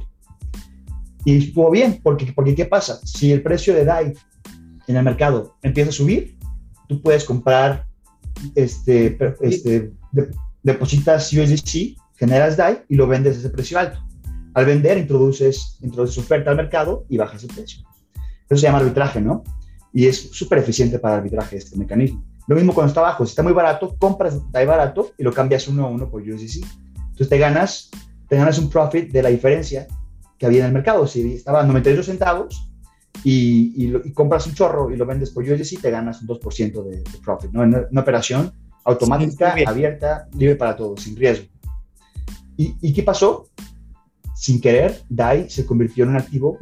Y 1.26 1.38
estuvo 1.38 1.70
bien, 1.70 2.00
porque, 2.02 2.32
porque 2.34 2.56
¿qué 2.56 2.66
pasa? 2.66 3.00
Si 3.06 3.32
el 3.32 3.44
precio 3.44 3.74
de 3.76 3.86
DAI 3.86 4.14
en 4.88 4.96
el 4.96 5.04
mercado 5.04 5.58
empieza 5.62 5.90
a 5.90 5.94
subir, 5.94 6.38
tú 6.88 7.02
puedes 7.02 7.24
comprar, 7.24 7.86
este, 8.56 9.18
este 9.42 9.92
depositas 10.64 11.32
USDC, 11.32 11.98
generas 12.16 12.58
DAI 12.58 12.84
y 12.90 12.96
lo 12.96 13.08
vendes 13.08 13.36
a 13.36 13.40
ese 13.40 13.50
precio 13.50 13.80
alto. 13.80 14.00
Al 14.54 14.66
vender, 14.66 14.98
introduces, 14.98 15.78
introduces 15.82 16.18
oferta 16.18 16.50
al 16.50 16.58
mercado 16.58 17.06
y 17.10 17.18
bajas 17.18 17.44
el 17.44 17.50
precio. 17.50 17.86
Eso 18.50 18.60
se 18.60 18.68
llama 18.68 18.80
arbitraje, 18.80 19.22
¿no? 19.22 19.44
Y 19.94 20.08
es 20.08 20.32
súper 20.32 20.60
eficiente 20.60 21.00
para 21.00 21.18
arbitraje 21.18 21.58
este 21.58 21.78
mecanismo. 21.78 22.24
Lo 22.48 22.56
mismo 22.56 22.74
cuando 22.74 22.90
está 22.90 23.02
bajo, 23.02 23.26
si 23.26 23.32
está 23.32 23.44
muy 23.44 23.54
barato, 23.54 23.96
compras 24.00 24.40
DAI 24.52 24.66
barato 24.66 25.12
y 25.18 25.24
lo 25.24 25.32
cambias 25.32 25.68
uno 25.68 25.86
a 25.86 25.90
uno 25.90 26.10
por 26.10 26.22
USDC. 26.22 26.66
Entonces 26.98 27.30
te 27.30 27.38
ganas, 27.38 27.92
te 28.28 28.38
ganas 28.38 28.58
un 28.58 28.70
profit 28.70 29.12
de 29.12 29.22
la 29.22 29.30
diferencia 29.30 29.88
que 30.38 30.48
había 30.48 30.62
en 30.62 30.68
el 30.68 30.74
mercado. 30.74 31.06
Si 31.06 31.36
estaba 31.36 31.62
a 31.62 31.64
98 31.64 32.02
centavos 32.02 32.72
y, 33.24 33.86
y, 33.86 34.14
compras 34.14 34.48
un 34.48 34.56
chorro 34.56 34.90
y 34.90 34.96
lo 34.96 35.06
vendes 35.06 35.30
por 35.30 35.44
USDC, 35.44 35.80
te 35.80 35.92
ganas 35.92 36.22
un 36.22 36.28
2% 36.28 36.84
de, 36.84 37.04
profit, 37.24 37.52
¿no? 37.52 37.62
Una, 37.62 37.86
una 37.92 38.02
operación 38.02 38.52
automática, 38.84 39.56
abierta, 39.68 40.28
libre 40.36 40.56
para 40.56 40.76
todos, 40.76 41.04
sin 41.04 41.16
riesgo. 41.16 41.48
¿Y, 42.58 42.76
¿Y, 42.82 42.94
qué 42.94 43.04
pasó? 43.04 43.48
Sin 44.36 44.60
querer, 44.60 45.04
DAI 45.10 45.50
se 45.50 45.66
convirtió 45.66 46.04
en 46.04 46.12
un 46.12 46.18
activo 46.18 46.58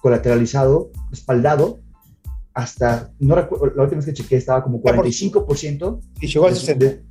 colateralizado, 0.00 0.90
respaldado, 1.10 1.80
hasta, 2.54 3.12
no 3.18 3.34
recuerdo, 3.34 3.74
la 3.76 3.84
última 3.84 3.98
vez 3.98 4.06
que 4.06 4.14
chequé 4.14 4.36
estaba 4.36 4.62
como 4.62 4.82
45%. 4.82 6.00
Y 6.20 6.26
llegó 6.26 6.46
al 6.46 6.54
60%. 6.54 6.76
De, 6.76 7.02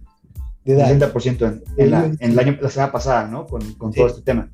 de 0.66 0.76
60% 0.76 1.64
en, 1.78 1.92
la, 1.92 2.06
en, 2.06 2.18
el 2.20 2.40
año, 2.40 2.58
la 2.62 2.70
semana 2.70 2.92
pasada, 2.92 3.28
¿no? 3.28 3.46
Con, 3.46 3.62
con 3.76 3.94
todo 3.94 4.08
este 4.08 4.22
tema. 4.22 4.52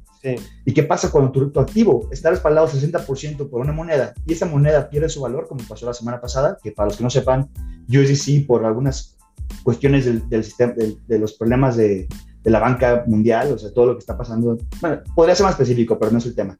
¿Y 0.65 0.73
qué 0.73 0.83
pasa 0.83 1.11
cuando 1.11 1.31
tu, 1.31 1.59
activo 1.59 2.07
está 2.11 2.29
respaldado 2.29 2.67
60% 2.67 3.49
por 3.49 3.59
una 3.59 3.73
moneda 3.73 4.13
y 4.25 4.33
esa 4.33 4.45
moneda 4.45 4.89
pierde 4.89 5.09
su 5.09 5.21
valor, 5.21 5.47
como 5.47 5.63
pasó 5.67 5.85
la 5.85 5.93
semana 5.93 6.21
pasada? 6.21 6.57
Que 6.63 6.71
para 6.71 6.87
los 6.87 6.97
que 6.97 7.03
no 7.03 7.09
sepan, 7.09 7.49
USDC, 7.89 8.47
por 8.47 8.65
algunas 8.65 9.17
cuestiones 9.63 10.05
del, 10.05 10.43
sistema, 10.43 10.73
de, 10.73 11.19
los 11.19 11.33
problemas 11.33 11.75
de, 11.75 12.07
la 12.45 12.59
banca 12.59 13.03
mundial, 13.05 13.51
o 13.51 13.57
sea, 13.57 13.73
todo 13.73 13.87
lo 13.87 13.93
que 13.95 13.99
está 13.99 14.17
pasando, 14.17 14.57
bueno, 14.79 15.01
podría 15.13 15.35
ser 15.35 15.45
más 15.45 15.53
específico, 15.53 15.99
pero 15.99 16.11
no 16.11 16.19
es 16.19 16.25
el 16.25 16.35
tema. 16.35 16.57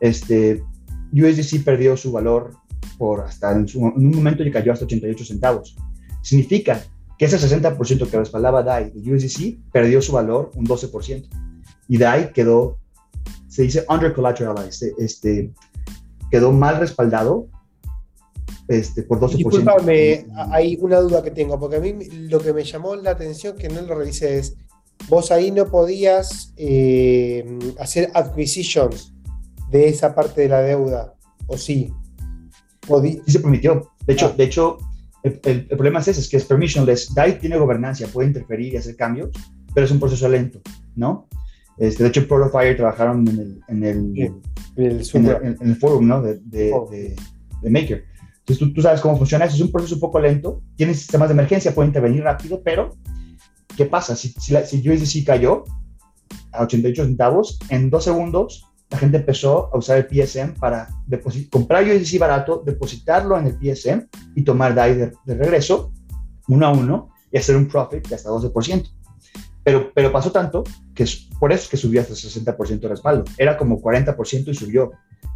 Este, 0.00 0.62
USDC 1.12 1.64
perdió 1.64 1.96
su 1.96 2.12
valor 2.12 2.52
por 2.98 3.20
hasta 3.20 3.52
en, 3.52 3.66
un 3.74 4.10
momento 4.10 4.42
y 4.42 4.50
cayó 4.50 4.72
hasta 4.72 4.84
88 4.84 5.24
centavos. 5.24 5.76
Significa 6.22 6.82
que 7.18 7.26
ese 7.26 7.38
60% 7.38 8.08
que 8.08 8.18
respaldaba 8.18 8.62
DAI 8.62 8.90
de 8.90 9.14
USDC 9.14 9.58
perdió 9.72 10.00
su 10.00 10.12
valor 10.12 10.50
un 10.54 10.66
12%. 10.66 11.28
Y 11.88 11.98
DAI 11.98 12.32
quedó 12.32 12.78
se 13.52 13.62
dice 13.64 13.84
under 13.90 14.14
collateralized, 14.14 14.94
este, 14.98 15.52
quedó 16.30 16.52
mal 16.52 16.78
respaldado 16.78 17.48
este, 18.66 19.02
por 19.02 19.20
12%. 19.20 19.36
Disculpame, 19.36 20.26
hay 20.50 20.78
una 20.80 21.00
duda 21.00 21.22
que 21.22 21.32
tengo, 21.32 21.60
porque 21.60 21.76
a 21.76 21.80
mí 21.80 21.92
lo 22.30 22.40
que 22.40 22.54
me 22.54 22.64
llamó 22.64 22.96
la 22.96 23.10
atención, 23.10 23.54
que 23.58 23.68
no 23.68 23.82
lo 23.82 23.94
revisé, 23.94 24.38
es 24.38 24.56
vos 25.06 25.30
ahí 25.30 25.50
no 25.50 25.70
podías 25.70 26.54
eh, 26.56 27.44
hacer 27.78 28.10
acquisitions 28.14 29.11
de 29.72 29.88
esa 29.88 30.14
parte 30.14 30.42
de 30.42 30.48
la 30.48 30.60
deuda, 30.60 31.14
¿o 31.46 31.56
sí? 31.56 31.92
sí 32.86 33.22
se 33.26 33.40
permitió. 33.40 33.90
De 34.06 34.12
hecho, 34.12 34.26
ah. 34.26 34.34
de 34.36 34.44
hecho 34.44 34.78
el, 35.22 35.66
problema 35.66 36.00
es 36.00 36.08
ese, 36.08 36.20
es 36.20 36.28
que 36.28 36.36
es 36.36 36.44
permissionless. 36.44 37.14
DAI 37.14 37.38
tiene 37.38 37.56
gobernancia, 37.56 38.06
puede 38.08 38.28
interferir 38.28 38.74
y 38.74 38.76
hacer 38.76 38.96
cambios, 38.96 39.30
pero 39.74 39.86
es 39.86 39.92
un 39.92 40.00
proceso 40.00 40.28
lento, 40.28 40.60
¿no? 40.94 41.28
Este, 41.78 42.02
de 42.02 42.10
hecho, 42.10 42.20
en 42.20 42.50
Fire 42.50 42.76
trabajaron 42.76 43.26
en 43.28 43.38
el, 43.38 43.60
en 43.68 43.84
el, 43.84 44.32
en 44.76 45.56
el, 45.60 45.76
forum 45.76 46.06
¿no? 46.06 46.20
de, 46.20 46.38
de, 46.44 47.16
de, 47.62 47.70
Maker. 47.70 48.04
Entonces, 48.40 48.58
tú, 48.58 48.74
tú, 48.74 48.82
sabes 48.82 49.00
cómo 49.00 49.16
funciona 49.16 49.46
eso. 49.46 49.54
Es 49.54 49.62
un 49.62 49.72
proceso 49.72 49.94
un 49.94 50.00
poco 50.00 50.20
lento. 50.20 50.62
Tiene 50.76 50.92
sistemas 50.92 51.28
de 51.28 51.32
emergencia, 51.32 51.74
puede 51.74 51.88
intervenir 51.88 52.24
rápido, 52.24 52.60
pero 52.62 52.96
¿qué 53.74 53.86
pasa? 53.86 54.16
Si, 54.16 54.28
si, 54.28 54.52
la, 54.52 54.66
si 54.66 54.86
USDC 54.86 55.24
cayó 55.24 55.64
a 56.52 56.64
88 56.64 57.04
centavos, 57.04 57.58
en 57.70 57.88
dos 57.88 58.04
segundos 58.04 58.71
la 58.92 58.98
gente 58.98 59.16
empezó 59.16 59.70
a 59.72 59.78
usar 59.78 59.96
el 59.98 60.06
PSM 60.06 60.52
para 60.60 60.86
comprar 61.50 61.82
USDC 61.82 62.18
barato, 62.18 62.62
depositarlo 62.64 63.38
en 63.38 63.46
el 63.46 63.54
PSM 63.54 64.06
y 64.36 64.42
tomar 64.42 64.74
DAI 64.74 64.94
de, 64.94 65.12
de, 65.24 65.34
regreso, 65.34 65.92
uno 66.48 66.66
a 66.66 66.72
uno, 66.72 67.08
y 67.32 67.38
hacer 67.38 67.56
un 67.56 67.66
profit 67.66 68.06
de 68.06 68.14
hasta 68.14 68.28
12%. 68.28 68.86
Pero, 69.64 69.90
pero 69.94 70.12
pasó 70.12 70.30
tanto 70.30 70.62
que 70.94 71.04
es 71.04 71.28
por 71.40 71.52
eso 71.52 71.70
que 71.70 71.78
subió 71.78 72.02
hasta 72.02 72.12
60% 72.12 72.80
de 72.80 72.88
respaldo. 72.88 73.24
Era 73.38 73.56
como 73.56 73.80
40% 73.80 74.48
y 74.48 74.54
subió. 74.54 74.90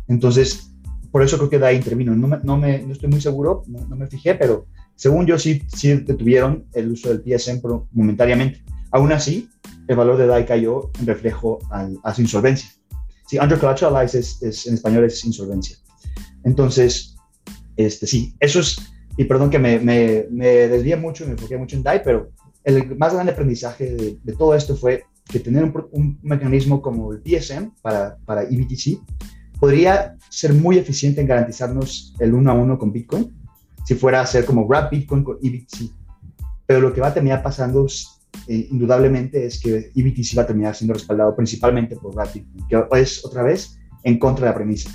Entonces, 0.07 0.71
por 1.11 1.23
eso 1.23 1.39
creo 1.39 1.49
que 1.49 1.59
DAI 1.59 1.77
intervino. 1.77 2.15
No, 2.15 2.29
me, 2.29 2.39
no, 2.43 2.59
me, 2.59 2.83
no 2.83 2.93
estoy 2.93 3.09
muy 3.09 3.23
seguro, 3.23 3.63
no, 3.69 3.97
me 3.97 4.07
fijé, 4.07 4.35
pero 4.35 4.67
según 4.97 5.25
yo 5.25 5.39
sí, 5.39 5.63
sí 5.75 5.95
detuvieron 5.95 6.67
el 6.75 6.91
uso 6.91 7.09
del 7.09 7.23
PSM 7.23 7.63
momentáneamente. 7.93 8.63
Aún 8.91 9.13
así, 9.13 9.49
el 9.89 9.97
valor 9.97 10.19
de 10.19 10.27
DAI 10.27 10.45
cayó 10.45 10.91
en 11.01 11.07
reflejo 11.07 11.59
a 11.71 12.13
su 12.13 12.21
insolvencia. 12.21 12.69
Sí, 13.27 13.39
under 13.39 13.59
collateralized 13.59 14.19
es, 14.43 14.67
en 14.67 14.75
español 14.75 15.05
es 15.05 15.25
insolvencia. 15.25 15.77
Entonces, 16.45 17.17
este, 17.77 18.07
sí, 18.07 18.35
eso 18.41 18.61
es, 18.61 18.79
y 19.17 19.25
perdón 19.25 19.51
que 19.51 19.59
me, 19.59 19.79
me, 19.79 20.27
me 20.31 20.47
desvié 20.69 20.97
mucho 20.97 21.25
y 21.25 21.29
me 21.29 21.33
enfoqué 21.33 21.57
mucho 21.57 21.77
en 21.77 21.83
DAI, 21.83 22.03
pero 22.05 22.31
el 22.67 22.97
más 22.97 23.15
grande 23.15 23.33
aprendizaje 23.33 24.19
de, 24.23 24.33
todo 24.35 24.55
esto 24.55 24.77
fue 24.77 25.05
que 25.29 25.41
tener 25.41 25.65
un, 25.93 26.19
mecanismo 26.23 26.83
como 26.83 27.13
el 27.13 27.23
PSM 27.23 27.71
para, 27.81 28.17
para 28.25 28.43
EBTC 28.43 29.01
podría 29.61 30.17
ser 30.29 30.53
muy 30.53 30.77
eficiente 30.77 31.21
en 31.21 31.29
garantizarnos 31.29 32.15
el 32.19 32.35
uno 32.35 32.51
a 32.51 32.55
uno 32.55 32.79
con 32.79 32.93
Bitcoin, 32.93 33.33
si 33.85 33.95
fuera 33.95 34.21
a 34.21 34.27
ser 34.27 34.45
como 34.45 34.67
Wrap 34.67 34.91
Bitcoin 34.91 35.23
con 35.23 35.39
EBTC. 35.43 35.93
Pero 36.67 36.81
lo 36.81 36.93
que 36.93 37.01
va 37.01 37.09
a 37.09 37.15
terminar 37.15 37.43
pasando 37.43 37.87
eh, 38.49 38.69
indudablemente 38.71 39.47
es 39.47 39.61
que 39.61 39.91
EBTC 39.95 40.39
va 40.39 40.43
a 40.43 40.47
terminar 40.47 40.75
siendo 40.75 40.95
respaldado 40.95 41.35
principalmente 41.35 41.97
por 41.97 42.15
Rapid, 42.15 42.43
que 42.69 42.85
es 42.93 43.25
otra 43.25 43.43
vez 43.43 43.79
en 44.05 44.19
contra 44.19 44.47
de 44.47 44.51
la 44.51 44.55
premisa. 44.55 44.91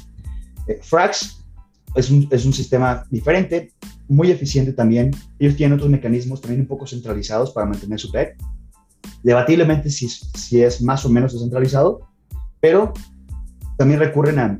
Eh, 0.67 0.79
Frax 0.81 1.43
es 1.95 2.09
un, 2.09 2.27
es 2.31 2.45
un, 2.45 2.53
sistema 2.53 3.05
diferente, 3.09 3.73
muy 4.07 4.31
eficiente 4.31 4.73
también. 4.73 5.11
Ellos 5.39 5.55
tienen 5.55 5.75
otros 5.75 5.89
mecanismos 5.89 6.39
también 6.41 6.61
un 6.61 6.67
poco 6.67 6.87
centralizados 6.87 7.51
para 7.51 7.67
mantener 7.67 7.99
su 7.99 8.11
PEG. 8.11 8.37
Debatiblemente 9.23 9.89
si, 9.89 10.07
si 10.07 10.61
es 10.61 10.81
más 10.81 11.05
o 11.05 11.09
menos 11.09 11.33
descentralizado, 11.33 12.07
pero 12.59 12.93
también 13.77 13.99
recurren 13.99 14.39
a 14.39 14.59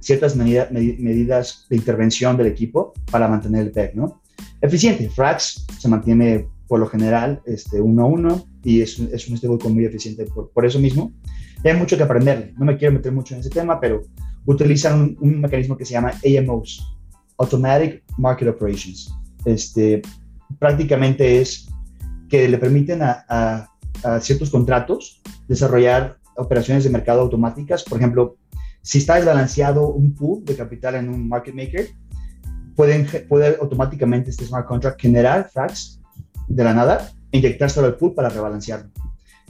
ciertas 0.00 0.34
medidas 0.34 1.66
de 1.68 1.76
intervención 1.76 2.36
del 2.36 2.48
equipo 2.48 2.92
para 3.10 3.28
mantener 3.28 3.62
el 3.62 3.70
PEG, 3.70 3.94
¿no? 3.94 4.20
Eficiente. 4.60 5.08
Frax 5.08 5.66
se 5.78 5.88
mantiene 5.88 6.48
por 6.72 6.80
lo 6.80 6.86
general, 6.86 7.42
este, 7.44 7.82
uno 7.82 8.04
a 8.04 8.06
uno, 8.06 8.46
y 8.64 8.80
es, 8.80 8.98
es 8.98 9.28
un 9.28 9.36
stablecoin 9.36 9.74
muy 9.74 9.84
eficiente 9.84 10.24
por, 10.24 10.50
por, 10.52 10.64
eso 10.64 10.78
mismo. 10.78 11.12
Hay 11.62 11.76
mucho 11.76 11.98
que 11.98 12.02
aprenderle. 12.02 12.54
No 12.56 12.64
me 12.64 12.78
quiero 12.78 12.94
meter 12.94 13.12
mucho 13.12 13.34
en 13.34 13.40
ese 13.40 13.50
tema, 13.50 13.78
pero 13.78 14.00
utilizan 14.46 15.14
un, 15.20 15.42
mecanismo 15.42 15.76
que 15.76 15.84
se 15.84 15.92
llama 15.92 16.12
AMOs, 16.24 16.82
Automatic 17.36 18.02
Market 18.16 18.48
Operations. 18.48 19.14
Este, 19.44 20.00
prácticamente 20.58 21.42
es 21.42 21.68
que 22.30 22.48
le 22.48 22.56
permiten 22.56 23.02
a, 23.02 23.22
a, 23.28 23.68
a 24.02 24.20
ciertos 24.20 24.48
contratos 24.48 25.20
desarrollar 25.48 26.16
operaciones 26.38 26.84
de 26.84 26.88
mercado 26.88 27.20
automáticas. 27.20 27.84
Por 27.84 27.98
ejemplo, 27.98 28.38
si 28.80 28.96
está 28.96 29.16
desbalanceado 29.16 29.88
un 29.88 30.14
pool 30.14 30.42
de 30.46 30.56
capital 30.56 30.94
en 30.94 31.10
un 31.10 31.28
market 31.28 31.54
maker, 31.54 31.88
pueden, 32.74 33.06
puede 33.28 33.58
automáticamente 33.60 34.30
este 34.30 34.46
smart 34.46 34.66
contract 34.66 34.98
generar 34.98 35.50
fracs 35.52 35.98
de 36.48 36.64
la 36.64 36.74
nada 36.74 37.10
inyectárselo 37.30 37.86
al 37.86 37.96
pool 37.96 38.14
para 38.14 38.28
rebalancearlo. 38.28 38.90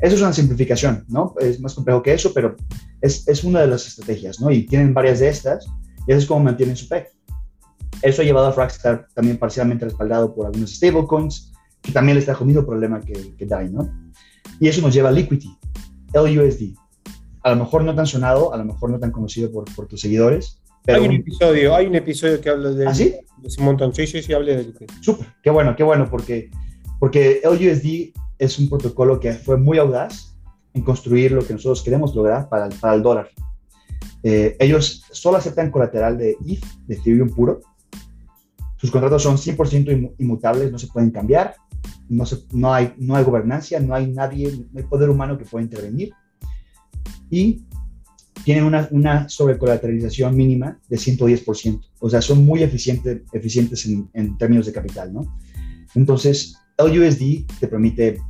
Eso 0.01 0.16
es 0.16 0.22
una 0.22 0.32
simplificación, 0.32 1.05
¿no? 1.09 1.34
Es 1.38 1.61
más 1.61 1.74
complejo 1.74 2.03
que 2.03 2.12
eso, 2.12 2.32
pero 2.32 2.57
es, 3.01 3.26
es 3.28 3.45
una 3.45 3.61
de 3.61 3.68
las 3.68 3.86
estrategias, 3.86 4.40
¿no? 4.40 4.51
Y 4.51 4.66
tienen 4.66 4.95
varias 4.95 5.20
de 5.20 5.28
estas 5.28 5.66
y 6.07 6.12
eso 6.12 6.20
es 6.20 6.26
como 6.26 6.45
mantienen 6.45 6.76
su 6.76 6.88
PEG. 6.88 7.09
Eso 8.03 8.22
ha 8.22 8.24
llevado 8.24 8.61
a 8.61 8.66
estar 8.66 9.07
también 9.14 9.36
parcialmente 9.36 9.84
respaldado 9.84 10.34
por 10.34 10.47
algunos 10.47 10.74
stablecoins, 10.74 11.53
que 11.80 11.93
también 11.93 12.16
le 12.16 12.20
está 12.20 12.34
comiendo 12.34 12.66
problema 12.66 13.01
que, 13.01 13.34
que 13.36 13.47
DAI, 13.47 13.70
¿no? 13.70 13.93
Y 14.59 14.68
eso 14.68 14.80
nos 14.80 14.95
lleva 14.95 15.11
a 15.11 15.12
Liquidity, 15.12 15.57
LUSD. 16.14 16.74
A 17.43 17.51
lo 17.51 17.57
mejor 17.57 17.84
no 17.84 17.95
tan 17.95 18.07
sonado, 18.07 18.53
a 18.53 18.57
lo 18.57 18.64
mejor 18.64 18.90
no 18.90 18.99
tan 18.99 19.11
conocido 19.11 19.51
por, 19.51 19.64
por 19.74 19.86
tus 19.86 20.01
seguidores, 20.01 20.62
pero 20.84 21.01
hay 21.01 21.09
un 21.09 21.14
episodio, 21.14 21.74
hay 21.76 21.86
un 21.86 21.95
episodio 21.95 22.40
que 22.40 22.51
habla 22.51 22.70
de, 22.70 22.86
¿Ah, 22.88 22.95
sí? 22.95 23.14
de 23.38 23.49
un 23.59 23.64
montón. 23.64 23.95
Sí, 23.95 24.07
sí, 24.07 24.20
de 24.20 24.74
Súper, 25.01 25.28
qué 25.43 25.51
bueno, 25.51 25.76
qué 25.76 25.84
bueno, 25.84 26.09
porque 26.11 26.51
porque 27.03 27.40
LUSD 27.42 28.16
es 28.38 28.61
un 28.61 28.68
protocolo 28.68 29.18
que 29.18 29.32
fue 29.32 29.57
muy 29.57 29.76
audaz 29.76 30.36
en 30.72 30.84
construir 30.84 31.32
lo 31.32 31.44
que 31.44 31.53
nosotros 31.53 31.82
queremos 31.82 32.14
lograr 32.14 32.48
para 32.48 32.66
el, 32.66 32.74
para 32.76 32.94
el 32.94 33.03
dólar. 33.03 33.28
Eh, 34.22 34.57
ellos 34.61 35.03
solo 35.11 35.36
aceptan 35.36 35.72
colateral 35.72 36.16
de 36.16 36.36
ETH, 36.46 36.64
de 36.86 36.94
Ethereum 36.94 37.30
puro. 37.30 37.61
Sus 38.76 38.92
contratos 38.92 39.20
son 39.24 39.36
100% 39.36 40.14
inmutables, 40.16 40.70
no 40.70 40.78
se 40.78 40.86
pueden 40.86 41.11
cambiar, 41.11 41.57
no, 42.09 42.22
no, 42.53 42.72
hay, 42.72 42.94
no 42.98 43.16
hay 43.16 43.24
gobernancia, 43.24 43.80
no 43.80 43.96
hay 43.96 44.07
nadie, 44.07 44.53
no 44.70 44.78
hay 44.78 44.84
poder 44.84 45.11
humano 45.11 45.36
que 45.36 45.44
pueda 45.44 45.64
intervenir. 45.64 46.12
Y 47.30 47.64
tienen 48.44 48.62
una, 48.62 48.86
una 48.92 49.28
sobrecolateralización 49.28 50.36
mínima 50.36 50.78
de 50.88 50.96
110%. 50.98 51.80
O 51.98 52.09
sea, 52.09 52.22
son 52.22 52.46
muy 52.46 52.62
eficientes 52.62 53.86
en, 53.86 54.09
en 54.12 54.38
términos 54.38 54.66
de 54.66 54.72
capital, 54.72 55.12
¿no? 55.12 55.36
Entonces, 55.96 56.61
LUSD 56.78 57.46
te 57.60 57.68
permite 57.68 58.20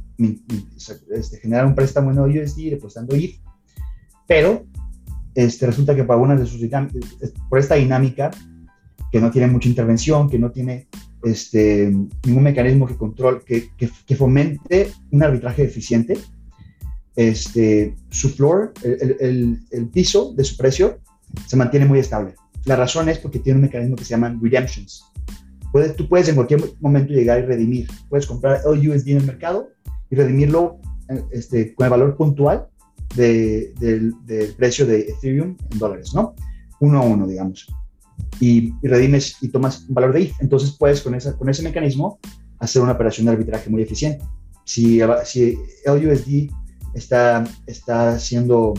este, 1.10 1.38
generar 1.38 1.66
un 1.66 1.74
préstamo 1.74 2.10
en 2.10 2.16
LUSD 2.16 2.70
depositando 2.70 3.14
ETH, 3.14 3.40
pero 4.26 4.66
este, 5.34 5.66
resulta 5.66 5.94
que 5.94 6.04
para 6.04 6.20
una 6.20 6.36
de 6.36 6.46
sus 6.46 6.60
por 7.48 7.58
esta 7.58 7.76
dinámica 7.76 8.30
que 9.10 9.20
no 9.20 9.30
tiene 9.30 9.46
mucha 9.46 9.68
intervención, 9.68 10.28
que 10.28 10.38
no 10.38 10.50
tiene 10.50 10.88
este, 11.22 11.94
ningún 12.26 12.42
mecanismo 12.42 12.86
que 12.86 12.96
control, 12.96 13.44
que, 13.44 14.16
fomente 14.16 14.90
un 15.10 15.22
arbitraje 15.22 15.64
eficiente, 15.64 16.18
este, 17.14 17.94
su 18.10 18.30
floor, 18.30 18.72
el, 18.82 19.16
el, 19.20 19.60
el, 19.70 19.88
piso 19.88 20.32
de 20.34 20.44
su 20.44 20.56
precio, 20.56 21.00
se 21.46 21.56
mantiene 21.56 21.86
muy 21.86 21.98
estable. 21.98 22.34
La 22.64 22.76
razón 22.76 23.08
es 23.08 23.18
porque 23.18 23.38
tiene 23.38 23.58
un 23.58 23.62
mecanismo 23.62 23.96
que 23.96 24.04
se 24.04 24.10
llaman 24.10 24.40
redemptions 24.42 25.11
tú 25.96 26.08
puedes 26.08 26.28
en 26.28 26.34
cualquier 26.34 26.62
momento 26.80 27.12
llegar 27.12 27.40
y 27.40 27.46
redimir. 27.46 27.88
Puedes 28.08 28.26
comprar 28.26 28.60
LUSD 28.64 29.08
en 29.08 29.16
el 29.18 29.26
mercado 29.26 29.70
y 30.10 30.16
redimirlo 30.16 30.78
eh, 31.08 31.22
este, 31.32 31.74
con 31.74 31.84
el 31.84 31.90
valor 31.90 32.16
puntual 32.16 32.68
del 33.14 34.54
precio 34.56 34.86
de 34.86 35.00
Ethereum 35.00 35.56
en 35.70 35.78
dólares, 35.78 36.12
¿no? 36.14 36.34
Uno 36.80 36.98
a 37.00 37.02
uno, 37.02 37.26
digamos. 37.26 37.66
Y, 38.40 38.72
redimes 38.82 39.36
y 39.42 39.48
tomas 39.48 39.86
valor 39.88 40.12
de 40.12 40.22
ETH. 40.22 40.34
Entonces 40.40 40.76
puedes 40.78 41.02
con, 41.02 41.14
esa, 41.14 41.36
con 41.36 41.48
ese 41.48 41.62
mecanismo 41.62 42.18
hacer 42.58 42.82
una 42.82 42.92
operación 42.92 43.26
de 43.26 43.32
arbitraje 43.32 43.70
muy 43.70 43.82
eficiente. 43.82 44.24
Si, 44.64 45.00
si 45.24 45.58
LUSD 45.86 46.50
está, 46.94 47.44
está 47.66 48.18
siendo 48.18 48.74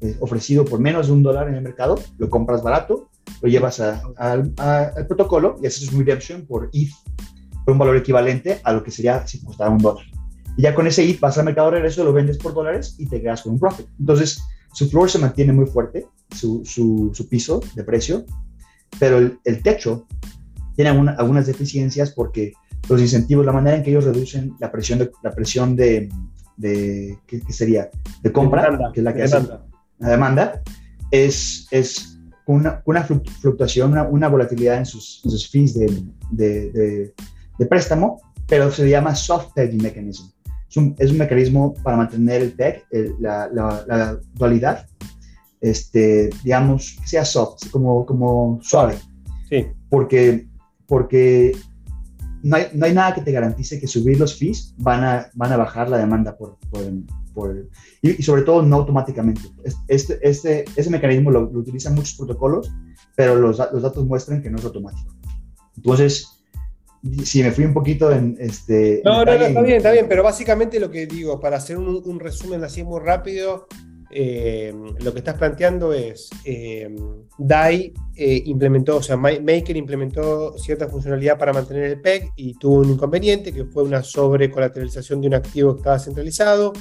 eh, 0.00 0.16
ofrecido 0.20 0.64
por 0.64 0.80
menos 0.80 1.06
de 1.06 1.12
un 1.12 1.22
dólar 1.22 1.48
en 1.48 1.54
el 1.54 1.62
mercado, 1.62 1.98
lo 2.18 2.28
compras 2.28 2.62
barato 2.62 3.10
lo 3.40 3.48
llevas 3.48 3.80
al 3.80 4.52
protocolo 5.08 5.56
y 5.62 5.66
haces 5.66 5.92
un 5.92 6.00
redemption 6.00 6.46
por 6.46 6.70
ETH, 6.72 6.90
por 7.64 7.72
un 7.72 7.78
valor 7.78 7.96
equivalente 7.96 8.60
a 8.64 8.72
lo 8.72 8.82
que 8.82 8.90
sería 8.90 9.26
si 9.26 9.42
costara 9.42 9.70
un 9.70 9.78
dólar. 9.78 10.04
Y 10.56 10.62
ya 10.62 10.74
con 10.74 10.86
ese 10.86 11.08
ETH 11.08 11.20
vas 11.20 11.38
al 11.38 11.44
mercado 11.44 11.70
de 11.70 11.76
regreso, 11.76 12.04
lo 12.04 12.12
vendes 12.12 12.38
por 12.38 12.54
dólares 12.54 12.94
y 12.98 13.06
te 13.06 13.20
quedas 13.20 13.42
con 13.42 13.52
un 13.52 13.60
profit. 13.60 13.86
Entonces, 13.98 14.42
su 14.72 14.88
floor 14.88 15.10
se 15.10 15.18
mantiene 15.18 15.52
muy 15.52 15.66
fuerte, 15.66 16.06
su, 16.30 16.62
su, 16.64 17.28
piso 17.28 17.60
de 17.74 17.84
precio, 17.84 18.24
pero 18.98 19.18
el, 19.18 19.38
el 19.44 19.62
techo 19.62 20.06
tiene 20.74 20.90
algunas 20.90 21.46
deficiencias 21.46 22.12
porque 22.12 22.52
los 22.88 23.00
incentivos, 23.00 23.46
la 23.46 23.52
manera 23.52 23.76
en 23.76 23.82
que 23.82 23.90
ellos 23.90 24.04
reducen 24.04 24.54
la 24.58 24.70
presión 24.70 24.98
de, 24.98 25.10
la 25.22 25.34
presión 25.34 25.76
de, 25.76 26.08
de 26.56 27.18
¿qué, 27.26 27.40
sería? 27.50 27.90
De 28.22 28.32
compra, 28.32 28.90
que 28.92 29.00
es 29.00 29.04
la 29.04 29.14
que 29.14 29.22
hace 29.22 29.40
la 29.98 30.08
demanda, 30.08 30.62
es, 31.10 31.68
es 31.70 32.18
una, 32.46 32.82
una 32.84 33.04
fluctuación, 33.04 33.96
una, 34.10 34.28
volatilidad 34.28 34.78
en 34.78 34.86
sus, 34.86 35.20
sus 35.22 35.48
fees 35.48 35.74
de, 35.74 35.86
de, 36.30 37.14
de, 37.58 37.66
préstamo, 37.66 38.20
pero 38.48 38.70
se 38.70 38.88
llama 38.88 39.14
soft 39.14 39.52
pegging 39.54 39.82
mechanism. 39.82 40.30
es 40.98 41.10
un, 41.10 41.18
mecanismo 41.18 41.74
para 41.82 41.96
mantener 41.96 42.42
el 42.42 42.52
PEG, 42.52 42.84
la, 43.20 43.48
la, 43.52 44.18
dualidad, 44.34 44.86
este, 45.60 46.30
digamos, 46.42 46.96
que 47.00 47.06
sea 47.06 47.24
soft, 47.24 47.70
como, 47.70 48.04
como 48.04 48.58
suave. 48.62 48.96
Sí. 49.48 49.66
Porque, 49.88 50.48
porque 50.86 51.56
no, 52.42 52.56
hay, 52.56 52.66
no 52.74 52.86
hay 52.86 52.94
nada 52.94 53.14
que 53.14 53.20
te 53.20 53.32
garantice 53.32 53.78
que 53.78 53.86
subir 53.86 54.18
los 54.18 54.36
fees 54.36 54.74
van 54.78 55.04
a, 55.04 55.30
van 55.34 55.52
a 55.52 55.56
bajar 55.56 55.88
la 55.88 55.98
demanda 55.98 56.36
por, 56.36 56.58
por, 56.70 56.82
y, 58.02 58.22
sobre 58.22 58.42
todo 58.42 58.62
no 58.62 58.76
automáticamente. 58.76 59.42
Este, 59.88 60.18
este, 60.22 60.64
ese 60.76 60.90
mecanismo 60.90 61.30
lo, 61.30 61.42
lo 61.50 61.60
utilizan 61.60 61.94
muchos 61.94 62.14
protocolos, 62.16 62.70
pero 63.16 63.34
los, 63.36 63.58
los 63.58 63.82
datos 63.82 64.04
muestran 64.06 64.42
que 64.42 64.50
no 64.50 64.58
es 64.58 64.64
automático. 64.64 65.14
Entonces, 65.76 66.42
si 67.24 67.42
me 67.42 67.50
fui 67.50 67.64
un 67.64 67.74
poquito 67.74 68.12
en 68.12 68.36
este. 68.38 69.02
No, 69.04 69.24
no, 69.24 69.36
no, 69.36 69.44
está 69.44 69.62
bien, 69.62 69.76
está 69.76 69.92
bien, 69.92 70.06
pero 70.08 70.22
básicamente 70.22 70.78
lo 70.78 70.90
que 70.90 71.06
digo, 71.06 71.40
para 71.40 71.56
hacer 71.56 71.76
un, 71.76 72.20
resumen 72.20 72.62
así 72.62 72.84
muy 72.84 73.00
rápido, 73.00 73.66
eh, 74.10 74.72
lo 75.00 75.12
que 75.12 75.18
estás 75.18 75.36
planteando 75.36 75.92
es 75.92 76.30
eh, 76.44 76.94
DAI 77.38 77.92
eh, 78.14 78.42
implementó, 78.44 78.98
o 78.98 79.02
sea, 79.02 79.16
Maker 79.16 79.76
implementó 79.76 80.56
cierta 80.58 80.88
funcionalidad 80.88 81.38
para 81.38 81.52
mantener 81.52 81.84
el 81.84 82.00
PEG 82.00 82.30
y 82.36 82.54
tuvo 82.54 82.80
un 82.80 82.90
inconveniente 82.90 83.52
que 83.52 83.64
fue 83.64 83.82
una 83.82 84.02
sobrecolateralización 84.02 85.20
de 85.22 85.28
un 85.28 85.34
activo 85.34 85.74
que 85.74 85.80
estaba 85.80 85.98
centralizado. 85.98 86.72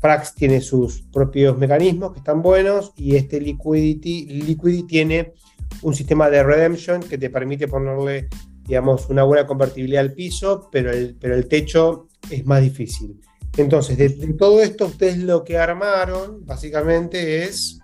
Frax 0.00 0.34
tiene 0.34 0.60
sus 0.60 1.02
propios 1.02 1.56
mecanismos 1.58 2.12
que 2.12 2.18
están 2.18 2.42
buenos 2.42 2.92
y 2.96 3.16
este 3.16 3.40
Liquidity, 3.40 4.26
Liquidity 4.26 4.86
tiene 4.86 5.34
un 5.82 5.94
sistema 5.94 6.30
de 6.30 6.42
redemption 6.42 7.00
que 7.00 7.18
te 7.18 7.30
permite 7.30 7.68
ponerle 7.68 8.28
digamos, 8.66 9.08
una 9.08 9.22
buena 9.22 9.46
convertibilidad 9.46 10.00
al 10.00 10.12
piso, 10.12 10.68
pero 10.70 10.90
el, 10.90 11.16
pero 11.20 11.34
el 11.34 11.46
techo 11.46 12.08
es 12.30 12.44
más 12.46 12.60
difícil. 12.60 13.20
Entonces, 13.56 13.96
de, 13.96 14.10
todo 14.34 14.60
esto, 14.60 14.86
ustedes 14.86 15.18
lo 15.18 15.44
que 15.44 15.56
armaron, 15.56 16.44
básicamente, 16.44 17.44
es, 17.44 17.78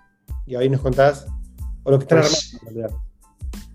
y 0.45 0.55
ahí 0.55 0.69
nos 0.69 0.81
contás, 0.81 1.25
o 1.83 1.91
lo 1.91 1.99
que 1.99 2.03
están 2.03 2.19
pues, 2.19 2.59
armando. 2.67 3.03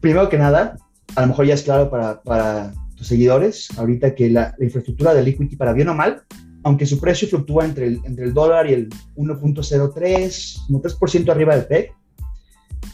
Primero 0.01 0.28
que 0.28 0.39
nada, 0.39 0.76
a 1.16 1.20
lo 1.22 1.28
mejor 1.28 1.47
ya 1.47 1.55
es 1.55 1.62
claro 1.62 1.91
para, 1.91 2.22
para 2.22 2.72
tus 2.95 3.07
seguidores, 3.07 3.68
ahorita 3.76 4.14
que 4.14 4.30
la, 4.30 4.55
infraestructura 4.61 5.14
de 5.14 5.22
Liquidity, 5.22 5.57
para 5.57 5.72
bien 5.72 5.89
o 5.89 5.95
mal, 5.95 6.22
aunque 6.69 6.85
su 6.85 7.01
precio 7.01 7.27
fluctúa 7.29 7.64
entre 7.64 7.87
el, 7.87 8.01
entre 8.05 8.27
el 8.27 8.35
dólar 8.35 8.69
y 8.69 8.75
el 8.75 8.91
1.03, 9.16 10.66
como 10.66 10.83
3% 10.83 11.31
arriba 11.31 11.57
del 11.57 11.64
PEG, 11.64 11.93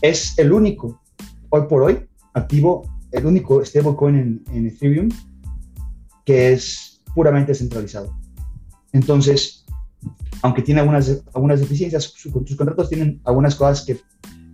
es 0.01 0.39
el 0.39 0.53
único, 0.53 1.03
hoy 1.49 1.63
por 1.69 1.83
hoy, 1.83 2.07
activo 2.35 2.89
el 3.11 3.27
único 3.27 3.65
stablecoin 3.65 4.45
en, 4.53 4.67
Ethereum 4.67 5.09
que 6.25 6.53
es 6.53 7.03
puramente 7.17 7.53
centralizado. 7.53 8.17
Entonces, 8.93 9.65
aunque 10.43 10.63
tiene 10.63 10.81
algunas, 10.81 11.25
algunas 11.35 11.59
deficiencias, 11.59 12.05
sus, 12.05 12.33
contratos 12.33 12.89
tienen 12.89 13.21
algunas 13.25 13.57
cosas 13.57 13.85
que, 13.85 13.99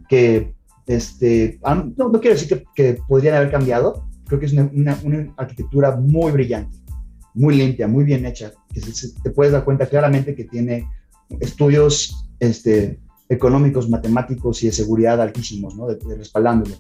que 0.09 0.55
este, 0.87 1.61
no, 1.62 2.11
quiero 2.12 2.37
decir 2.39 2.64
que, 2.75 2.99
podrían 3.07 3.35
haber 3.35 3.51
cambiado, 3.51 4.09
creo 4.25 4.41
que 4.41 4.47
es 4.47 4.55
una, 4.55 4.99
arquitectura 5.37 5.95
muy 5.95 6.33
brillante, 6.33 6.79
muy 7.35 7.55
limpia, 7.55 7.87
muy 7.87 8.05
bien 8.05 8.25
hecha, 8.25 8.53
que 8.73 8.81
te 9.23 9.31
puedes 9.31 9.53
dar 9.53 9.64
cuenta 9.64 9.87
claramente 9.87 10.35
que 10.35 10.45
tiene 10.45 10.89
estudios 11.41 12.27
este, 12.39 13.01
económicos, 13.29 13.89
matemáticos 13.89 14.62
y 14.62 14.66
de 14.66 14.73
seguridad 14.73 15.21
altísimos, 15.21 15.77
¿no? 15.77 15.87
de 15.87 16.16
respaldándolo 16.16 16.75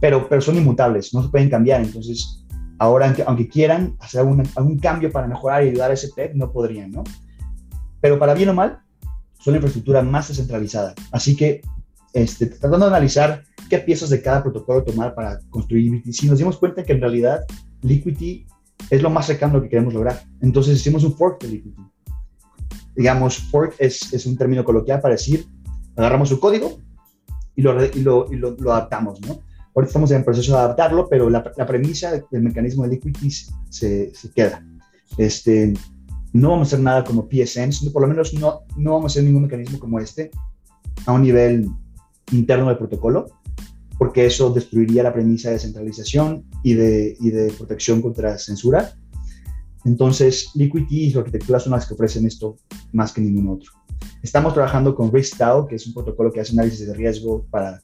pero, 0.00 0.28
pero 0.28 0.40
son 0.40 0.56
inmutables, 0.56 1.12
no 1.14 1.22
se 1.22 1.28
pueden 1.28 1.50
cambiar. 1.50 1.80
Entonces, 1.80 2.44
ahora, 2.78 3.14
aunque, 3.26 3.48
quieran 3.48 3.96
hacer 4.00 4.20
algún, 4.20 4.78
cambio 4.78 5.10
para 5.10 5.26
mejorar 5.26 5.64
y 5.64 5.68
ayudar 5.68 5.90
a 5.90 5.94
ese 5.94 6.08
PEP, 6.14 6.34
no 6.34 6.52
podrían, 6.52 6.90
¿no? 6.90 7.04
Pero 8.00 8.18
para 8.18 8.34
bien 8.34 8.50
o 8.50 8.54
mal, 8.54 8.80
son 9.40 9.52
la 9.52 9.58
infraestructura 9.58 10.02
más 10.02 10.28
descentralizada. 10.28 10.94
Así 11.10 11.36
que, 11.36 11.62
este, 12.12 12.46
tratando 12.46 12.86
de 12.86 12.96
analizar 12.96 13.42
qué 13.68 13.78
piezas 13.78 14.10
de 14.10 14.22
cada 14.22 14.42
protocolo 14.42 14.82
tomar 14.82 15.14
para 15.14 15.40
construir 15.50 16.02
si 16.12 16.26
nos 16.28 16.38
dimos 16.38 16.56
cuenta 16.56 16.84
que 16.84 16.92
en 16.92 17.00
realidad 17.00 17.44
Liquidity 17.82 18.46
es 18.90 19.02
lo 19.02 19.10
más 19.10 19.26
cercano 19.26 19.60
que 19.62 19.68
queremos 19.68 19.94
lograr. 19.94 20.22
Entonces 20.40 20.76
hicimos 20.78 21.04
un 21.04 21.16
fork 21.16 21.42
de 21.42 21.48
Liquidity. 21.48 21.82
Digamos, 22.96 23.38
fork 23.38 23.74
es, 23.78 24.26
un 24.26 24.36
término 24.36 24.64
coloquial 24.64 25.00
para 25.00 25.14
decir, 25.14 25.46
agarramos 25.96 26.28
su 26.28 26.40
código 26.40 26.78
y 27.54 27.62
lo, 27.62 27.76
adaptamos, 28.72 29.20
¿no? 29.20 29.40
Estamos 29.82 30.10
en 30.10 30.18
el 30.18 30.24
proceso 30.24 30.52
de 30.52 30.58
adaptarlo, 30.58 31.08
pero 31.08 31.30
la, 31.30 31.44
premisa 31.44 32.10
del 32.10 32.42
mecanismo 32.42 32.82
de 32.82 32.90
liquidity 32.90 33.30
se, 33.70 34.12
queda. 34.34 34.66
Este, 35.16 35.72
no 36.32 36.50
vamos 36.50 36.66
a 36.66 36.70
hacer 36.70 36.80
nada 36.80 37.04
como 37.04 37.28
PSN, 37.28 37.92
por 37.92 38.02
lo 38.02 38.08
menos 38.08 38.34
no, 38.34 38.62
no 38.76 38.92
vamos 38.94 39.04
a 39.04 39.12
hacer 39.12 39.24
ningún 39.24 39.42
mecanismo 39.42 39.78
como 39.78 40.00
este 40.00 40.32
a 41.06 41.12
un 41.12 41.22
nivel 41.22 41.70
interno 42.32 42.66
del 42.68 42.78
protocolo, 42.78 43.26
porque 43.98 44.26
eso 44.26 44.50
destruiría 44.50 45.02
la 45.02 45.12
premisa 45.12 45.50
de 45.50 45.58
centralización 45.58 46.44
y 46.62 46.74
de, 46.74 47.16
y 47.20 47.30
de 47.30 47.52
protección 47.52 48.00
contra 48.00 48.38
censura. 48.38 48.92
Entonces, 49.84 50.50
Liquidity 50.54 51.06
y 51.06 51.10
su 51.10 51.18
arquitectura 51.18 51.58
son 51.58 51.72
las 51.72 51.86
que 51.86 51.94
ofrecen 51.94 52.26
esto 52.26 52.56
más 52.92 53.12
que 53.12 53.20
ningún 53.20 53.48
otro. 53.48 53.72
Estamos 54.22 54.54
trabajando 54.54 54.94
con 54.94 55.12
RiskDAO, 55.12 55.66
que 55.66 55.76
es 55.76 55.86
un 55.86 55.94
protocolo 55.94 56.32
que 56.32 56.40
hace 56.40 56.52
análisis 56.52 56.86
de 56.86 56.94
riesgo 56.94 57.44
para, 57.50 57.82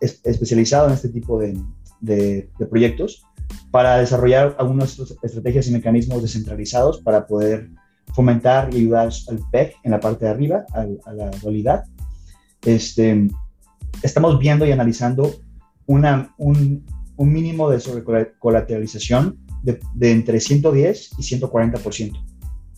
especializado 0.00 0.88
en 0.88 0.94
este 0.94 1.08
tipo 1.08 1.38
de, 1.38 1.58
de, 2.00 2.48
proyectos, 2.68 3.24
para 3.70 3.98
desarrollar 3.98 4.56
algunas 4.58 4.98
estrategias 5.22 5.68
y 5.68 5.72
mecanismos 5.72 6.22
descentralizados 6.22 7.00
para 7.00 7.26
poder 7.26 7.70
fomentar 8.14 8.72
y 8.72 8.78
ayudar 8.78 9.10
al 9.28 9.40
PEC 9.50 9.74
en 9.82 9.90
la 9.90 10.00
parte 10.00 10.24
de 10.24 10.30
arriba, 10.30 10.64
a, 10.72 11.12
la 11.12 11.30
dualidad. 11.42 11.84
Este, 12.64 13.28
estamos 14.02 14.38
viendo 14.38 14.66
y 14.66 14.72
analizando 14.72 15.34
una, 15.86 16.34
un, 16.38 16.84
un 17.16 17.32
mínimo 17.32 17.70
de 17.70 17.80
sobrecolateralización 17.80 19.38
de, 19.62 19.80
de, 19.94 20.12
entre 20.12 20.40
110 20.40 21.10
y 21.18 21.22
140%. 21.22 22.12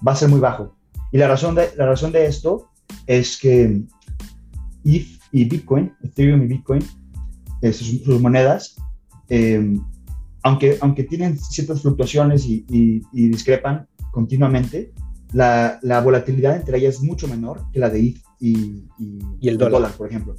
Va 0.07 0.13
a 0.13 0.17
ser 0.17 0.29
muy 0.29 0.41
bajo. 0.41 0.77
Y 1.13 1.19
la 1.19 1.29
razón 1.29 1.55
de, 1.55 1.69
la 1.77 1.87
razón 1.87 2.13
de 2.13 2.27
esto 2.27 2.71
es 3.07 3.39
que 3.39 3.83
ETH 4.85 5.07
y 5.33 5.45
Bitcoin, 5.45 5.93
Ethereum 6.03 6.43
y 6.43 6.47
Bitcoin, 6.47 6.83
eh, 7.63 7.73
sus, 7.73 8.21
monedas, 8.21 8.77
eh, 9.29 9.77
aunque, 10.43 10.79
aunque 10.81 11.05
tienen 11.05 11.39
ciertas 11.39 11.83
fluctuaciones 11.83 12.47
y, 12.47 13.03
discrepan 13.13 13.89
continuamente, 14.13 14.93
la, 15.33 15.79
la, 15.83 16.01
volatilidad 16.01 16.57
entre 16.57 16.79
ellas 16.79 16.97
es 16.97 17.03
mucho 17.03 17.27
menor 17.27 17.63
que 17.73 17.81
la 17.81 17.91
de 17.91 18.01
ETH 18.01 18.19
y, 18.41 18.85
el 19.43 19.59
dólar. 19.59 19.93
por 19.93 20.09
ejemplo. 20.09 20.37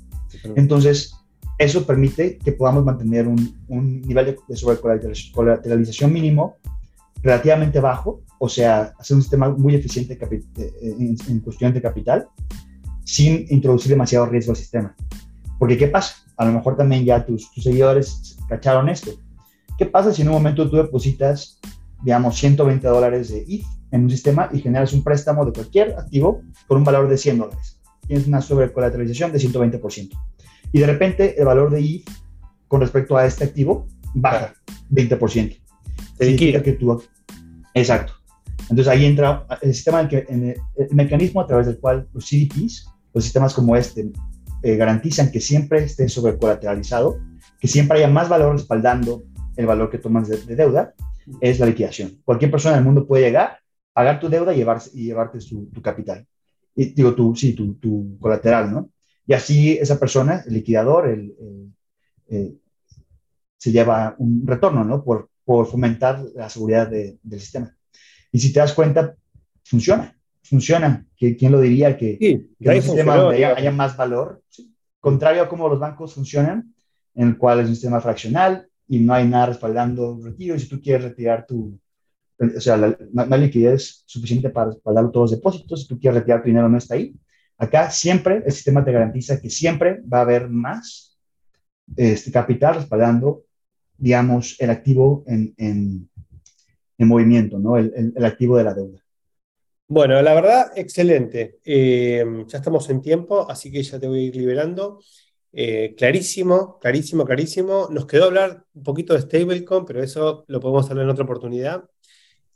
Entonces, 0.56 1.14
eso 1.58 1.86
permite 1.86 2.38
que 2.38 2.52
podamos 2.52 2.86
mantener 2.86 3.28
un, 3.28 4.02
nivel 4.02 4.26
de, 4.26 4.38
de 4.48 4.56
sobrecolateralización 4.56 6.14
mínimo 6.14 6.58
relativamente 7.22 7.80
bajo, 7.80 8.22
o 8.40 8.50
sea, 8.50 8.94
hacer 9.00 9.16
un 9.16 9.22
sistema 9.22 9.50
muy 9.50 9.76
eficiente 9.76 10.18
eh, 10.22 10.96
en, 11.28 11.40
cuestión 11.40 11.74
de 11.74 11.82
capital, 11.82 12.28
sin 13.04 13.46
introducir 13.50 13.90
demasiado 13.90 14.26
riesgo 14.28 14.52
al 14.52 14.58
sistema. 14.58 14.96
Porque, 15.60 15.78
¿qué 15.78 15.88
pasa? 15.88 16.16
A 16.38 16.46
lo 16.46 16.52
mejor 16.52 16.78
también 16.78 17.04
ya 17.04 17.26
tus, 17.26 17.50
seguidores 17.56 18.38
cacharon 18.48 18.90
esto. 18.90 19.12
¿Qué 19.78 19.86
pasa 19.86 20.14
si 20.14 20.22
en 20.22 20.30
un 20.30 20.36
momento 20.36 20.70
tú 20.70 20.78
depositas, 20.78 21.60
digamos, 22.04 22.38
120 22.38 22.88
dólares 22.88 23.30
de 23.30 23.40
ETH 23.48 23.66
en 23.92 24.04
un 24.04 24.10
sistema 24.10 24.50
y 24.52 24.60
generas 24.60 24.94
un 24.94 25.04
préstamo 25.04 25.46
de 25.46 25.54
cualquier 25.54 25.96
activo 25.98 26.42
con 26.68 26.80
un 26.80 26.84
valor 26.84 27.08
de 27.08 27.18
100 27.18 27.38
dólares? 27.40 27.80
Tienes 28.08 28.28
una 28.28 28.42
sobrecolateralización 28.42 29.32
de 29.32 29.40
120%. 29.40 30.10
Y 30.72 30.80
de 30.80 30.88
repente 30.88 31.40
el 31.40 31.46
valor 31.46 31.72
de 31.72 31.80
ETH 31.80 32.10
con 32.68 32.82
respecto 32.82 33.18
a 33.18 33.26
este 33.26 33.46
activo 33.46 33.88
baja 34.14 34.54
20% 34.92 35.60
significa 36.20 36.64
que 36.64 36.74
tú... 36.74 37.02
Exacto. 37.74 38.14
Entonces 38.70 38.88
ahí 38.88 39.06
entra 39.06 39.46
el 39.62 39.74
sistema, 39.74 40.02
en 40.02 40.08
que, 40.08 40.26
en 40.28 40.44
el, 40.50 40.56
mecanismo 40.92 41.42
a 41.42 41.48
través 41.48 41.68
del 41.68 41.80
cual 41.80 42.08
los 42.14 42.26
CDPs, 42.26 42.88
los 43.14 43.24
sistemas 43.24 43.54
como 43.54 43.76
este, 43.76 44.12
eh, 44.64 44.76
garantizan 44.76 45.32
que 45.32 45.40
siempre 45.40 45.84
esté 45.84 46.10
sobrecolateralizado, 46.10 47.20
que 47.60 47.68
siempre 47.68 48.00
haya 48.00 48.10
más 48.10 48.28
valor 48.28 48.54
respaldando 48.54 49.24
el 49.56 49.66
valor 49.66 49.90
que 49.90 50.00
tomas 50.00 50.28
de, 50.28 50.56
deuda, 50.56 50.94
es 51.40 51.60
la 51.60 51.66
liquidación. 51.66 52.20
Cualquier 52.26 52.52
persona 52.52 52.76
del 52.76 52.84
mundo 52.84 53.08
puede 53.08 53.24
llegar, 53.24 53.60
pagar 53.94 54.20
tu 54.20 54.28
deuda 54.28 54.54
y, 54.54 54.58
llevarse, 54.58 54.92
y 54.94 55.06
llevarte 55.06 55.40
tu 55.40 55.82
capital. 55.82 56.26
Y, 56.76 56.94
digo, 56.94 57.16
tu, 57.16 57.36
sí, 57.36 57.54
tu, 57.54 57.76
tu, 57.76 58.18
colateral, 58.20 58.72
¿no? 58.72 58.90
Y 59.28 59.34
así 59.34 59.74
esa 59.74 60.00
persona, 60.00 60.44
el 60.48 60.54
liquidador, 60.54 61.10
el, 61.10 61.36
eh, 62.30 62.54
se 63.58 63.72
lleva 63.72 64.16
un 64.18 64.48
retorno, 64.48 64.84
¿no? 64.84 65.04
Por, 65.04 65.30
por 65.44 65.68
fomentar 65.68 66.24
la 66.36 66.50
seguridad 66.50 66.90
del 66.90 67.40
sistema. 67.40 67.76
Y 68.32 68.40
si 68.40 68.54
te 68.54 68.60
das 68.60 68.74
cuenta, 68.74 69.16
funciona, 69.64 70.18
funciona. 70.44 71.06
¿Quién 71.18 71.52
lo 71.52 71.60
diría? 71.60 71.98
Que, 71.98 72.18
sí, 72.20 72.56
que 72.60 72.70
un 72.70 72.82
sistema 72.82 73.18
donde 73.18 73.46
haya, 73.46 73.72
más 73.72 73.98
valor, 73.98 74.44
contrario 75.00 75.44
a 75.44 75.50
cómo 75.50 75.68
los 75.70 75.80
bancos 75.80 76.14
funcionan, 76.14 76.74
en 77.16 77.30
el 77.30 77.38
cual 77.38 77.60
es 77.60 77.68
un 77.68 77.76
sistema 77.76 78.00
fraccional 78.00 78.68
y 78.88 79.00
no 79.00 79.14
hay 79.14 79.28
nada 79.28 79.48
respaldando 79.48 80.14
un 80.14 80.24
retiro. 80.24 80.56
Y 80.56 80.60
si 80.60 80.70
tú 80.70 80.82
quieres 80.82 81.04
retirar 81.04 81.46
tu, 81.46 81.80
o 82.40 82.62
sea, 82.62 82.78
la, 82.78 82.98
hay 83.30 83.42
liquidez 83.42 84.04
suficiente 84.06 84.50
para 84.50 84.72
respaldar 84.72 85.12
todos 85.12 85.32
los 85.32 85.40
depósitos, 85.40 85.82
si 85.82 85.88
tú 85.88 86.00
quieres 86.00 86.20
retirar 86.20 86.42
tu 86.42 86.48
dinero 86.48 86.70
no 86.70 86.78
está 86.78 86.96
ahí. 86.96 87.16
Acá 87.58 87.90
siempre 87.90 88.44
el 88.46 88.52
sistema 88.52 88.86
te 88.86 88.92
garantiza 88.92 89.42
que 89.42 89.50
siempre 89.50 90.02
va 90.02 90.20
a 90.20 90.22
haber 90.22 90.50
más 90.50 91.18
este, 91.96 92.32
capital 92.32 92.76
respaldando, 92.76 93.46
digamos, 93.98 94.56
el 94.60 94.70
activo 94.70 95.24
en, 95.28 95.54
en, 95.58 96.10
movimiento, 97.00 97.60
¿no? 97.60 97.78
El, 97.78 98.14
el, 98.16 98.26
activo 98.26 98.58
de 98.58 98.64
la 98.64 98.74
deuda. 98.74 99.00
Bueno, 99.88 100.22
la 100.22 100.34
verdad, 100.34 100.72
excelente. 100.76 101.60
Eh, 101.64 102.26
ya 102.48 102.58
estamos 102.58 102.90
en 102.90 103.02
tiempo, 103.02 103.50
así 103.50 103.72
que 103.72 103.82
ya 103.82 104.00
te 104.00 104.08
voy 104.08 104.20
a 104.20 104.24
ir 104.24 104.36
liberando. 104.36 105.00
Eh, 105.54 105.96
clarísimo, 105.98 106.78
clarísimo, 106.80 107.26
clarísimo. 107.26 107.88
Nos 107.90 108.06
quedó 108.06 108.26
hablar 108.26 108.66
un 108.74 108.84
poquito 108.84 109.14
de 109.14 109.22
stablecoin, 109.22 109.86
pero 109.86 110.04
eso 110.04 110.44
lo 110.48 110.60
podemos 110.60 110.90
hablar 110.90 111.06
en 111.06 111.12
otra 111.12 111.24
oportunidad. 111.24 111.84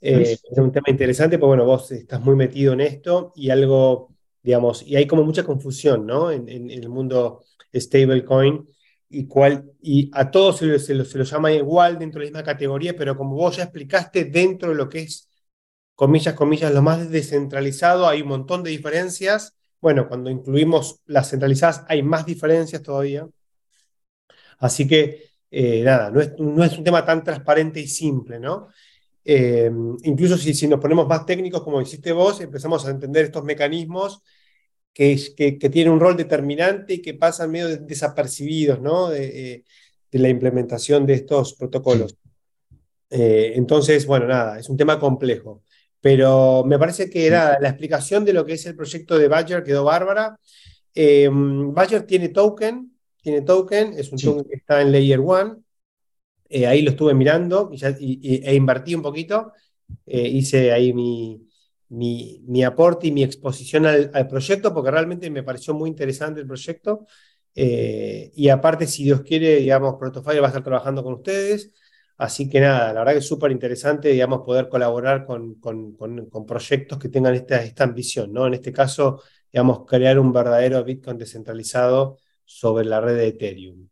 Eh, 0.01 0.33
es 0.33 0.57
un 0.57 0.71
tema 0.71 0.89
interesante, 0.89 1.37
pues 1.37 1.47
bueno, 1.47 1.65
vos 1.65 1.91
estás 1.91 2.19
muy 2.21 2.35
metido 2.35 2.73
en 2.73 2.81
esto 2.81 3.31
y 3.35 3.49
algo, 3.49 4.13
digamos, 4.43 4.83
y 4.83 4.95
hay 4.95 5.07
como 5.07 5.23
mucha 5.23 5.43
confusión, 5.43 6.05
¿no? 6.05 6.31
En, 6.31 6.47
el 6.49 6.89
mundo 6.89 7.43
stablecoin 7.73 8.67
y, 9.09 9.27
y 9.81 10.11
a 10.13 10.31
todos 10.31 10.57
se 10.57 10.65
lo, 10.65 10.79
se, 10.79 10.95
lo, 10.95 11.23
llama 11.23 11.51
igual 11.51 11.99
dentro 11.99 12.19
de 12.19 12.27
la 12.27 12.31
misma 12.31 12.43
categoría, 12.43 12.95
pero 12.95 13.17
como 13.17 13.35
vos 13.35 13.57
ya 13.57 13.63
explicaste, 13.63 14.25
dentro 14.25 14.69
de 14.69 14.75
lo 14.75 14.89
que 14.89 15.01
es, 15.01 15.29
comillas, 15.95 16.33
comillas, 16.35 16.73
lo 16.73 16.81
más 16.81 17.09
descentralizado, 17.09 18.07
hay 18.07 18.21
un 18.21 18.29
montón 18.29 18.63
de 18.63 18.71
diferencias. 18.71 19.55
Bueno, 19.81 20.07
cuando 20.07 20.29
incluimos 20.29 21.01
las 21.05 21.29
centralizadas 21.29 21.83
hay 21.87 22.03
más 22.03 22.25
diferencias 22.25 22.81
todavía. 22.81 23.27
Así 24.59 24.87
que, 24.87 25.31
eh, 25.49 25.83
nada, 25.83 26.11
no 26.11 26.21
es, 26.21 26.33
no 26.39 26.63
es 26.63 26.77
un 26.77 26.83
tema 26.83 27.05
tan 27.05 27.23
transparente 27.23 27.79
y 27.79 27.87
simple, 27.87 28.39
¿no? 28.39 28.67
Eh, 29.23 29.71
incluso 30.03 30.37
si, 30.37 30.53
si, 30.53 30.67
nos 30.67 30.79
ponemos 30.79 31.07
más 31.07 31.25
técnicos, 31.25 31.61
como 31.63 31.81
hiciste 31.81 32.11
vos, 32.11 32.41
empezamos 32.41 32.85
a 32.85 32.91
entender 32.91 33.25
estos 33.25 33.43
mecanismos 33.43 34.23
que, 34.93 35.19
que, 35.35 35.57
que 35.57 35.69
tienen 35.69 35.93
un 35.93 35.99
rol 35.99 36.17
determinante 36.17 36.95
y 36.95 37.01
que 37.01 37.13
pasan 37.13 37.51
medio 37.51 37.77
desapercibidos 37.77 38.81
¿no? 38.81 39.09
de, 39.09 39.53
eh, 39.53 39.63
de, 40.11 40.19
la 40.19 40.29
implementación 40.29 41.05
de 41.05 41.13
estos 41.13 41.53
protocolos. 41.53 42.17
Eh, 43.09 43.53
entonces, 43.55 44.05
bueno, 44.05 44.27
nada, 44.27 44.59
es 44.59 44.69
un 44.69 44.77
tema 44.77 44.99
complejo. 44.99 45.63
Pero 45.99 46.63
me 46.65 46.79
parece 46.79 47.09
que 47.09 47.27
era 47.27 47.59
la 47.59 47.69
explicación 47.69 48.25
de 48.25 48.33
lo 48.33 48.43
que 48.43 48.53
es 48.53 48.65
el 48.65 48.75
proyecto 48.75 49.19
de 49.19 49.27
Badger 49.27 49.63
quedó 49.63 49.83
bárbara. 49.83 50.39
Badger 50.95 52.07
tiene 52.07 52.29
token, 52.29 52.97
tiene 53.21 53.41
token, 53.41 53.93
es 53.93 54.11
un 54.11 54.17
token 54.17 54.45
que 54.45 54.55
está 54.55 54.81
en 54.81 54.91
Layer 54.91 55.19
1, 55.19 55.61
eh, 56.51 56.67
ahí 56.67 56.81
lo 56.81 56.91
estuve 56.91 57.13
mirando 57.13 57.71
y, 57.99 58.41
e 58.45 58.55
invertí 58.55 58.95
un 58.95 59.01
poquito. 59.01 59.53
Eh, 60.05 60.27
hice 60.27 60.71
ahí 60.71 60.93
mi, 60.93 61.47
mi, 61.89 62.63
aporte 62.63 63.07
y 63.07 63.11
mi 63.11 63.23
exposición 63.23 63.85
al, 63.85 64.27
proyecto 64.27 64.73
porque 64.73 64.91
realmente 64.91 65.29
me 65.29 65.43
pareció 65.43 65.73
muy 65.73 65.89
interesante 65.89 66.41
el 66.41 66.47
proyecto. 66.47 67.05
Eh, 67.55 68.31
y 68.35 68.49
aparte, 68.49 68.87
si 68.87 69.03
Dios 69.03 69.21
quiere, 69.21 69.57
digamos, 69.57 69.95
Protofire 69.99 70.39
va 70.39 70.47
a 70.47 70.49
estar 70.49 70.63
trabajando 70.63 71.03
con 71.03 71.13
ustedes. 71.13 71.73
Así 72.17 72.49
que 72.49 72.59
nada, 72.59 72.93
la 72.93 72.99
verdad 72.99 73.13
que 73.13 73.19
es 73.19 73.27
súper 73.27 73.51
interesante, 73.51 74.09
digamos, 74.09 74.41
poder 74.45 74.69
colaborar 74.69 75.25
con, 75.25 75.55
con, 75.55 75.95
con, 75.95 76.45
proyectos 76.45 76.99
que 76.99 77.09
tengan 77.09 77.33
esta, 77.33 77.63
esta 77.63 77.83
ambición, 77.83 78.31
¿no? 78.31 78.45
En 78.45 78.53
este 78.53 78.71
caso, 78.71 79.23
digamos, 79.51 79.85
crear 79.87 80.19
un 80.19 80.31
verdadero 80.31 80.83
Bitcoin 80.83 81.17
descentralizado 81.17 82.19
sobre 82.45 82.85
la 82.85 83.01
red 83.01 83.15
de 83.15 83.27
Ethereum. 83.29 83.89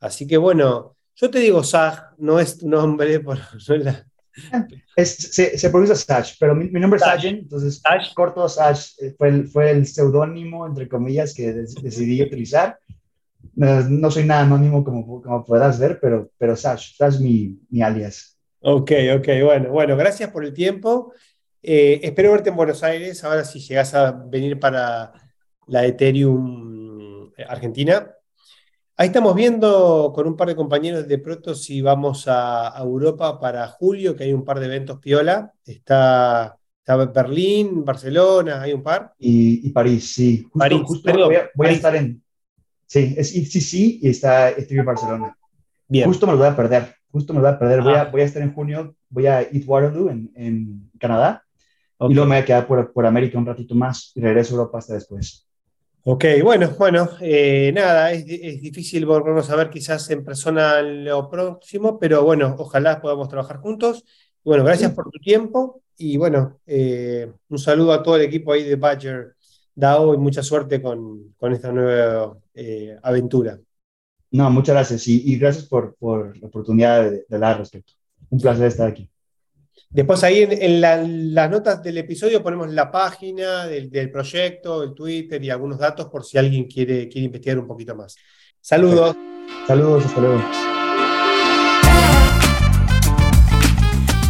Así 0.00 0.26
que 0.26 0.36
bueno, 0.36 0.96
yo 1.16 1.30
te 1.30 1.38
digo 1.38 1.62
Sag, 1.62 2.14
no 2.18 2.40
es 2.40 2.58
tu 2.58 2.68
nombre, 2.68 3.20
por, 3.20 3.38
se, 4.96 5.58
se, 5.58 5.70
pronuncia 5.70 5.96
Saj, 5.96 6.36
pero 6.38 6.54
mi, 6.54 6.68
nombre 6.68 6.98
es 6.98 7.04
Sajen, 7.04 7.38
entonces 7.38 7.80
Saj. 7.82 8.14
corto 8.14 8.48
Saj 8.48 8.78
eh, 9.00 9.14
fue 9.16 9.28
el, 9.28 9.48
fue 9.48 9.70
el 9.70 9.86
seudónimo, 9.86 10.66
entre 10.66 10.88
comillas, 10.88 11.34
que 11.34 11.52
decidí 11.52 12.22
utilizar. 12.22 12.78
No, 13.54 14.10
soy 14.10 14.24
nada 14.24 14.42
anónimo 14.42 14.84
como, 14.84 15.22
como 15.22 15.44
podrás 15.44 15.78
ver, 15.78 15.98
pero, 16.00 16.30
pero 16.38 16.56
Saj, 16.56 16.80
es 16.98 17.20
mi, 17.20 17.58
mi 17.68 17.82
alias. 17.82 18.38
Ok, 18.60 18.92
ok, 19.16 19.28
bueno, 19.42 19.70
bueno, 19.70 19.96
gracias 19.96 20.30
por 20.30 20.44
el 20.44 20.52
tiempo. 20.52 21.12
Eh, 21.62 22.00
espero 22.02 22.32
verte 22.32 22.50
en 22.50 22.56
Buenos 22.56 22.82
Aires, 22.82 23.22
ahora 23.24 23.44
si 23.44 23.58
llegas 23.60 23.94
a 23.94 24.12
venir 24.12 24.58
para 24.58 25.12
la 25.66 25.84
Ethereum 25.84 27.32
eh, 27.36 27.44
Argentina. 27.48 28.14
Ahí 29.00 29.06
estamos 29.06 29.34
viendo 29.34 30.12
con 30.14 30.26
un 30.26 30.36
par 30.36 30.48
de 30.48 30.54
compañeros 30.54 31.08
de 31.08 31.16
Proto 31.16 31.54
si 31.54 31.80
vamos 31.80 32.26
a, 32.28 32.74
Europa 32.76 33.40
para 33.40 33.66
julio, 33.66 34.14
que 34.14 34.24
hay 34.24 34.34
un 34.34 34.44
par 34.44 34.60
de 34.60 34.66
eventos 34.66 34.98
piola. 34.98 35.54
Está, 35.64 36.58
Berlín, 36.86 37.82
Barcelona, 37.82 38.60
hay 38.60 38.74
un 38.74 38.82
par. 38.82 39.14
Y, 39.18 39.70
París, 39.70 40.12
sí. 40.12 40.42
Justo, 40.42 40.58
París, 40.58 40.82
justo 40.84 41.12
voy, 41.54 41.66
a, 41.66 41.70
estar 41.70 41.96
en. 41.96 42.22
Sí, 42.84 43.14
es 43.16 43.30
sí 43.30 44.00
y 44.02 44.10
está 44.10 44.50
estoy 44.50 44.78
en 44.80 44.84
Barcelona. 44.84 45.34
Bien. 45.88 46.06
Justo 46.06 46.26
me 46.26 46.32
lo 46.32 46.38
voy 46.40 46.48
a 46.48 46.56
perder. 46.56 46.94
Justo 47.10 47.32
me 47.32 47.38
lo 47.38 47.46
voy 47.46 47.54
a 47.54 47.58
perder. 47.58 47.80
Voy, 47.80 47.94
a, 47.94 48.02
ah. 48.02 48.08
voy 48.12 48.20
a 48.20 48.24
estar 48.24 48.42
en 48.42 48.52
junio, 48.52 48.96
voy 49.08 49.28
a 49.28 49.40
Eat 49.40 49.64
Waterloo 49.66 50.10
en, 50.10 50.30
en 50.34 50.90
Canadá. 50.98 51.42
Y 52.00 52.12
luego 52.12 52.28
me 52.28 52.36
voy 52.36 52.42
a 52.42 52.44
quedar 52.44 52.66
por, 52.66 52.92
por 52.92 53.06
América 53.06 53.38
un 53.38 53.46
ratito 53.46 53.74
más 53.74 54.12
y 54.14 54.20
regreso 54.20 54.52
a 54.52 54.58
Europa 54.58 54.76
hasta 54.76 54.92
después. 54.92 55.49
Ok, 56.02 56.24
bueno, 56.42 56.74
bueno, 56.78 57.10
eh, 57.20 57.70
nada, 57.74 58.10
es, 58.12 58.24
difícil 58.24 59.04
volvernos 59.04 59.50
a 59.50 59.56
ver 59.56 59.68
quizás 59.68 60.08
en 60.10 60.24
persona 60.24 60.80
lo 60.80 61.28
próximo, 61.28 61.98
pero 61.98 62.24
bueno, 62.24 62.54
ojalá 62.58 63.02
podamos 63.02 63.28
trabajar 63.28 63.58
juntos. 63.58 64.04
Bueno, 64.42 64.64
gracias 64.64 64.92
por 64.92 65.10
tu 65.10 65.18
tiempo 65.18 65.82
y 65.98 66.16
bueno, 66.16 66.58
eh, 66.66 67.30
un 67.50 67.58
saludo 67.58 67.92
a 67.92 68.02
todo 68.02 68.16
el 68.16 68.22
equipo 68.22 68.52
ahí 68.52 68.64
de 68.64 68.76
Badger 68.76 69.34
DAO 69.74 70.14
y 70.14 70.18
mucha 70.18 70.42
suerte 70.42 70.80
con, 70.80 71.34
esta 71.52 71.70
nueva 71.70 72.34
eh, 72.54 72.96
aventura. 73.02 73.60
No, 74.30 74.50
muchas 74.50 74.74
gracias 74.76 75.06
y, 75.06 75.36
gracias 75.38 75.66
por, 75.66 75.96
la 76.00 76.46
oportunidad 76.46 77.10
de, 77.10 77.26
de 77.28 77.34
hablar 77.34 77.58
respecto. 77.58 77.92
Un 78.30 78.40
placer 78.40 78.66
estar 78.66 78.88
aquí. 78.88 79.10
Después 79.92 80.22
ahí 80.22 80.46
en, 80.48 80.80
las 81.34 81.50
notas 81.50 81.82
del 81.82 81.98
episodio 81.98 82.44
ponemos 82.44 82.70
la 82.70 82.92
página 82.92 83.66
del, 83.66 83.90
proyecto, 84.12 84.84
el 84.84 84.94
Twitter 84.94 85.42
y 85.42 85.50
algunos 85.50 85.80
datos 85.80 86.06
por 86.06 86.24
si 86.24 86.38
alguien 86.38 86.66
quiere, 86.66 87.08
quiere 87.08 87.26
investigar 87.26 87.58
un 87.58 87.66
poquito 87.66 87.96
más. 87.96 88.14
Saludos. 88.60 89.16
Saludos, 89.66 90.06
hasta 90.06 90.20
luego. 90.20 90.40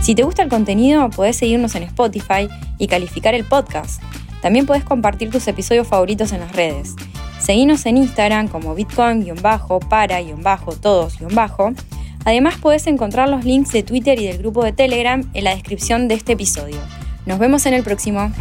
Si 0.01 0.15
te 0.15 0.23
gusta 0.23 0.43
el 0.43 0.49
contenido, 0.49 1.11
podés 1.11 1.37
seguirnos 1.37 1.75
en 1.75 1.83
Spotify 1.83 2.49
y 2.79 2.87
calificar 2.87 3.35
el 3.35 3.45
podcast. 3.45 4.03
También 4.41 4.65
podés 4.65 4.83
compartir 4.83 5.29
tus 5.29 5.47
episodios 5.47 5.87
favoritos 5.87 6.33
en 6.33 6.41
las 6.41 6.57
redes. 6.57 6.97
Seguinos 7.39 7.85
en 7.85 7.99
Instagram 7.99 8.49
como 8.49 8.75
bitcoin-para-todos-bajo 8.75 11.75
Además 12.25 12.57
puedes 12.61 12.87
encontrar 12.87 13.29
los 13.29 13.45
links 13.45 13.73
de 13.73 13.83
Twitter 13.83 14.19
y 14.21 14.27
del 14.27 14.39
grupo 14.39 14.65
de 14.65 14.73
Telegram 14.73 15.23
en 15.33 15.45
la 15.45 15.55
descripción 15.55 16.09
de 16.09 16.15
este 16.15 16.33
episodio. 16.33 16.77
Nos 17.27 17.39
vemos 17.39 17.67
en 17.67 17.75
el 17.75 17.83
próximo. 17.83 18.33